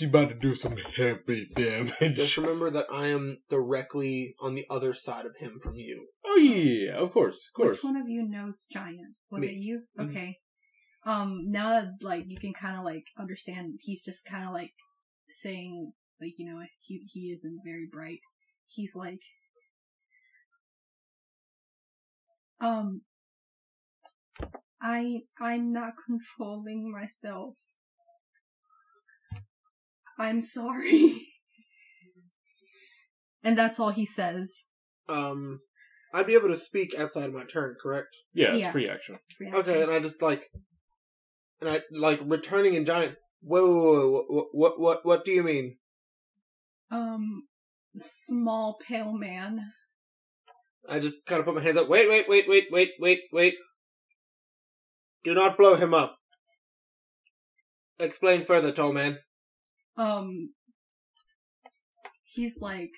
She 0.00 0.06
about 0.06 0.30
to 0.30 0.34
do 0.34 0.54
some 0.54 0.78
heavy 0.78 1.46
damage. 1.54 2.16
Just 2.16 2.38
remember 2.38 2.70
that 2.70 2.86
I 2.90 3.08
am 3.08 3.36
directly 3.50 4.34
on 4.40 4.54
the 4.54 4.64
other 4.70 4.94
side 4.94 5.26
of 5.26 5.36
him 5.36 5.60
from 5.62 5.74
you. 5.74 6.08
Oh 6.24 6.36
yeah, 6.36 6.92
of 6.92 7.12
course, 7.12 7.36
of 7.48 7.52
course. 7.54 7.76
Which 7.76 7.84
one 7.84 7.98
of 7.98 8.08
you 8.08 8.26
knows 8.26 8.64
giant? 8.72 9.16
Was 9.30 9.42
Me. 9.42 9.48
it 9.48 9.56
you? 9.56 9.82
Mhm. 9.98 10.08
Okay. 10.08 10.38
Um, 11.04 11.42
now 11.44 11.68
that 11.68 11.88
like 12.00 12.24
you 12.28 12.38
can 12.40 12.54
kind 12.54 12.78
of 12.78 12.84
like 12.86 13.04
understand, 13.18 13.74
he's 13.82 14.02
just 14.02 14.24
kind 14.24 14.48
of 14.48 14.54
like 14.54 14.72
saying 15.32 15.92
like 16.18 16.32
you 16.38 16.50
know 16.50 16.62
he 16.80 17.06
he 17.12 17.30
isn't 17.36 17.60
very 17.62 17.86
bright. 17.92 18.20
He's 18.68 18.94
like, 18.94 19.20
um, 22.58 23.02
I 24.80 25.24
I'm 25.38 25.74
not 25.74 25.92
controlling 26.06 26.90
myself. 26.90 27.56
I'm 30.20 30.42
sorry. 30.42 31.26
and 33.42 33.56
that's 33.56 33.80
all 33.80 33.90
he 33.90 34.04
says. 34.04 34.64
Um, 35.08 35.60
I'd 36.12 36.26
be 36.26 36.34
able 36.34 36.48
to 36.48 36.58
speak 36.58 36.94
outside 36.98 37.24
of 37.24 37.34
my 37.34 37.44
turn, 37.44 37.76
correct? 37.82 38.08
Yeah, 38.34 38.54
it's 38.54 38.64
Yeah. 38.64 38.72
free 38.72 38.88
action. 38.88 39.18
Free 39.36 39.50
Okay, 39.52 39.82
and 39.82 39.90
I 39.90 39.98
just 39.98 40.20
like, 40.20 40.50
and 41.60 41.70
I 41.70 41.80
like 41.90 42.20
returning 42.24 42.74
in 42.74 42.84
giant. 42.84 43.16
Whoa, 43.40 43.66
whoa, 43.66 44.10
whoa, 44.10 44.24
whoa, 44.28 44.48
what, 44.52 44.78
what, 44.78 45.06
what 45.06 45.24
do 45.24 45.32
you 45.32 45.42
mean? 45.42 45.76
um 46.92 47.44
small 47.98 48.76
pale 48.86 49.12
man. 49.12 49.60
I 50.88 50.98
just 50.98 51.24
kind 51.24 51.38
of 51.38 51.46
put 51.46 51.54
my 51.54 51.62
hands 51.62 51.78
up. 51.78 51.88
Wait, 51.88 52.08
wait, 52.08 52.28
wait, 52.28 52.48
wait, 52.48 52.66
wait, 52.70 52.90
wait, 52.98 53.20
wait. 53.32 53.54
Do 55.22 55.34
not 55.34 55.56
blow 55.56 55.76
him 55.76 55.94
up. 55.94 56.16
Explain 58.00 58.44
further, 58.44 58.72
tall 58.72 58.92
man. 58.92 59.18
Um 59.96 60.54
he's 62.24 62.60
like 62.60 62.92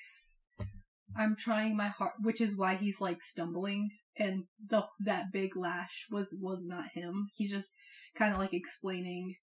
I'm 1.16 1.36
trying 1.36 1.76
my 1.76 1.88
heart 1.88 2.14
which 2.20 2.40
is 2.40 2.56
why 2.56 2.76
he's 2.76 3.00
like 3.00 3.22
stumbling 3.22 3.90
and 4.18 4.44
the 4.68 4.84
that 5.00 5.32
big 5.32 5.56
lash 5.56 6.06
was 6.10 6.28
was 6.38 6.62
not 6.64 6.92
him. 6.92 7.28
He's 7.34 7.50
just 7.50 7.74
kind 8.16 8.32
of 8.32 8.38
like 8.38 8.52
explaining 8.52 9.36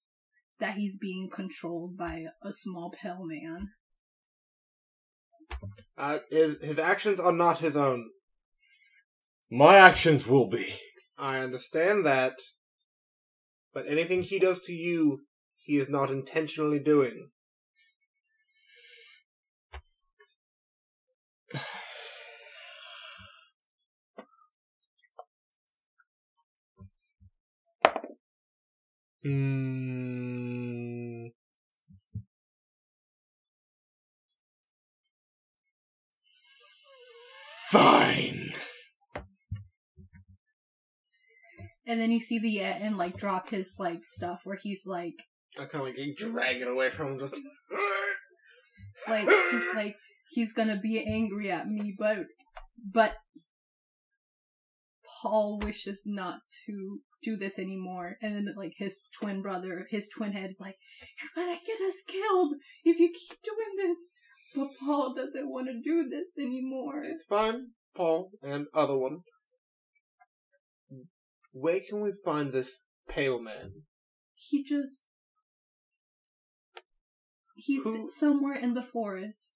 that 0.59 0.75
he's 0.75 0.97
being 0.97 1.29
controlled 1.31 1.97
by 1.97 2.25
a 2.43 2.53
small 2.53 2.91
pale 2.91 3.25
man. 3.25 3.69
Uh, 5.97 6.19
his 6.29 6.59
his 6.61 6.79
actions 6.79 7.19
are 7.19 7.31
not 7.31 7.59
his 7.59 7.75
own. 7.75 8.09
My 9.49 9.77
actions 9.77 10.27
will 10.27 10.47
be. 10.47 10.75
I 11.17 11.39
understand 11.39 12.05
that, 12.05 12.33
but 13.73 13.87
anything 13.89 14.23
he 14.23 14.39
does 14.39 14.61
to 14.61 14.73
you, 14.73 15.21
he 15.57 15.77
is 15.77 15.89
not 15.89 16.11
intentionally 16.11 16.79
doing. 16.79 17.29
Mm. 29.25 31.31
Fine. 37.69 38.53
And 41.85 41.99
then 41.99 42.11
you 42.11 42.19
see 42.19 42.39
the 42.39 42.61
and 42.61 42.97
like 42.97 43.17
drop 43.17 43.49
his 43.49 43.75
like 43.79 44.05
stuff 44.05 44.41
where 44.43 44.57
he's 44.61 44.83
like 44.85 45.15
I 45.57 45.65
kind 45.65 45.87
of 45.87 45.95
like 45.95 46.15
drag 46.15 46.61
it 46.61 46.67
away 46.67 46.89
from 46.89 47.13
him. 47.13 47.19
Just 47.19 47.35
like 49.07 49.27
he's 49.51 49.75
like 49.75 49.95
he's 50.29 50.53
gonna 50.53 50.79
be 50.79 51.03
angry 51.05 51.51
at 51.51 51.67
me 51.67 51.95
but 51.97 52.19
but 52.93 53.13
paul 55.21 55.59
wishes 55.63 56.03
not 56.05 56.39
to 56.65 56.99
do 57.21 57.35
this 57.35 57.59
anymore 57.59 58.17
and 58.21 58.33
then 58.35 58.53
like 58.57 58.73
his 58.77 59.07
twin 59.19 59.41
brother 59.41 59.87
his 59.89 60.07
twin 60.09 60.31
head 60.31 60.49
is 60.51 60.59
like 60.59 60.77
you're 61.19 61.45
gonna 61.45 61.59
get 61.65 61.81
us 61.81 61.95
killed 62.07 62.53
if 62.85 62.99
you 62.99 63.09
keep 63.09 63.37
doing 63.43 63.75
this 63.87 63.97
but 64.55 64.67
paul 64.79 65.13
doesn't 65.13 65.49
want 65.49 65.67
to 65.67 65.81
do 65.81 66.07
this 66.09 66.37
anymore 66.37 67.03
it's 67.03 67.25
fine, 67.25 67.67
Paul 67.95 68.31
and 68.41 68.67
other 68.73 68.95
one. 68.97 69.19
Where 71.51 71.79
can 71.87 72.01
we 72.01 72.13
find 72.23 72.51
this 72.53 72.77
pale 73.07 73.41
man? 73.41 73.83
he 74.35 74.63
just 74.63 75.03
he's 77.55 77.83
Who- 77.83 78.09
somewhere 78.09 78.57
in 78.57 78.73
the 78.73 78.83
forest 78.83 79.53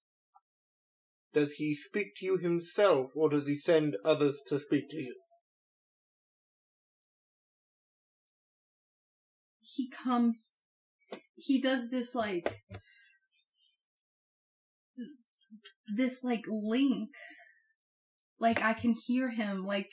Does 1.33 1.53
he 1.53 1.73
speak 1.73 2.15
to 2.17 2.25
you 2.25 2.37
himself, 2.37 3.11
or 3.15 3.29
does 3.29 3.47
he 3.47 3.55
send 3.55 3.95
others 4.03 4.39
to 4.47 4.59
speak 4.59 4.89
to 4.89 4.97
you? 4.97 5.15
He 9.75 9.89
comes 9.89 10.59
he 11.35 11.61
does 11.61 11.89
this 11.89 12.13
like 12.15 12.61
this 15.95 16.23
like 16.23 16.43
link 16.47 17.09
like 18.39 18.61
i 18.61 18.73
can 18.73 18.93
hear 18.93 19.29
him 19.29 19.65
like 19.65 19.89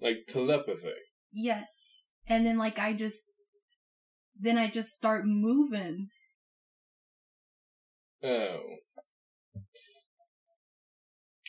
Like 0.00 0.26
telepathy. 0.28 0.92
Yes. 1.32 2.06
And 2.26 2.46
then 2.46 2.58
like 2.58 2.78
I 2.78 2.92
just 2.94 3.30
then 4.38 4.58
I 4.58 4.68
just 4.68 4.90
start 4.90 5.24
moving. 5.26 6.08
Oh. 8.22 8.60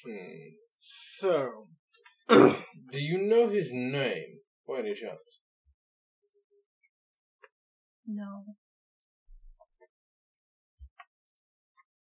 Hmm. 0.06 0.50
So, 0.80 1.68
Do 2.30 3.00
you 3.00 3.18
know 3.18 3.50
his 3.50 3.70
name, 3.72 4.40
by 4.68 4.80
any 4.80 4.94
chance? 4.94 5.42
No. 8.08 8.44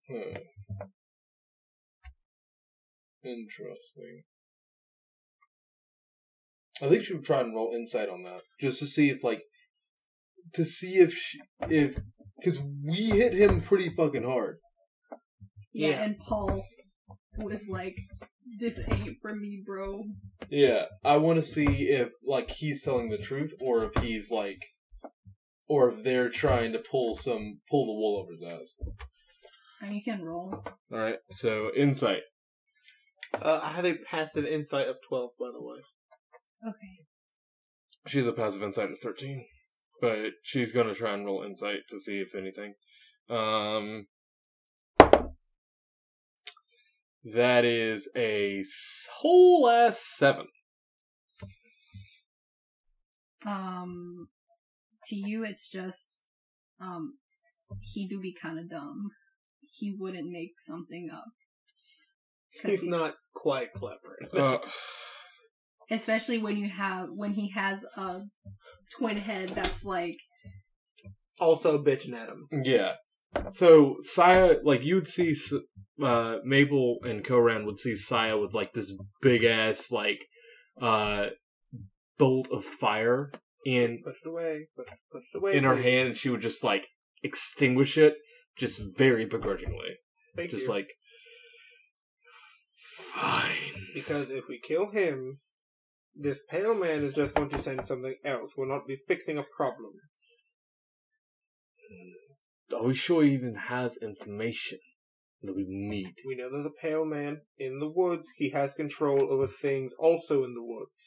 Hmm. 0.08 0.36
Interesting. 3.22 4.22
I 6.82 6.88
think 6.88 7.04
she 7.04 7.14
would 7.14 7.24
try 7.24 7.40
and 7.40 7.54
roll 7.54 7.72
insight 7.74 8.08
on 8.08 8.22
that, 8.22 8.40
just 8.60 8.78
to 8.80 8.86
see 8.86 9.10
if, 9.10 9.22
like, 9.22 9.42
to 10.54 10.64
see 10.64 10.94
if 10.96 11.12
she, 11.12 11.38
if, 11.68 11.98
because 12.38 12.62
we 12.84 13.10
hit 13.10 13.34
him 13.34 13.60
pretty 13.60 13.90
fucking 13.90 14.24
hard. 14.24 14.58
Yeah, 15.72 15.88
Yeah. 15.90 16.02
and 16.04 16.18
Paul 16.18 16.64
was 17.36 17.68
like, 17.70 17.96
This 18.58 18.80
ain't 18.90 19.18
for 19.20 19.34
me, 19.36 19.62
bro. 19.64 20.04
Yeah, 20.48 20.86
I 21.04 21.18
want 21.18 21.36
to 21.36 21.42
see 21.42 21.66
if 21.90 22.08
like 22.26 22.50
he's 22.50 22.82
telling 22.82 23.10
the 23.10 23.18
truth, 23.18 23.52
or 23.60 23.84
if 23.84 24.02
he's 24.02 24.30
like, 24.30 24.58
or 25.70 25.88
if 25.92 26.02
they're 26.02 26.28
trying 26.28 26.72
to 26.72 26.80
pull 26.80 27.14
some 27.14 27.60
pull 27.70 27.86
the 27.86 27.92
wool 27.92 28.20
over 28.20 28.32
his 28.32 28.42
ass. 28.42 28.74
I 29.80 29.86
mean, 29.86 29.94
you 29.94 30.02
can 30.02 30.20
roll. 30.24 30.52
All 30.92 30.98
right. 30.98 31.18
So 31.30 31.70
insight. 31.76 32.22
uh, 33.40 33.60
I 33.62 33.70
have 33.70 33.86
a 33.86 33.94
passive 33.94 34.44
insight 34.44 34.88
of 34.88 34.96
12, 35.08 35.30
by 35.38 35.46
the 35.52 35.62
way. 35.62 35.78
Okay. 36.68 37.06
She 38.08 38.18
has 38.18 38.26
a 38.26 38.32
passive 38.32 38.64
insight 38.64 38.90
of 38.90 38.98
thirteen, 39.00 39.46
but 40.00 40.32
she's 40.42 40.72
gonna 40.72 40.94
try 40.94 41.14
and 41.14 41.24
roll 41.24 41.44
insight 41.44 41.80
to 41.90 41.98
see 42.00 42.18
if 42.18 42.34
anything. 42.34 42.74
Um, 43.28 44.06
that 47.32 47.64
is 47.64 48.10
a 48.16 48.64
whole 49.18 49.68
ass 49.70 50.02
seven. 50.02 50.46
Um, 53.46 54.28
to 55.10 55.16
you, 55.16 55.44
it's 55.44 55.68
just, 55.70 56.16
um, 56.80 57.18
he 57.80 58.08
do 58.08 58.18
be 58.20 58.34
kind 58.34 58.58
of 58.58 58.68
dumb. 58.70 59.10
He 59.60 59.94
wouldn't 59.96 60.28
make 60.30 60.54
something 60.66 61.08
up. 61.14 61.26
He's 62.64 62.80
he- 62.82 62.88
not 62.88 63.14
quite 63.34 63.72
clever. 63.72 64.18
Uh, 64.36 64.58
especially 65.90 66.38
when 66.38 66.56
you 66.56 66.68
have 66.68 67.08
when 67.10 67.32
he 67.32 67.50
has 67.50 67.84
a 67.96 68.20
twin 68.96 69.16
head 69.16 69.48
that's 69.50 69.84
like 69.84 70.16
Also 71.38 71.82
bitching 71.82 72.14
at 72.14 72.28
him. 72.28 72.46
yeah. 72.64 72.92
So 73.50 73.96
Saya, 74.00 74.56
like 74.64 74.84
you'd 74.84 75.06
see, 75.06 75.30
S- 75.30 75.52
uh, 76.02 76.36
Mabel 76.44 76.98
and 77.02 77.24
Koran 77.24 77.64
would 77.66 77.78
see 77.78 77.94
Saya 77.94 78.36
with 78.38 78.54
like 78.54 78.72
this 78.72 78.94
big 79.22 79.44
ass 79.44 79.90
like, 79.90 80.26
uh, 80.80 81.26
bolt 82.18 82.48
of 82.50 82.64
fire 82.64 83.30
in 83.64 84.00
Push 84.04 84.16
it 84.24 84.28
away. 84.28 84.66
Push, 84.76 84.88
push 85.12 85.22
it 85.34 85.38
away. 85.38 85.56
in 85.56 85.64
her 85.64 85.76
hand, 85.76 86.08
and 86.08 86.16
she 86.16 86.28
would 86.30 86.40
just 86.40 86.64
like 86.64 86.88
extinguish 87.22 87.98
it, 87.98 88.16
just 88.56 88.80
very 88.96 89.24
begrudgingly, 89.24 89.96
Thank 90.36 90.50
just 90.50 90.66
you. 90.68 90.74
like. 90.74 90.88
Fine. 93.12 93.86
Because 93.92 94.30
if 94.30 94.44
we 94.48 94.60
kill 94.60 94.90
him, 94.90 95.40
this 96.14 96.40
pale 96.48 96.74
man 96.74 97.02
is 97.02 97.14
just 97.14 97.34
going 97.34 97.48
to 97.50 97.60
send 97.62 97.84
something 97.84 98.14
else. 98.24 98.52
We'll 98.56 98.68
not 98.68 98.86
be 98.86 98.98
fixing 99.08 99.36
a 99.38 99.44
problem. 99.56 99.92
Hmm. 101.90 102.76
Are 102.76 102.84
we 102.84 102.94
sure 102.94 103.22
he 103.24 103.32
even 103.32 103.54
has 103.56 103.98
information 104.00 104.78
that 105.42 105.56
we 105.56 105.64
need? 105.66 106.12
We 106.26 106.36
know 106.36 106.48
there's 106.50 106.66
a 106.66 106.70
pale 106.82 107.04
man 107.04 107.40
in 107.58 107.80
the 107.80 107.88
woods. 107.88 108.26
He 108.36 108.50
has 108.50 108.74
control 108.74 109.32
over 109.32 109.46
things 109.48 109.92
also 109.98 110.44
in 110.44 110.54
the 110.54 110.62
woods. 110.62 111.02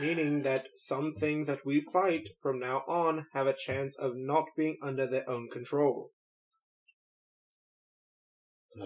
Meaning 0.00 0.42
that 0.42 0.66
some 0.76 1.12
things 1.12 1.46
that 1.46 1.64
we 1.64 1.80
fight 1.92 2.30
from 2.42 2.58
now 2.58 2.82
on 2.88 3.26
have 3.32 3.46
a 3.46 3.54
chance 3.54 3.94
of 3.96 4.16
not 4.16 4.46
being 4.56 4.78
under 4.82 5.06
their 5.06 5.28
own 5.28 5.48
control. 5.48 6.10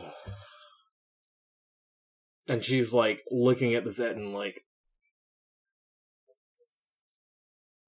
and 2.49 2.64
she's 2.64 2.93
like 2.93 3.22
looking 3.30 3.74
at 3.74 3.85
the 3.85 3.93
set 3.93 4.16
and 4.16 4.35
like, 4.35 4.64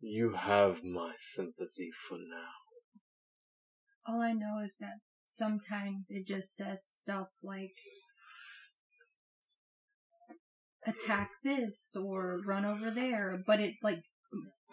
you 0.01 0.33
have 0.33 0.85
my 0.85 1.15
sympathy 1.17 1.91
for 1.91 2.17
now. 2.17 2.53
all 4.07 4.21
I 4.21 4.33
know 4.33 4.61
is 4.65 4.77
that 4.79 5.01
sometimes 5.27 6.07
it 6.11 6.27
just 6.27 6.55
says 6.55 6.85
stuff 6.85 7.29
like 7.43 7.75
attack 10.87 11.31
this 11.43 11.95
or 11.97 12.39
run 12.47 12.65
over 12.65 12.91
there, 12.91 13.43
but 13.47 13.61
it 13.61 13.75
like 13.83 14.01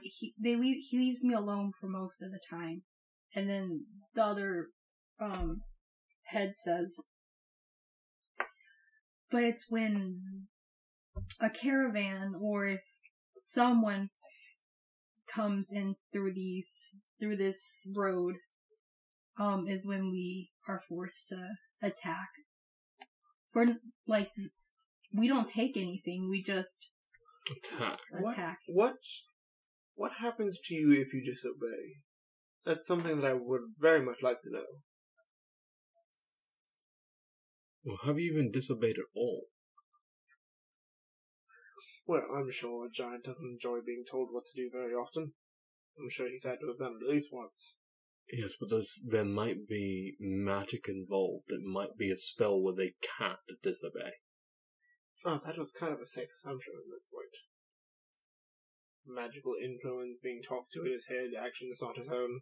he 0.01 0.33
they 0.41 0.55
leave 0.55 0.83
he 0.89 0.97
leaves 0.97 1.23
me 1.23 1.33
alone 1.33 1.71
for 1.79 1.87
most 1.87 2.21
of 2.21 2.31
the 2.31 2.39
time, 2.49 2.83
and 3.35 3.49
then 3.49 3.85
the 4.15 4.23
other 4.23 4.67
um 5.19 5.61
head 6.25 6.53
says, 6.63 6.95
but 9.31 9.43
it's 9.43 9.65
when 9.69 10.47
a 11.39 11.49
caravan 11.49 12.33
or 12.39 12.65
if 12.65 12.81
someone 13.37 14.09
comes 15.27 15.71
in 15.71 15.95
through 16.11 16.33
these 16.33 16.89
through 17.19 17.35
this 17.35 17.87
road 17.95 18.35
um 19.39 19.67
is 19.67 19.87
when 19.87 20.11
we 20.11 20.49
are 20.67 20.81
forced 20.87 21.29
to 21.29 21.49
attack. 21.81 22.29
For 23.51 23.65
like 24.07 24.29
we 25.13 25.27
don't 25.27 25.47
take 25.47 25.77
anything 25.77 26.27
we 26.29 26.41
just 26.41 26.87
Attack. 27.51 27.99
attack 28.25 28.59
What 28.67 28.95
what 29.95 30.13
happens 30.19 30.59
to 30.65 30.75
you 30.75 30.91
if 30.93 31.13
you 31.13 31.23
disobey? 31.23 31.99
That's 32.65 32.87
something 32.87 33.19
that 33.19 33.29
I 33.29 33.33
would 33.33 33.61
very 33.77 34.03
much 34.03 34.21
like 34.21 34.41
to 34.43 34.51
know. 34.51 34.65
Well, 37.83 37.99
have 38.05 38.17
you 38.17 38.31
even 38.31 38.49
disobeyed 38.49 38.97
at 38.97 39.11
all? 39.13 39.47
Well, 42.07 42.23
I'm 42.35 42.49
sure 42.51 42.85
a 42.85 42.89
giant 42.89 43.25
doesn't 43.25 43.45
enjoy 43.45 43.79
being 43.85 44.05
told 44.09 44.29
what 44.31 44.45
to 44.45 44.55
do 44.55 44.69
very 44.71 44.93
often. 44.93 45.33
I'm 45.99 46.09
sure 46.09 46.29
he's 46.29 46.45
had 46.45 46.59
to 46.61 46.67
have 46.67 46.79
done 46.79 46.97
it 46.99 47.05
at 47.05 47.13
least 47.13 47.29
once. 47.31 47.75
Yes, 48.31 48.53
but 48.59 48.69
there's, 48.69 48.99
there 49.05 49.25
might 49.25 49.67
be 49.67 50.15
magic 50.19 50.87
involved. 50.87 51.51
It 51.51 51.61
might 51.61 51.97
be 51.97 52.09
a 52.09 52.17
spell 52.17 52.59
where 52.61 52.73
they 52.75 52.93
can't 53.17 53.39
disobey. 53.61 54.13
Oh, 55.25 55.39
that 55.45 55.57
was 55.57 55.71
kind 55.71 55.93
of 55.93 55.99
a 55.99 56.05
safe 56.05 56.27
assumption 56.37 56.73
at 56.77 56.91
this 56.91 57.05
point. 57.11 57.35
Magical 59.05 59.53
influence 59.61 60.17
being 60.21 60.41
talked 60.41 60.71
to 60.73 60.83
in 60.85 60.91
his 60.91 61.05
head, 61.05 61.31
actions 61.37 61.79
not 61.81 61.97
his 61.97 62.09
own. 62.09 62.41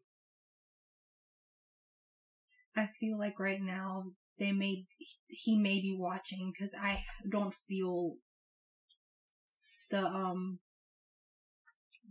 i 2.75 2.87
feel 2.99 3.19
like 3.19 3.37
right 3.37 3.61
now 3.61 4.05
they 4.39 4.53
may 4.53 4.85
he 5.27 5.57
may 5.57 5.81
be 5.81 5.93
watching 5.99 6.53
because 6.53 6.73
i 6.81 7.03
don't 7.29 7.53
feel 7.67 8.13
the 9.89 9.99
um 10.01 10.59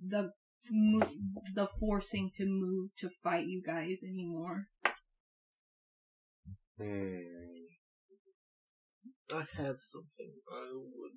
the 0.06 0.30
mo- 0.70 1.16
the 1.54 1.66
forcing 1.78 2.30
to 2.34 2.44
move 2.44 2.90
to 2.98 3.08
fight 3.22 3.46
you 3.46 3.62
guys 3.66 4.00
anymore 4.06 4.66
Hmm. 6.76 7.69
I 9.32 9.46
have 9.56 9.80
something 9.80 10.32
I 10.52 10.72
would. 10.74 11.12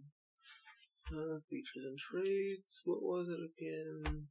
Uh, 1.12 1.40
features 1.50 1.86
and 1.86 1.98
traits. 1.98 2.82
What 2.86 3.02
was 3.02 3.30
it 3.30 3.40
again? 3.40 4.28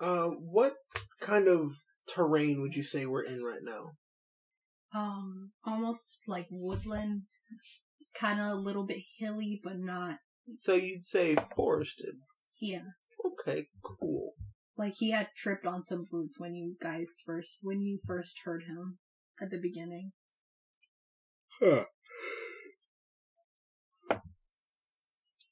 Uh, 0.00 0.26
what 0.28 0.74
kind 1.20 1.46
of 1.48 1.72
terrain 2.08 2.62
would 2.62 2.74
you 2.74 2.82
say 2.82 3.06
we're 3.06 3.22
in 3.22 3.42
right 3.42 3.62
now? 3.62 3.92
um 4.92 5.52
almost 5.64 6.18
like 6.26 6.48
woodland 6.50 7.22
kind 8.18 8.40
of 8.40 8.46
a 8.46 8.54
little 8.56 8.84
bit 8.84 8.98
hilly 9.20 9.60
but 9.62 9.78
not 9.78 10.16
So 10.60 10.74
you'd 10.74 11.04
say 11.06 11.36
forested. 11.54 12.16
yeah 12.60 12.82
Okay, 13.24 13.68
cool. 13.84 14.32
like 14.76 14.94
he 14.98 15.12
had 15.12 15.28
tripped 15.36 15.64
on 15.64 15.84
some 15.84 16.06
roots 16.10 16.40
when 16.40 16.56
you 16.56 16.74
guys 16.82 17.06
first 17.24 17.58
when 17.62 17.80
you 17.82 18.00
first 18.04 18.40
heard 18.44 18.64
him 18.64 18.98
at 19.40 19.50
the 19.50 19.58
beginning. 19.60 20.10
Huh. 21.60 21.84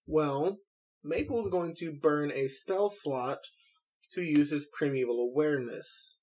Well, 0.07 0.59
Maple's 1.05 1.49
going 1.49 1.75
to 1.77 1.93
burn 1.93 2.33
a 2.33 2.49
spell 2.49 2.91
slot 2.91 3.39
to 4.15 4.23
use 4.23 4.51
his 4.51 4.67
primeval 4.73 5.21
awareness. 5.21 6.19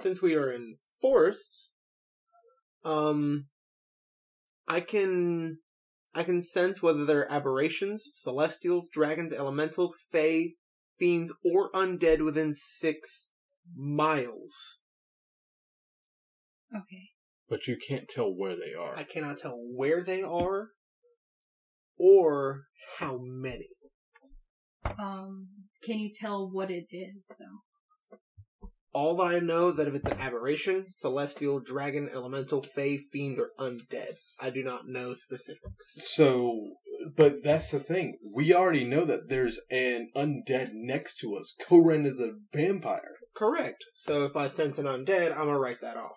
Since 0.00 0.20
we 0.20 0.34
are 0.34 0.50
in 0.50 0.76
forests, 1.00 1.72
um, 2.84 3.46
I 4.68 4.80
can 4.80 5.58
I 6.14 6.22
can 6.22 6.42
sense 6.42 6.82
whether 6.82 7.04
they're 7.04 7.30
aberrations, 7.30 8.04
celestials, 8.14 8.88
dragons, 8.92 9.32
elementals, 9.32 9.94
fae, 10.10 10.52
fiends, 10.98 11.32
or 11.44 11.70
undead 11.72 12.24
within 12.24 12.54
six 12.54 13.26
miles. 13.76 14.80
Okay. 16.74 17.10
But 17.48 17.66
you 17.66 17.76
can't 17.76 18.08
tell 18.08 18.34
where 18.34 18.56
they 18.56 18.74
are. 18.74 18.96
I 18.96 19.04
cannot 19.04 19.38
tell 19.38 19.56
where 19.56 20.02
they 20.02 20.22
are 20.22 20.70
or 21.98 22.62
how 22.98 23.18
many. 23.20 23.68
Um, 24.98 25.48
can 25.86 26.00
you 26.00 26.10
tell 26.12 26.50
what 26.50 26.70
it 26.70 26.86
is 26.90 27.30
though? 27.38 28.18
All 28.92 29.16
that 29.16 29.26
I 29.26 29.38
know 29.38 29.68
is 29.68 29.76
that 29.76 29.88
if 29.88 29.94
it's 29.94 30.08
an 30.08 30.18
aberration, 30.18 30.86
celestial, 30.88 31.60
dragon, 31.60 32.08
elemental, 32.12 32.62
fae, 32.62 32.98
fiend, 33.12 33.38
or 33.38 33.50
undead. 33.58 34.14
I 34.40 34.50
do 34.50 34.64
not 34.64 34.88
know 34.88 35.12
specifics. 35.14 35.92
So, 36.14 36.72
but 37.14 37.44
that's 37.44 37.70
the 37.70 37.78
thing. 37.78 38.16
We 38.34 38.54
already 38.54 38.84
know 38.84 39.04
that 39.04 39.28
there's 39.28 39.60
an 39.70 40.08
undead 40.16 40.70
next 40.72 41.18
to 41.18 41.36
us. 41.36 41.54
Koran 41.68 42.06
is 42.06 42.18
a 42.18 42.32
vampire. 42.54 43.16
Correct. 43.36 43.84
So 43.94 44.24
if 44.24 44.34
I 44.34 44.48
sense 44.48 44.78
an 44.78 44.86
undead, 44.86 45.32
I'm 45.32 45.44
gonna 45.44 45.58
write 45.58 45.82
that 45.82 45.98
off. 45.98 46.16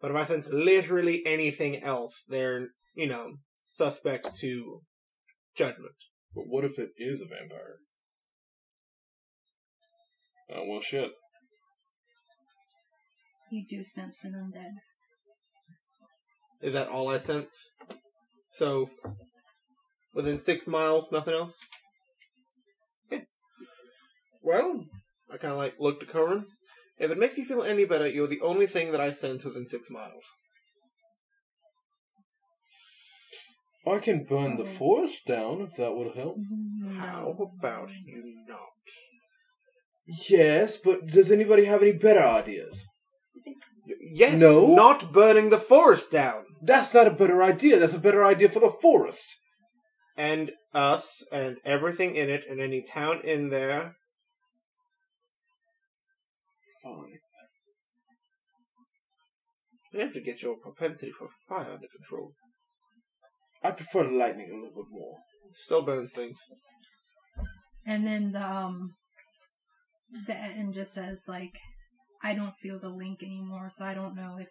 But 0.00 0.10
if 0.10 0.16
I 0.18 0.24
sense 0.24 0.46
literally 0.48 1.22
anything 1.24 1.82
else, 1.82 2.22
they're, 2.28 2.68
you 2.94 3.08
know, 3.08 3.38
suspect 3.64 4.36
to 4.40 4.82
judgment. 5.56 5.96
But 6.34 6.44
what 6.48 6.66
if 6.66 6.78
it 6.78 6.90
is 6.98 7.22
a 7.22 7.24
vampire? 7.24 7.78
Oh, 10.54 10.64
well, 10.66 10.80
shit. 10.80 11.12
You 13.50 13.64
do 13.68 13.84
sense 13.84 14.18
an 14.24 14.32
undead. 14.32 14.74
Is 16.62 16.72
that 16.72 16.88
all 16.88 17.08
I 17.08 17.18
sense? 17.18 17.70
So, 18.54 18.88
within 20.14 20.40
six 20.40 20.66
miles, 20.66 21.06
nothing 21.12 21.34
else? 21.34 21.54
Okay. 23.12 23.24
Well, 24.42 24.84
I 25.32 25.36
kind 25.36 25.52
of 25.52 25.58
like 25.58 25.74
looked 25.78 26.02
at 26.02 26.08
Koran. 26.08 26.46
If 26.98 27.10
it 27.10 27.18
makes 27.18 27.36
you 27.36 27.44
feel 27.44 27.62
any 27.62 27.84
better, 27.84 28.08
you're 28.08 28.26
the 28.26 28.40
only 28.40 28.66
thing 28.66 28.92
that 28.92 29.00
I 29.00 29.10
sense 29.10 29.44
within 29.44 29.68
six 29.68 29.90
miles. 29.90 30.24
I 33.86 33.98
can 33.98 34.24
burn 34.24 34.56
the 34.56 34.64
forest 34.64 35.26
down 35.26 35.60
if 35.60 35.76
that 35.76 35.94
would 35.94 36.16
help. 36.16 36.38
How 36.96 37.36
about 37.38 37.92
you 38.04 38.34
not? 38.48 38.58
Yes, 40.06 40.76
but 40.76 41.06
does 41.08 41.30
anybody 41.32 41.64
have 41.64 41.82
any 41.82 41.92
better 41.92 42.22
ideas? 42.22 42.86
Yes, 44.00 44.40
No. 44.40 44.66
not 44.74 45.12
burning 45.12 45.50
the 45.50 45.58
forest 45.58 46.10
down. 46.10 46.44
That's 46.62 46.94
not 46.94 47.06
a 47.06 47.10
better 47.10 47.42
idea. 47.42 47.78
That's 47.78 47.94
a 47.94 47.98
better 47.98 48.24
idea 48.24 48.48
for 48.48 48.60
the 48.60 48.70
forest. 48.70 49.26
And 50.16 50.52
us 50.72 51.22
and 51.32 51.58
everything 51.64 52.16
in 52.16 52.30
it 52.30 52.44
and 52.48 52.60
any 52.60 52.82
town 52.82 53.20
in 53.22 53.50
there. 53.50 53.96
Fine. 56.82 57.18
We 59.92 60.00
have 60.00 60.12
to 60.12 60.20
get 60.20 60.42
your 60.42 60.56
propensity 60.56 61.12
for 61.12 61.28
fire 61.48 61.72
under 61.72 61.88
control. 61.88 62.32
I 63.62 63.70
prefer 63.72 64.04
lightning 64.04 64.50
a 64.50 64.54
little 64.54 64.84
bit 64.84 64.90
more. 64.90 65.16
Still 65.52 65.82
burns 65.82 66.12
things. 66.12 66.38
And 67.86 68.06
then 68.06 68.32
the 68.32 68.42
um 68.46 68.94
the 70.26 70.34
and 70.34 70.74
just 70.74 70.94
says 70.94 71.24
like 71.28 71.52
I 72.22 72.34
don't 72.34 72.56
feel 72.56 72.78
the 72.78 72.88
link 72.88 73.22
anymore, 73.22 73.70
so 73.74 73.84
I 73.84 73.94
don't 73.94 74.14
know 74.14 74.36
if 74.40 74.48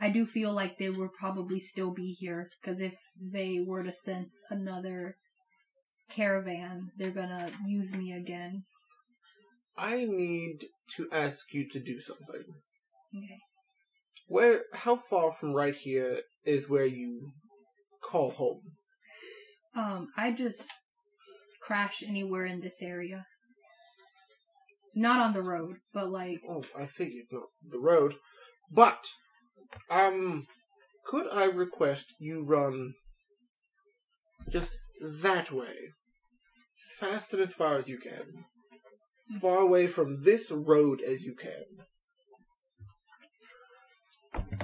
I 0.00 0.10
do 0.10 0.24
feel 0.26 0.52
like 0.52 0.78
they 0.78 0.90
would 0.90 1.12
probably 1.12 1.60
still 1.60 1.90
be 1.90 2.12
here 2.12 2.48
because 2.60 2.80
if 2.80 2.94
they 3.20 3.60
were 3.64 3.82
to 3.82 3.92
sense 3.92 4.42
another 4.50 5.14
caravan, 6.10 6.90
they're 6.96 7.10
gonna 7.10 7.50
use 7.66 7.92
me 7.92 8.12
again. 8.12 8.64
I 9.76 10.04
need 10.04 10.66
to 10.96 11.08
ask 11.12 11.52
you 11.52 11.68
to 11.70 11.80
do 11.80 12.00
something. 12.00 12.44
Okay. 13.16 13.38
Where, 14.26 14.64
how 14.74 14.96
far 14.96 15.32
from 15.32 15.54
right 15.54 15.74
here 15.74 16.20
is 16.44 16.68
where 16.68 16.86
you 16.86 17.32
call 18.02 18.30
home? 18.30 18.60
Um, 19.74 20.08
I 20.16 20.32
just 20.32 20.68
crash 21.62 22.02
anywhere 22.06 22.46
in 22.46 22.60
this 22.60 22.82
area. 22.82 23.26
Not 24.94 25.20
on 25.20 25.32
the 25.32 25.42
road, 25.42 25.76
but 25.92 26.10
like 26.10 26.40
Oh, 26.48 26.62
I 26.76 26.86
figured 26.86 27.26
not 27.30 27.48
the 27.66 27.78
road. 27.78 28.14
But, 28.70 29.06
um, 29.88 30.46
could 31.04 31.26
I 31.28 31.44
request 31.44 32.14
you 32.18 32.44
run 32.44 32.94
just 34.48 34.76
that 35.00 35.52
way? 35.52 35.74
As 36.76 37.08
fast 37.08 37.34
and 37.34 37.42
as 37.42 37.54
far 37.54 37.76
as 37.76 37.88
you 37.88 37.98
can. 37.98 38.44
As 39.32 39.40
far 39.40 39.58
away 39.58 39.86
from 39.86 40.22
this 40.22 40.50
road 40.50 41.00
as 41.00 41.22
you 41.22 41.34
can. 41.34 41.86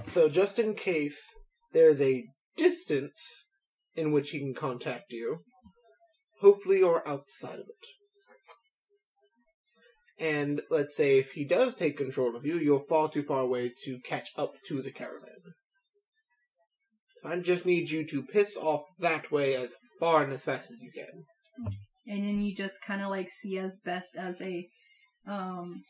So, 0.06 0.28
just 0.28 0.58
in 0.58 0.74
case 0.74 1.20
there's 1.72 2.00
a 2.00 2.24
distance 2.56 3.46
in 3.94 4.12
which 4.12 4.30
he 4.30 4.38
can 4.38 4.54
contact 4.54 5.12
you, 5.12 5.40
hopefully 6.40 6.78
you're 6.78 7.06
outside 7.06 7.58
of 7.58 7.66
it. 7.68 7.86
And 10.18 10.62
let's 10.70 10.96
say 10.96 11.18
if 11.18 11.32
he 11.32 11.44
does 11.44 11.74
take 11.74 11.98
control 11.98 12.36
of 12.36 12.46
you, 12.46 12.56
you're 12.56 12.84
far 12.88 13.08
too 13.08 13.22
far 13.22 13.40
away 13.40 13.72
to 13.84 13.98
catch 14.00 14.30
up 14.36 14.54
to 14.66 14.80
the 14.80 14.90
caravan. 14.90 15.54
I 17.24 17.36
just 17.40 17.66
need 17.66 17.90
you 17.90 18.06
to 18.06 18.22
piss 18.22 18.56
off 18.56 18.84
that 18.98 19.32
way 19.32 19.56
as 19.56 19.72
far 19.98 20.22
and 20.22 20.32
as 20.32 20.42
fast 20.42 20.70
as 20.70 20.80
you 20.80 20.90
can. 20.92 21.24
and 22.06 22.26
then 22.26 22.40
you 22.40 22.54
just 22.54 22.76
kind 22.86 23.02
of 23.02 23.10
like 23.10 23.28
see 23.30 23.58
as 23.58 23.76
best 23.84 24.16
as 24.16 24.40
a 24.40 24.68
um 25.26 25.82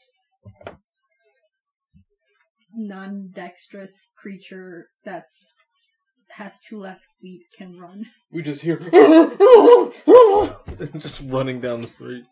non-dexterous 2.75 4.13
creature 4.19 4.87
that's 5.05 5.55
has 6.31 6.59
two 6.61 6.81
left 6.81 7.05
feet 7.21 7.43
can 7.57 7.79
run 7.79 8.07
We 8.33 8.43
just 8.43 8.63
hear. 8.63 8.79
Just 10.99 11.23
running 11.31 11.61
down 11.61 11.81
the 11.81 11.89
street. 11.89 12.25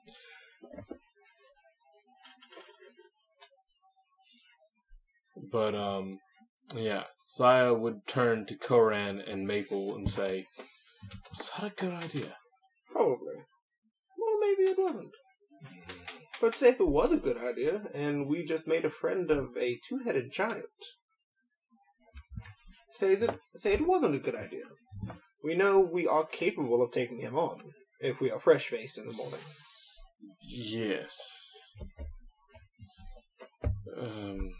But 5.37 5.75
um, 5.75 6.19
yeah, 6.75 7.05
Saya 7.19 7.75
would 7.75 8.07
turn 8.07 8.47
to 8.47 8.57
Koran 8.57 9.21
and 9.21 9.47
Maple 9.47 9.95
and 9.95 10.09
say, 10.09 10.47
"Was 11.31 11.51
that 11.51 11.73
a 11.73 11.75
good 11.75 11.93
idea?" 11.93 12.37
Probably. 12.91 13.37
Well, 14.19 14.39
maybe 14.41 14.71
it 14.71 14.79
wasn't. 14.79 15.11
But 16.41 16.55
say 16.55 16.69
if 16.71 16.81
it 16.81 16.89
was 16.89 17.13
a 17.13 17.17
good 17.17 17.39
idea, 17.39 17.83
and 17.95 18.29
we 18.29 18.45
just 18.45 18.67
made 18.67 18.85
a 18.85 18.91
friend 18.91 19.31
of 19.31 19.57
a 19.59 19.79
two-headed 19.87 20.31
giant. 20.33 20.65
Say 22.93 23.15
that 23.17 23.39
say 23.57 23.73
it 23.73 23.87
wasn't 23.87 24.15
a 24.15 24.21
good 24.21 24.37
idea. 24.37 24.65
We 25.43 25.55
know 25.55 25.81
we 25.81 26.07
are 26.07 26.25
capable 26.25 26.83
of 26.83 26.93
taking 26.93 27.19
him 27.19 27.37
on 27.37 27.73
if 28.01 28.21
we 28.21 28.31
are 28.31 28.41
fresh-faced 28.41 28.99
in 28.99 29.07
the 29.07 29.13
morning. 29.13 29.41
Yes. 30.41 31.19
Um. 33.99 34.51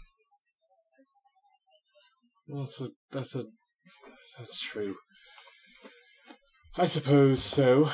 Well, 2.47 2.63
that's 2.63 2.81
a 2.81 2.89
that's 3.11 3.35
a 3.35 3.45
that's 4.37 4.59
true. 4.59 4.95
I 6.77 6.87
suppose 6.87 7.41
so. 7.41 7.89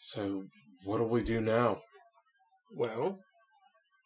So, 0.00 0.44
what 0.84 0.98
do 0.98 1.04
we 1.04 1.22
do 1.22 1.40
now? 1.40 1.80
Well, 2.70 3.18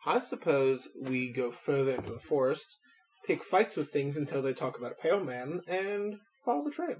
I 0.07 0.21
suppose 0.21 0.89
we 1.03 1.33
go 1.33 1.51
further 1.51 1.97
into 1.97 2.13
the 2.13 2.21
forest, 2.21 2.79
pick 3.27 3.43
fights 3.43 3.77
with 3.77 3.91
things 3.91 4.17
until 4.17 4.41
they 4.41 4.55
talk 4.55 4.79
about 4.79 4.93
a 4.93 5.03
pale 5.03 5.19
man, 5.19 5.63
and 5.67 6.15
follow 6.45 6.65
the 6.65 6.71
trail. 6.71 6.99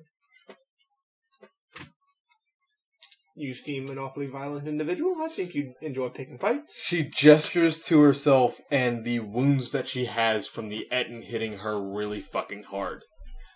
You 3.39 3.53
seem 3.53 3.89
an 3.91 3.99
awfully 3.99 4.25
violent 4.25 4.67
individual. 4.67 5.15
I 5.21 5.29
think 5.29 5.55
you'd 5.55 5.75
enjoy 5.83 6.09
picking 6.09 6.39
fights. 6.39 6.81
She 6.83 7.03
gestures 7.03 7.83
to 7.83 8.01
herself 8.01 8.63
and 8.71 9.05
the 9.05 9.21
wounds 9.21 9.73
that 9.73 9.89
she 9.89 10.07
has 10.07 10.47
from 10.47 10.71
the 10.71 10.87
Ettin 10.91 11.21
hitting 11.21 11.59
her 11.59 11.79
really 11.79 12.23
fucking 12.23 12.63
hard. 12.71 13.03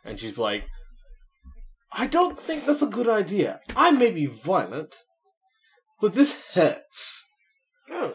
And 0.04 0.20
she's 0.20 0.38
like, 0.38 0.64
I 1.92 2.06
don't 2.06 2.38
think 2.38 2.66
that's 2.66 2.82
a 2.82 2.86
good 2.86 3.08
idea. 3.08 3.60
I 3.74 3.90
may 3.90 4.10
be 4.12 4.26
violent, 4.26 4.94
but 5.98 6.12
this 6.12 6.38
hurts. 6.52 7.26
Oh. 7.90 8.14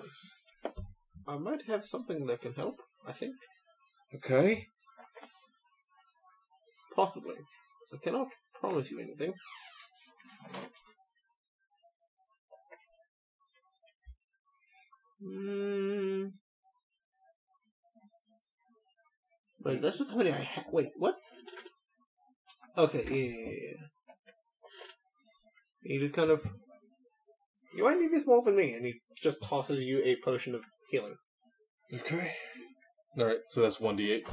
I 1.28 1.38
might 1.38 1.63
have 1.68 1.84
something 1.84 2.28
that 2.28 2.41
can 2.41 2.53
help. 2.53 2.76
I 3.07 3.11
think 3.11 3.34
Okay. 4.13 4.68
possibly. 6.95 7.36
I 7.91 7.97
cannot 8.03 8.28
promise 8.61 8.91
you 8.91 8.99
anything. 8.99 9.34
Mm. 15.24 16.32
Wait, 19.63 19.82
that's 19.82 19.97
just 19.97 20.11
how 20.11 20.18
many 20.18 20.32
I 20.32 20.41
have. 20.41 20.66
Wait, 20.72 20.89
what? 20.97 21.16
Okay, 22.78 23.03
yeah, 23.09 23.16
yeah, 23.16 23.55
yeah. 23.63 23.88
He 25.84 25.97
just 25.99 26.13
kind 26.13 26.30
of. 26.30 26.45
You 27.76 27.84
might 27.84 27.99
need 27.99 28.11
this 28.11 28.26
more 28.26 28.41
than 28.43 28.55
me, 28.55 28.74
and 28.74 28.86
he 28.86 28.95
just 29.22 29.41
tosses 29.41 29.80
you 29.80 30.01
a 30.03 30.18
potion 30.24 30.55
of 30.55 30.63
healing. 30.89 31.16
Okay. 31.93 32.32
All 33.18 33.26
right. 33.26 33.38
So 33.49 33.61
that's 33.61 33.80
one 33.80 33.95
d 33.95 34.11
eight. 34.11 34.28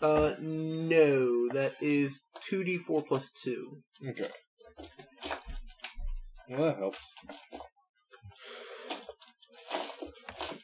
Uh, 0.00 0.34
no, 0.38 1.48
that 1.48 1.74
is 1.80 2.20
2d4 2.48 3.06
plus 3.06 3.30
2. 3.42 3.82
Okay. 4.10 4.28
Well, 6.48 6.62
that 6.62 6.78
helps. 6.78 7.12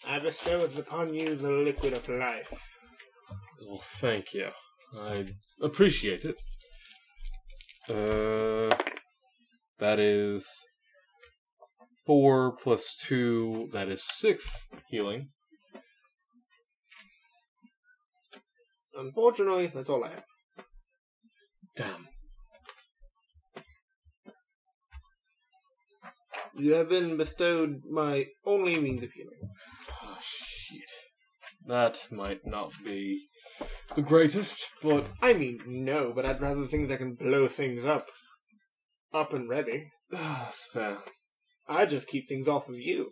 I 0.06 0.18
bestow 0.18 0.60
upon 0.60 1.14
you 1.14 1.34
the 1.34 1.50
liquid 1.50 1.94
of 1.94 2.08
life. 2.08 2.52
Well, 3.66 3.82
thank 4.00 4.34
you. 4.34 4.48
I 5.00 5.26
appreciate 5.62 6.24
it. 6.24 6.36
Uh, 7.90 8.76
that 9.78 9.98
is 9.98 10.46
four 12.06 12.56
plus 12.56 12.94
two. 12.96 13.68
That 13.72 13.88
is 13.88 14.02
six 14.04 14.68
healing. 14.88 15.30
Unfortunately, 18.94 19.66
that's 19.74 19.90
all 19.90 20.04
I 20.04 20.10
have. 20.10 20.24
Damn. 21.76 22.08
You 26.56 26.74
have 26.74 26.88
been 26.88 27.16
bestowed 27.16 27.80
my 27.90 28.26
only 28.46 28.78
means 28.78 29.02
of 29.02 29.10
healing. 29.10 29.40
Shit. 31.66 31.68
That 31.68 32.06
might 32.10 32.46
not 32.46 32.72
be 32.84 33.28
the 33.94 34.02
greatest, 34.02 34.66
but 34.82 35.06
I 35.22 35.32
mean, 35.32 35.60
no, 35.66 36.12
but 36.14 36.26
I'd 36.26 36.40
rather 36.40 36.66
things 36.66 36.88
that 36.88 36.98
can 36.98 37.14
blow 37.14 37.48
things 37.48 37.84
up. 37.84 38.08
Up 39.12 39.32
and 39.32 39.48
ready. 39.48 39.90
that's 40.10 40.66
fair. 40.66 40.98
I 41.68 41.86
just 41.86 42.08
keep 42.08 42.28
things 42.28 42.48
off 42.48 42.68
of 42.68 42.76
you. 42.76 43.10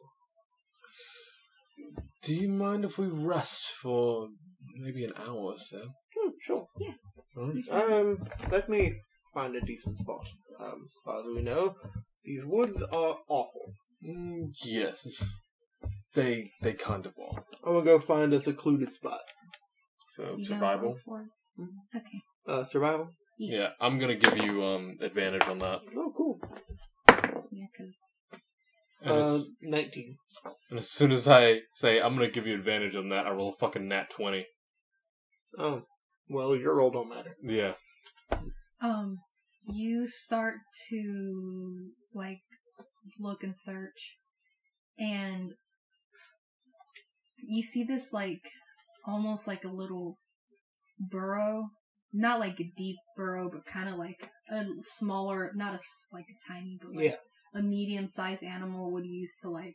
Do 2.23 2.35
you 2.35 2.49
mind 2.49 2.85
if 2.85 2.99
we 2.99 3.07
rest 3.07 3.63
for 3.81 4.29
maybe 4.77 5.05
an 5.05 5.15
hour 5.17 5.35
or 5.35 5.59
so? 5.59 5.81
Hmm, 6.17 6.31
sure. 6.41 6.67
Alright. 7.37 7.91
Um, 7.91 8.29
let 8.51 8.69
me 8.69 9.01
find 9.33 9.57
a 9.57 9.61
decent 9.61 9.99
spot. 9.99 10.29
Um, 10.61 10.87
as 10.89 10.99
far 11.05 11.21
as 11.21 11.27
we 11.35 11.43
know, 11.43 11.75
these 12.25 12.45
woods 12.45 12.83
are 12.83 13.17
awful. 13.29 13.75
Mm, 14.07 14.51
yes, 14.65 15.07
it's, 15.07 15.25
they 16.15 16.51
they 16.63 16.73
kind 16.75 17.07
of 17.07 17.15
are. 17.19 17.45
I'm 17.65 17.73
gonna 17.75 17.85
go 17.85 17.99
find 18.01 18.33
a 18.33 18.41
secluded 18.41 18.93
spot. 18.93 19.21
So 20.11 20.23
You 20.23 20.29
gonna 20.31 20.45
survival. 20.45 20.85
roll 20.89 20.99
for 21.05 21.23
it? 21.23 21.29
Mhm. 21.61 21.97
Okay. 22.01 22.21
Uh, 22.47 22.65
survival. 22.65 23.11
Yeah, 23.39 23.71
I'm 23.81 23.99
gonna 23.99 24.17
give 24.17 24.37
you 24.39 24.65
um 24.65 24.97
advantage 25.01 25.43
on 25.49 25.59
that. 25.59 25.81
Oh, 25.97 26.13
cool. 26.17 26.39
Yeah, 27.51 27.67
because 27.73 27.99
And, 29.01 29.11
Uh, 29.11 29.35
as, 29.35 29.51
19. 29.61 30.17
and 30.71 30.79
as 30.79 30.89
soon 30.89 31.11
as 31.11 31.27
I 31.27 31.63
say 31.75 32.01
I'm 32.01 32.15
gonna 32.15 32.31
give 32.31 32.47
you 32.47 32.55
advantage 32.55 32.95
on 32.95 33.09
that, 33.09 33.27
I 33.27 33.31
roll 33.31 33.49
a 33.51 33.57
fucking 33.57 33.89
nat 33.89 34.11
twenty. 34.11 34.47
Oh, 35.59 35.83
well, 36.29 36.55
your 36.57 36.75
roll 36.77 36.91
don't 36.91 37.09
matter. 37.09 37.37
Yeah. 37.43 37.75
um, 38.81 39.19
you 39.65 40.07
start 40.09 40.57
to 40.89 41.91
like 42.15 42.43
s- 42.67 42.95
look 43.19 43.43
and 43.45 43.57
search, 43.57 44.19
and 44.99 45.53
you 47.43 47.63
see 47.63 47.85
this 47.85 48.13
like 48.13 48.41
almost 49.07 49.47
like 49.47 49.65
a 49.65 49.69
little 49.73 50.19
burrow, 50.99 51.65
not 52.13 52.39
like 52.41 52.61
a 52.61 52.73
deep 52.77 52.97
burrow, 53.17 53.51
but 53.53 53.65
kind 53.67 53.89
of 53.89 53.97
like 53.99 54.31
a 54.51 54.65
smaller, 54.85 55.51
not 55.55 55.73
a 55.73 55.77
s- 55.77 56.09
like 56.13 56.27
a 56.31 56.53
tiny, 56.53 56.79
but 56.81 56.95
like 56.95 57.05
Yeah. 57.05 57.17
a 57.55 57.63
medium-sized 57.63 58.43
animal 58.45 58.93
would 58.93 59.07
use 59.07 59.37
to 59.43 59.51
like 59.51 59.75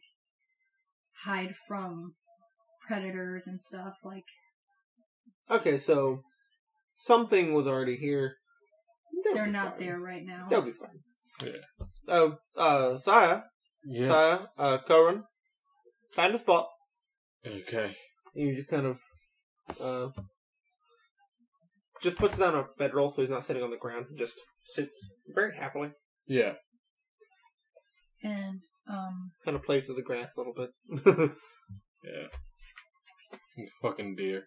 hide 1.24 1.56
from 1.68 2.14
predators 2.88 3.44
and 3.48 3.62
stuff. 3.62 3.96
Like 4.04 4.26
Okay, 5.50 5.78
so 5.78 6.22
something 6.96 7.54
was 7.54 7.68
already 7.68 7.98
here. 7.98 8.36
They'll 9.24 9.34
they're 9.34 9.48
not 9.48 9.78
fine. 9.78 9.80
there 9.88 10.00
right 10.00 10.24
now. 10.26 10.48
They'll 10.50 10.62
be 10.62 10.74
fine. 10.74 11.00
Yeah. 11.42 11.86
Oh, 12.08 12.38
uh, 12.58 13.00
Saya, 13.00 13.44
Yes. 13.86 14.12
Saya, 14.12 14.48
uh, 14.58 14.78
Koran, 14.80 15.24
find 16.14 16.34
a 16.36 16.40
spot. 16.40 16.68
Okay. 17.48 17.96
And 18.36 18.50
he 18.50 18.54
just 18.56 18.70
kind 18.70 18.86
of, 18.86 18.98
uh, 19.82 20.10
just 22.02 22.18
puts 22.18 22.38
down 22.38 22.56
a 22.56 22.66
bedroll 22.78 23.12
so 23.12 23.22
he's 23.22 23.30
not 23.30 23.46
sitting 23.46 23.64
on 23.64 23.72
the 23.72 23.78
ground. 23.78 24.06
Just 24.16 24.36
sits 24.66 25.10
very 25.34 25.56
happily. 25.56 25.92
Yeah. 26.28 26.54
And 28.24 28.60
um, 28.90 29.32
Kind 29.46 29.58
of 29.58 29.64
plays 29.64 29.88
with 29.88 29.98
the 29.98 30.04
grass 30.04 30.32
a 30.36 30.40
little 30.40 30.54
bit. 30.54 31.32
Yeah. 32.04 32.28
You 33.58 33.68
fucking 33.82 34.16
deer. 34.16 34.44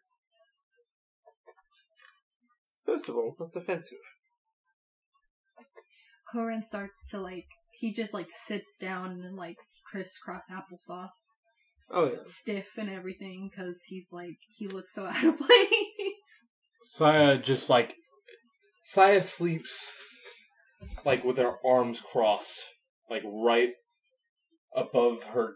First 2.86 3.08
of 3.08 3.16
all, 3.16 3.34
that's 3.38 3.56
offensive. 3.56 3.98
Koran 6.30 6.62
starts 6.62 7.08
to 7.10 7.20
like 7.20 7.46
he 7.78 7.92
just 7.92 8.14
like 8.14 8.28
sits 8.30 8.78
down 8.78 9.22
and 9.24 9.36
like 9.36 9.56
crisscross 9.90 10.44
applesauce, 10.50 11.26
Oh 11.92 12.06
yeah. 12.06 12.18
stiff 12.22 12.78
and 12.78 12.88
everything 12.88 13.50
because 13.50 13.82
he's 13.86 14.08
like 14.12 14.38
he 14.56 14.68
looks 14.68 14.94
so 14.94 15.06
out 15.06 15.24
of 15.24 15.38
place. 15.38 15.68
Saya 16.82 17.36
just 17.38 17.68
like 17.68 17.94
Saya 18.82 19.22
sleeps 19.22 19.96
like 21.04 21.24
with 21.24 21.36
her 21.36 21.54
arms 21.64 22.00
crossed, 22.00 22.60
like 23.08 23.22
right 23.24 23.70
above 24.74 25.24
her. 25.24 25.54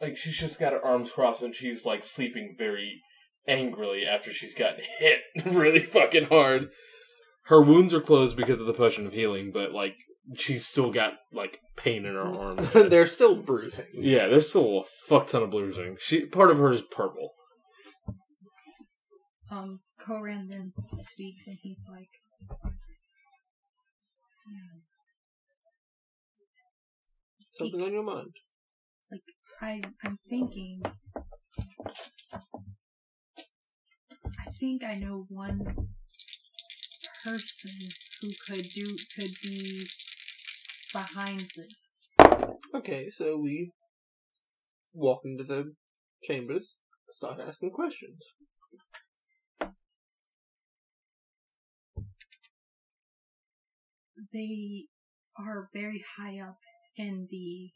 Like 0.00 0.16
she's 0.16 0.36
just 0.36 0.60
got 0.60 0.72
her 0.72 0.84
arms 0.84 1.10
crossed 1.10 1.42
and 1.42 1.54
she's 1.54 1.84
like 1.84 2.04
sleeping 2.04 2.54
very 2.58 3.02
angrily 3.48 4.04
after 4.04 4.32
she's 4.32 4.54
gotten 4.54 4.84
hit 4.98 5.20
really 5.46 5.80
fucking 5.80 6.26
hard. 6.26 6.70
Her 7.44 7.62
wounds 7.62 7.94
are 7.94 8.00
closed 8.00 8.36
because 8.36 8.60
of 8.60 8.66
the 8.66 8.74
potion 8.74 9.06
of 9.06 9.12
healing, 9.12 9.52
but 9.52 9.72
like 9.72 9.96
she's 10.36 10.66
still 10.66 10.90
got 10.90 11.14
like 11.32 11.60
pain 11.76 12.04
in 12.04 12.14
her 12.14 12.20
arms. 12.22 12.72
They're 12.74 13.06
still 13.06 13.36
bruising. 13.36 13.86
yeah, 13.94 14.26
there's 14.28 14.48
still 14.48 14.80
a 14.80 14.84
fuck 15.08 15.26
ton 15.28 15.42
of 15.42 15.50
bruising. 15.50 15.96
She 16.00 16.26
part 16.26 16.50
of 16.50 16.58
her 16.58 16.70
is 16.72 16.82
purple. 16.82 17.30
Um, 19.50 19.80
Koran 20.00 20.48
then 20.48 20.72
speaks 20.96 21.46
and 21.46 21.56
he's 21.62 21.78
like, 21.88 22.08
"Hmm, 24.44 24.78
Something 27.52 27.82
on 27.82 27.92
your 27.92 28.02
mind. 28.02 28.32
it's 29.02 29.12
like 29.12 29.22
I 29.60 29.80
I'm 30.04 30.18
thinking. 30.28 30.82
I 34.38 34.50
think 34.58 34.82
I 34.84 34.94
know 34.96 35.26
one 35.28 35.88
person 37.24 37.70
who 38.20 38.28
could 38.46 38.64
do 38.74 38.86
could 39.14 39.30
be 39.42 39.84
behind 40.96 41.40
this. 41.56 42.12
Okay, 42.74 43.10
so 43.10 43.36
we 43.36 43.70
walk 44.94 45.20
into 45.24 45.44
the 45.44 45.74
chambers, 46.24 46.76
start 47.10 47.38
asking 47.40 47.70
questions. 47.70 48.18
they 54.32 54.84
are 55.38 55.68
very 55.72 56.04
high 56.16 56.40
up 56.40 56.58
in 56.96 57.28
the 57.30 57.70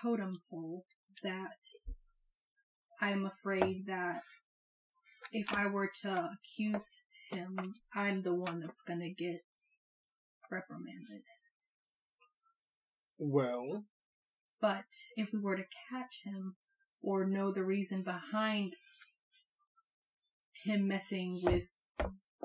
totem 0.00 0.32
pole 0.50 0.84
that 1.22 1.58
I'm 3.00 3.26
afraid 3.26 3.86
that 3.86 4.20
if 5.32 5.52
I 5.54 5.66
were 5.66 5.90
to 6.02 6.30
accuse 6.34 6.92
him, 7.30 7.56
I'm 7.94 8.22
the 8.22 8.34
one 8.34 8.60
that's 8.60 8.82
gonna 8.82 9.10
get 9.10 9.40
reprimanded. 10.50 11.22
Well, 13.18 13.84
But 14.60 14.84
if 15.16 15.32
we 15.32 15.40
were 15.40 15.56
to 15.56 15.64
catch 15.90 16.22
him 16.24 16.56
or 17.02 17.24
know 17.26 17.52
the 17.52 17.64
reason 17.64 18.02
behind 18.02 18.74
him 20.64 20.86
messing 20.88 21.40
with 21.42 21.64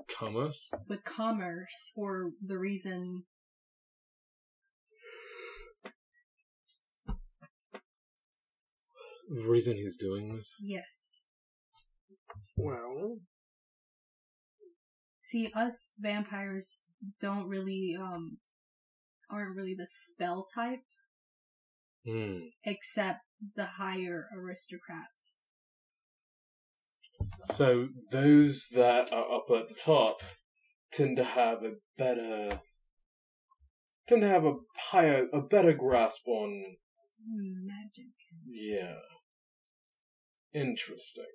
Thomas? 0.07 0.71
with 0.87 1.03
commerce 1.03 1.91
or 1.95 2.31
the 2.45 2.57
reason 2.57 3.23
The 9.29 9.47
reason 9.49 9.75
he's 9.77 9.97
doing 9.97 10.35
this? 10.35 10.55
Yes. 10.61 11.25
Well, 12.55 13.17
See, 15.23 15.51
us 15.55 15.95
vampires 15.99 16.83
don't 17.19 17.47
really, 17.47 17.95
um, 17.99 18.37
aren't 19.29 19.55
really 19.55 19.75
the 19.75 19.87
spell 19.89 20.47
type, 20.53 20.83
Hmm. 22.05 22.47
except 22.63 23.21
the 23.55 23.65
higher 23.65 24.29
aristocrats. 24.35 25.47
So 27.45 27.89
those 28.11 28.67
that 28.69 29.11
are 29.11 29.31
up 29.35 29.45
at 29.49 29.69
the 29.69 29.75
top 29.75 30.21
tend 30.91 31.17
to 31.17 31.23
have 31.23 31.63
a 31.63 31.75
better 31.97 32.61
tend 34.07 34.21
to 34.21 34.27
have 34.27 34.45
a 34.45 34.57
higher 34.77 35.27
a 35.33 35.41
better 35.41 35.73
grasp 35.73 36.27
on 36.27 36.77
Magic. 37.27 38.13
yeah. 38.45 38.99
Interesting. 40.53 41.25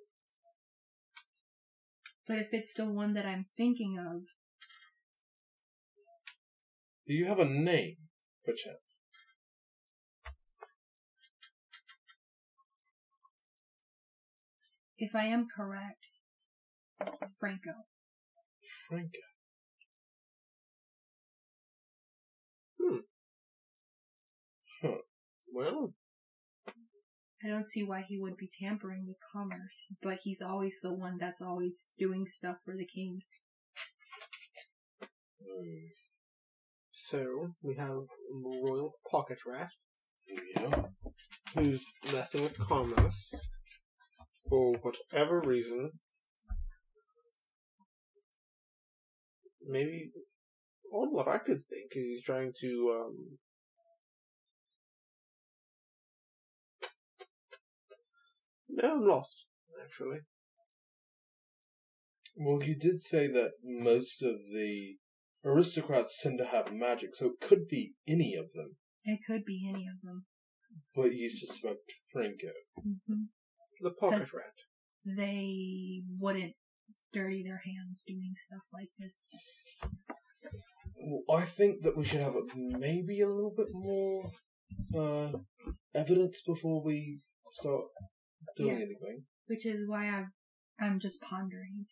But 2.27 2.39
if 2.39 2.53
it's 2.53 2.73
the 2.73 2.85
one 2.89 3.13
that 3.15 3.25
I'm 3.25 3.43
thinking 3.43 3.99
of, 3.99 4.23
Do 7.11 7.17
you 7.17 7.25
have 7.25 7.39
a 7.39 7.45
name, 7.45 7.97
perchance? 8.45 8.99
if 14.97 15.13
I 15.13 15.25
am 15.25 15.45
correct, 15.53 16.05
Franco. 17.37 17.71
Franco. 18.87 19.19
Hmm. 22.79 22.97
Huh. 24.81 25.01
Well, 25.53 25.93
I 27.43 27.49
don't 27.49 27.69
see 27.69 27.83
why 27.83 28.05
he 28.07 28.17
would 28.21 28.37
be 28.37 28.49
tampering 28.57 29.05
with 29.05 29.17
commerce, 29.33 29.91
but 30.01 30.19
he's 30.23 30.41
always 30.41 30.79
the 30.81 30.93
one 30.93 31.17
that's 31.19 31.41
always 31.41 31.91
doing 31.99 32.25
stuff 32.25 32.59
for 32.63 32.77
the 32.77 32.85
king. 32.85 33.23
Hmm. 35.43 36.00
So 37.09 37.53
we 37.61 37.75
have 37.75 37.97
royal 38.31 38.93
pocket 39.09 39.39
rat 39.45 39.69
Yeah. 40.27 40.83
who's 41.55 41.83
messing 42.11 42.43
with 42.43 42.57
commerce 42.59 43.33
for 44.47 44.75
whatever 44.77 45.41
reason. 45.41 45.91
Maybe, 49.67 50.11
on 50.91 51.13
what 51.13 51.27
I 51.27 51.37
could 51.37 51.65
think, 51.65 51.91
is 51.91 52.03
he's 52.03 52.23
trying 52.23 52.53
to 52.61 53.01
um, 53.01 53.37
No, 58.73 58.93
I'm 58.93 59.05
lost, 59.05 59.45
actually. 59.83 60.19
Well, 62.37 62.63
you 62.63 62.75
did 62.75 63.01
say 63.01 63.27
that 63.27 63.51
most 63.63 64.23
of 64.23 64.35
the 64.53 64.95
aristocrats 65.43 66.17
tend 66.21 66.37
to 66.39 66.45
have 66.45 66.73
magic, 66.73 67.15
so 67.15 67.27
it 67.27 67.39
could 67.39 67.67
be 67.67 67.93
any 68.07 68.35
of 68.35 68.51
them. 68.53 68.75
It 69.03 69.19
could 69.25 69.43
be 69.45 69.65
any 69.67 69.87
of 69.87 70.01
them. 70.03 70.25
But 70.95 71.13
you 71.13 71.29
suspect 71.29 71.79
Franco. 72.11 72.51
hmm 72.77 73.23
The 73.81 73.91
pocket 73.91 74.19
Has- 74.19 74.33
rat. 74.33 74.53
They 75.03 76.03
wouldn't 76.19 76.53
dirty 77.11 77.43
their 77.43 77.61
hands 77.65 78.03
doing 78.07 78.33
stuff 78.37 78.61
like 78.71 78.89
this. 78.99 79.31
Well, 80.95 81.23
I 81.39 81.45
think 81.45 81.81
that 81.81 81.97
we 81.97 82.05
should 82.05 82.19
have 82.21 82.35
maybe 82.55 83.21
a 83.21 83.27
little 83.27 83.53
bit 83.55 83.67
more 83.71 84.31
uh, 84.95 85.31
evidence 85.95 86.43
before 86.45 86.83
we 86.83 87.19
start 87.51 87.85
doing 88.55 88.77
Yeah. 88.77 88.85
anything. 88.85 89.23
Which 89.47 89.65
is 89.65 89.89
why 89.89 90.05
I'm, 90.07 90.31
I'm 90.79 90.99
just 90.99 91.19
pondering. 91.21 91.85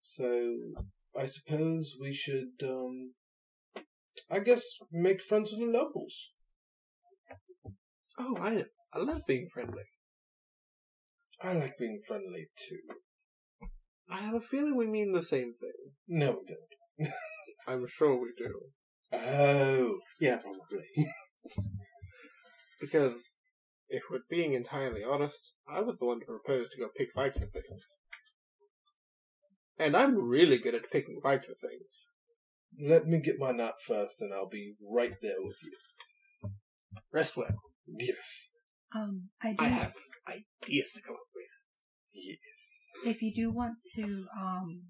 So 0.00 0.56
I 1.18 1.26
suppose 1.26 1.96
we 2.00 2.12
should, 2.12 2.62
um, 2.62 3.14
I 4.30 4.40
guess, 4.40 4.62
make 4.92 5.22
friends 5.22 5.50
with 5.50 5.60
the 5.60 5.66
locals. 5.66 6.30
Oh, 8.18 8.36
I, 8.40 8.64
I 8.92 8.98
love 8.98 9.22
being 9.26 9.48
friendly. 9.52 9.84
I 11.42 11.52
like 11.52 11.78
being 11.78 12.00
friendly 12.06 12.48
too. 12.56 13.68
I 14.10 14.18
have 14.18 14.34
a 14.34 14.40
feeling 14.40 14.76
we 14.76 14.86
mean 14.86 15.12
the 15.12 15.22
same 15.22 15.52
thing. 15.54 15.92
No, 16.08 16.40
we 16.40 16.54
don't. 16.54 17.12
I'm 17.66 17.86
sure 17.86 18.20
we 18.20 18.32
do. 18.36 18.60
Oh, 19.12 19.98
yeah, 20.20 20.36
probably. 20.36 20.86
Because, 22.78 23.32
if 23.88 24.02
we're 24.10 24.20
being 24.28 24.52
entirely 24.52 25.02
honest, 25.02 25.54
I 25.66 25.80
was 25.80 25.98
the 25.98 26.04
one 26.04 26.20
to 26.20 26.26
propose 26.26 26.68
to 26.68 26.78
go 26.78 26.88
pick 26.94 27.08
fights 27.14 27.40
with 27.40 27.50
things. 27.50 27.96
And 29.78 29.96
I'm 29.96 30.16
really 30.16 30.58
good 30.58 30.74
at 30.74 30.90
picking 30.90 31.20
fights 31.22 31.46
with 31.48 31.60
things. 31.60 32.06
Let 32.80 33.06
me 33.06 33.20
get 33.20 33.38
my 33.38 33.52
nap 33.52 33.74
first, 33.86 34.20
and 34.20 34.32
I'll 34.32 34.48
be 34.48 34.74
right 34.82 35.14
there 35.22 35.36
with 35.40 35.56
you. 35.62 36.50
Rest 37.12 37.36
well. 37.36 37.54
Yes. 37.86 38.50
Um, 38.94 39.28
I 39.42 39.50
do. 39.50 39.64
I 39.64 39.68
have 39.68 39.94
ideas 40.28 40.92
to 40.94 41.02
come 41.02 41.14
up 41.14 41.28
with. 41.34 41.44
Yes. 42.12 42.38
if 43.04 43.20
you 43.20 43.32
do 43.34 43.52
want 43.52 43.74
to 43.94 44.24
um 44.40 44.82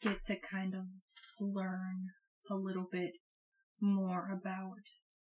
get 0.00 0.24
to 0.24 0.36
kind 0.36 0.74
of 0.74 0.84
learn 1.38 2.06
a 2.50 2.54
little 2.54 2.86
bit 2.90 3.12
more 3.80 4.30
about 4.32 4.78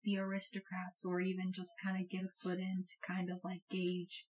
the 0.04 0.18
aristocrats 0.18 1.04
or 1.04 1.20
even 1.20 1.52
just 1.52 1.72
kind 1.84 2.00
of 2.00 2.10
get 2.10 2.22
a 2.22 2.44
foot 2.44 2.60
in 2.60 2.86
to 2.88 3.08
kind 3.08 3.30
of 3.30 3.40
like 3.44 3.62
gauge 3.70 4.26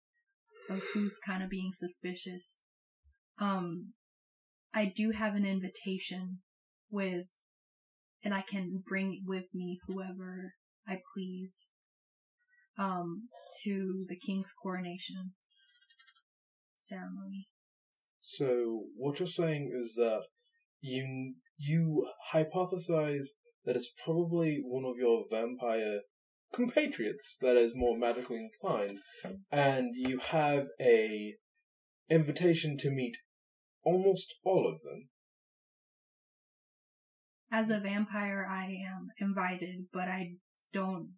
of 0.69 0.81
who's 0.93 1.17
kind 1.25 1.43
of 1.43 1.49
being 1.49 1.71
suspicious 1.75 2.59
um 3.39 3.93
i 4.73 4.85
do 4.85 5.11
have 5.11 5.35
an 5.35 5.45
invitation 5.45 6.39
with 6.89 7.25
and 8.23 8.33
i 8.33 8.41
can 8.41 8.83
bring 8.87 9.23
with 9.25 9.45
me 9.53 9.79
whoever 9.87 10.53
i 10.87 10.97
please 11.13 11.67
um, 12.77 13.27
to 13.63 14.05
the 14.07 14.15
king's 14.15 14.53
coronation 14.53 15.33
ceremony. 16.89 17.47
So 18.19 18.85
what 18.95 19.19
you're 19.19 19.27
saying 19.27 19.71
is 19.77 19.95
that 19.95 20.21
you 20.81 21.35
you 21.57 22.07
hypothesize 22.33 23.27
that 23.65 23.75
it's 23.75 23.93
probably 24.03 24.61
one 24.63 24.85
of 24.85 24.97
your 24.97 25.25
vampire 25.29 25.99
compatriots 26.53 27.38
that 27.41 27.55
is 27.55 27.73
more 27.76 27.97
magically 27.97 28.38
inclined, 28.38 28.99
and 29.51 29.91
you 29.95 30.17
have 30.19 30.67
a 30.81 31.35
invitation 32.09 32.77
to 32.77 32.89
meet 32.89 33.17
almost 33.84 34.35
all 34.43 34.67
of 34.67 34.81
them. 34.81 35.09
As 37.51 37.69
a 37.69 37.80
vampire, 37.80 38.47
I 38.49 38.65
am 38.65 39.07
invited, 39.19 39.88
but 39.91 40.07
I 40.07 40.34
don't. 40.73 41.13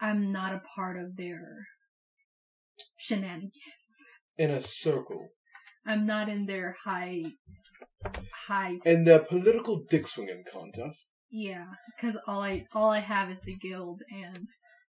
I'm 0.00 0.32
not 0.32 0.52
a 0.52 0.62
part 0.74 0.98
of 0.98 1.16
their 1.16 1.66
shenanigans. 2.98 3.52
in 4.38 4.50
a 4.50 4.60
circle. 4.60 5.28
I'm 5.86 6.04
not 6.06 6.28
in 6.28 6.46
their 6.46 6.76
high, 6.84 7.24
high. 8.46 8.78
In 8.84 9.04
the 9.04 9.20
political 9.20 9.84
dick 9.88 10.06
swinging 10.06 10.44
contest. 10.50 11.06
Yeah, 11.30 11.66
because 11.96 12.18
all 12.26 12.40
I 12.42 12.66
all 12.72 12.90
I 12.90 13.00
have 13.00 13.30
is 13.30 13.40
the 13.42 13.56
guild, 13.56 14.02
and 14.10 14.46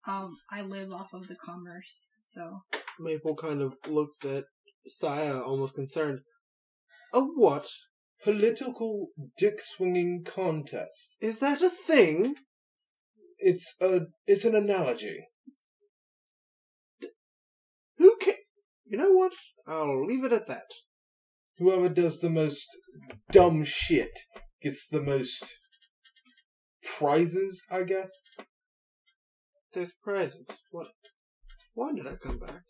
um, 0.06 0.36
I 0.50 0.62
live 0.62 0.92
off 0.92 1.12
of 1.12 1.28
the 1.28 1.36
commerce. 1.36 2.08
So 2.20 2.60
Maple 2.98 3.34
kind 3.34 3.60
of 3.60 3.74
looks 3.88 4.24
at 4.24 4.44
Saya, 4.86 5.40
almost 5.40 5.74
concerned. 5.74 6.20
A 7.12 7.20
what? 7.20 7.66
Political 8.22 9.08
dick 9.36 9.60
swinging 9.60 10.24
contest. 10.24 11.16
Is 11.20 11.40
that 11.40 11.62
a 11.62 11.70
thing? 11.70 12.36
It's 13.38 13.74
a 13.80 14.02
it's 14.26 14.44
an 14.44 14.54
analogy. 14.54 15.28
D- 17.00 17.08
who 17.98 18.16
ca 18.20 18.34
You 18.86 18.98
know 18.98 19.12
what? 19.12 19.32
I'll 19.66 20.04
leave 20.04 20.24
it 20.24 20.32
at 20.32 20.46
that. 20.46 20.70
Whoever 21.58 21.88
does 21.88 22.20
the 22.20 22.30
most 22.30 22.66
dumb 23.30 23.64
shit 23.64 24.18
gets 24.62 24.86
the 24.86 25.02
most 25.02 25.58
prizes, 26.86 27.62
I 27.70 27.82
guess. 27.82 28.10
There's 29.72 29.92
prizes. 30.02 30.46
What? 30.70 30.88
Why 31.74 31.92
did 31.92 32.06
I 32.06 32.14
come 32.16 32.38
back? 32.38 32.62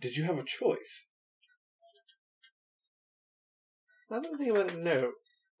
Did 0.00 0.16
you 0.16 0.24
have 0.24 0.38
a 0.38 0.44
choice? 0.44 1.10
Now 4.10 4.20
that 4.20 4.30
I 4.34 4.36
think 4.38 4.50
about 4.50 4.72
it, 4.72 4.78
no. 4.78 5.12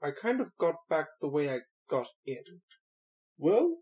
I 0.02 0.10
kind 0.10 0.40
of 0.40 0.48
got 0.58 0.74
back 0.88 1.06
the 1.20 1.28
way 1.28 1.50
I 1.50 1.60
got 1.88 2.08
in. 2.26 2.42
Well, 3.38 3.76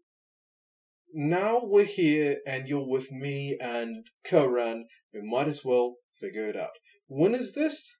now 1.13 1.61
we're 1.63 1.85
here 1.85 2.39
and 2.47 2.69
you're 2.69 2.87
with 2.87 3.11
me 3.11 3.57
and 3.61 4.07
Koran. 4.25 4.87
We 5.15 5.21
might 5.23 5.49
as 5.49 5.65
well 5.65 5.97
figure 6.21 6.49
it 6.49 6.57
out. 6.57 6.71
When 7.07 7.35
is 7.35 7.53
this? 7.53 7.99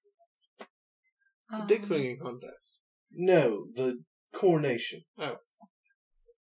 The 1.51 1.57
um, 1.57 1.67
dick 1.67 1.87
swinging 1.87 2.19
contest. 2.23 2.81
No, 3.13 3.67
the 3.75 4.03
coronation. 4.35 5.03
Oh. 5.19 5.37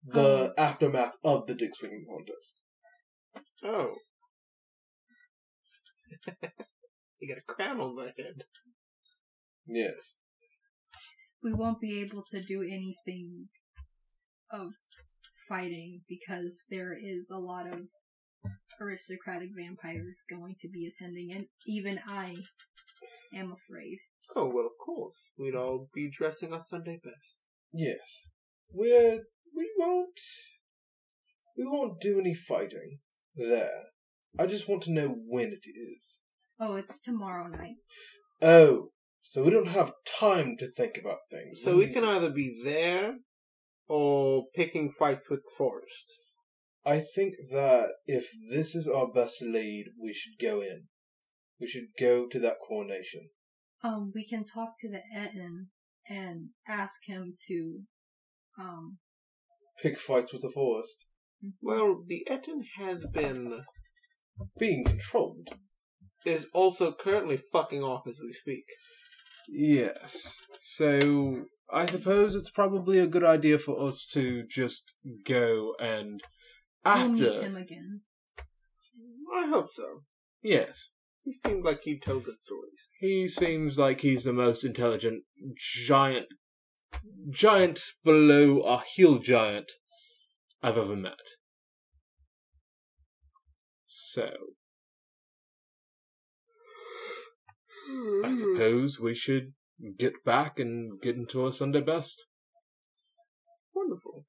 the 0.05 0.21
oh. 0.21 0.53
aftermath 0.57 1.17
of 1.25 1.47
the 1.47 1.55
dick 1.55 1.75
swinging 1.75 2.07
contest. 2.09 2.61
Oh. 3.65 3.95
you 7.21 7.29
got 7.29 7.39
a 7.39 7.53
crown 7.53 7.81
on 7.81 7.97
my 7.97 8.13
head. 8.17 8.45
Yes. 9.67 10.17
we 11.43 11.53
won't 11.53 11.81
be 11.81 12.01
able 12.01 12.25
to 12.31 12.41
do 12.41 12.63
anything 12.63 13.49
of 14.51 14.73
fighting 15.49 16.01
because 16.09 16.65
there 16.71 16.93
is 16.93 17.29
a 17.31 17.39
lot 17.39 17.67
of 17.67 17.83
aristocratic 18.81 19.51
vampires 19.57 20.25
going 20.29 20.57
to 20.61 20.69
be 20.69 20.87
attending, 20.87 21.33
and 21.35 21.47
even 21.67 22.01
I 22.09 22.37
am 23.35 23.53
afraid. 23.53 23.99
Oh, 24.35 24.51
well, 24.53 24.67
of 24.67 24.79
course. 24.85 25.31
We'd 25.39 25.55
all 25.55 25.89
be 25.93 26.11
dressing 26.11 26.53
our 26.53 26.61
Sunday 26.61 27.01
best. 27.03 27.50
Yes. 27.73 28.29
We're 28.73 29.21
we 29.57 29.71
won't 29.79 30.21
we 31.57 31.67
won't 31.67 32.01
do 32.01 32.19
any 32.19 32.35
fighting 32.35 32.99
there. 33.37 33.85
I 34.39 34.47
just 34.47 34.69
want 34.69 34.83
to 34.85 34.93
know 34.93 35.09
when 35.27 35.49
it 35.49 35.69
is. 35.69 36.21
Oh, 36.59 36.77
it's 36.77 37.01
tomorrow 37.01 37.49
night. 37.49 37.77
Oh, 38.41 38.91
so 39.23 39.43
we 39.43 39.51
don't 39.51 39.69
have 39.69 39.93
time 40.07 40.57
to 40.59 40.67
think 40.67 40.99
about 40.99 41.19
things. 41.31 41.63
So 41.63 41.77
we 41.77 41.89
can 41.89 42.05
either 42.05 42.31
be 42.31 42.61
there 42.65 43.17
or 43.89 44.45
picking 44.55 44.93
fights 44.99 45.29
with 45.29 45.41
the 45.41 45.51
forest. 45.57 46.05
I 46.85 47.01
think 47.01 47.35
that 47.53 47.91
if 48.07 48.31
this 48.51 48.75
is 48.75 48.89
our 48.89 49.11
best 49.13 49.43
lead, 49.43 49.87
we 50.03 50.13
should 50.13 50.41
go 50.41 50.61
in. 50.61 50.85
We 51.61 51.67
should 51.67 51.89
go 51.99 52.27
to 52.29 52.39
that 52.41 52.57
coronation. 52.67 53.29
Um, 53.83 54.13
we 54.15 54.27
can 54.27 54.45
talk 54.45 54.79
to 54.81 54.89
the 54.89 55.01
Ettin 55.15 55.69
and 56.11 56.49
ask 56.69 57.05
him 57.07 57.35
to, 57.47 57.81
um, 58.59 58.99
Pick 59.83 59.99
fights 59.99 60.33
with 60.35 60.43
the 60.43 60.51
forest. 60.51 61.07
Well, 61.63 62.05
the 62.07 62.29
Ettin 62.29 62.65
has 62.77 63.07
been 63.15 63.65
Being 64.59 64.85
controlled. 64.85 65.49
is 66.27 66.49
also 66.53 66.93
currently 66.93 67.39
fucking 67.39 67.83
off 67.83 68.07
as 68.07 68.19
we 68.21 68.33
speak. 68.35 68.65
Yes. 69.49 70.37
So 70.63 71.47
I 71.73 71.87
suppose 71.87 72.35
it's 72.35 72.51
probably 72.51 72.99
a 72.99 73.07
good 73.07 73.25
idea 73.25 73.57
for 73.59 73.81
us 73.87 74.05
to 74.13 74.45
just 74.47 74.93
go 75.25 75.75
and 75.81 76.21
we'll 76.85 77.09
meet 77.11 77.23
after. 77.23 77.41
him 77.43 77.57
again. 77.57 78.01
I 79.35 79.47
hope 79.47 79.69
so. 79.73 80.03
Yes. 80.43 80.91
He 81.25 81.33
seemed 81.33 81.65
like 81.65 81.83
he'd 81.85 82.03
tell 82.03 82.21
good 82.21 82.39
stories. 82.39 82.91
He 82.99 83.29
seems 83.29 83.79
like 83.79 84.01
he's 84.01 84.25
the 84.25 84.33
most 84.33 84.65
intelligent 84.65 85.25
giant 85.57 86.27
giant 87.31 87.81
below 88.05 88.63
a 88.63 88.83
hill 88.97 89.19
giant 89.19 89.73
I've 90.63 90.79
ever 90.79 90.97
met. 90.97 91.21
So 93.87 94.31
I 97.89 98.29
hmm. 98.29 98.39
suppose 98.39 99.01
we 99.01 99.15
should 99.15 99.53
get 99.99 100.25
back 100.25 100.59
and 100.59 101.01
get 101.01 101.17
into 101.17 101.45
our 101.45 101.53
Sunday 101.53 101.81
best. 101.81 102.25
Wonderful. 103.75 104.25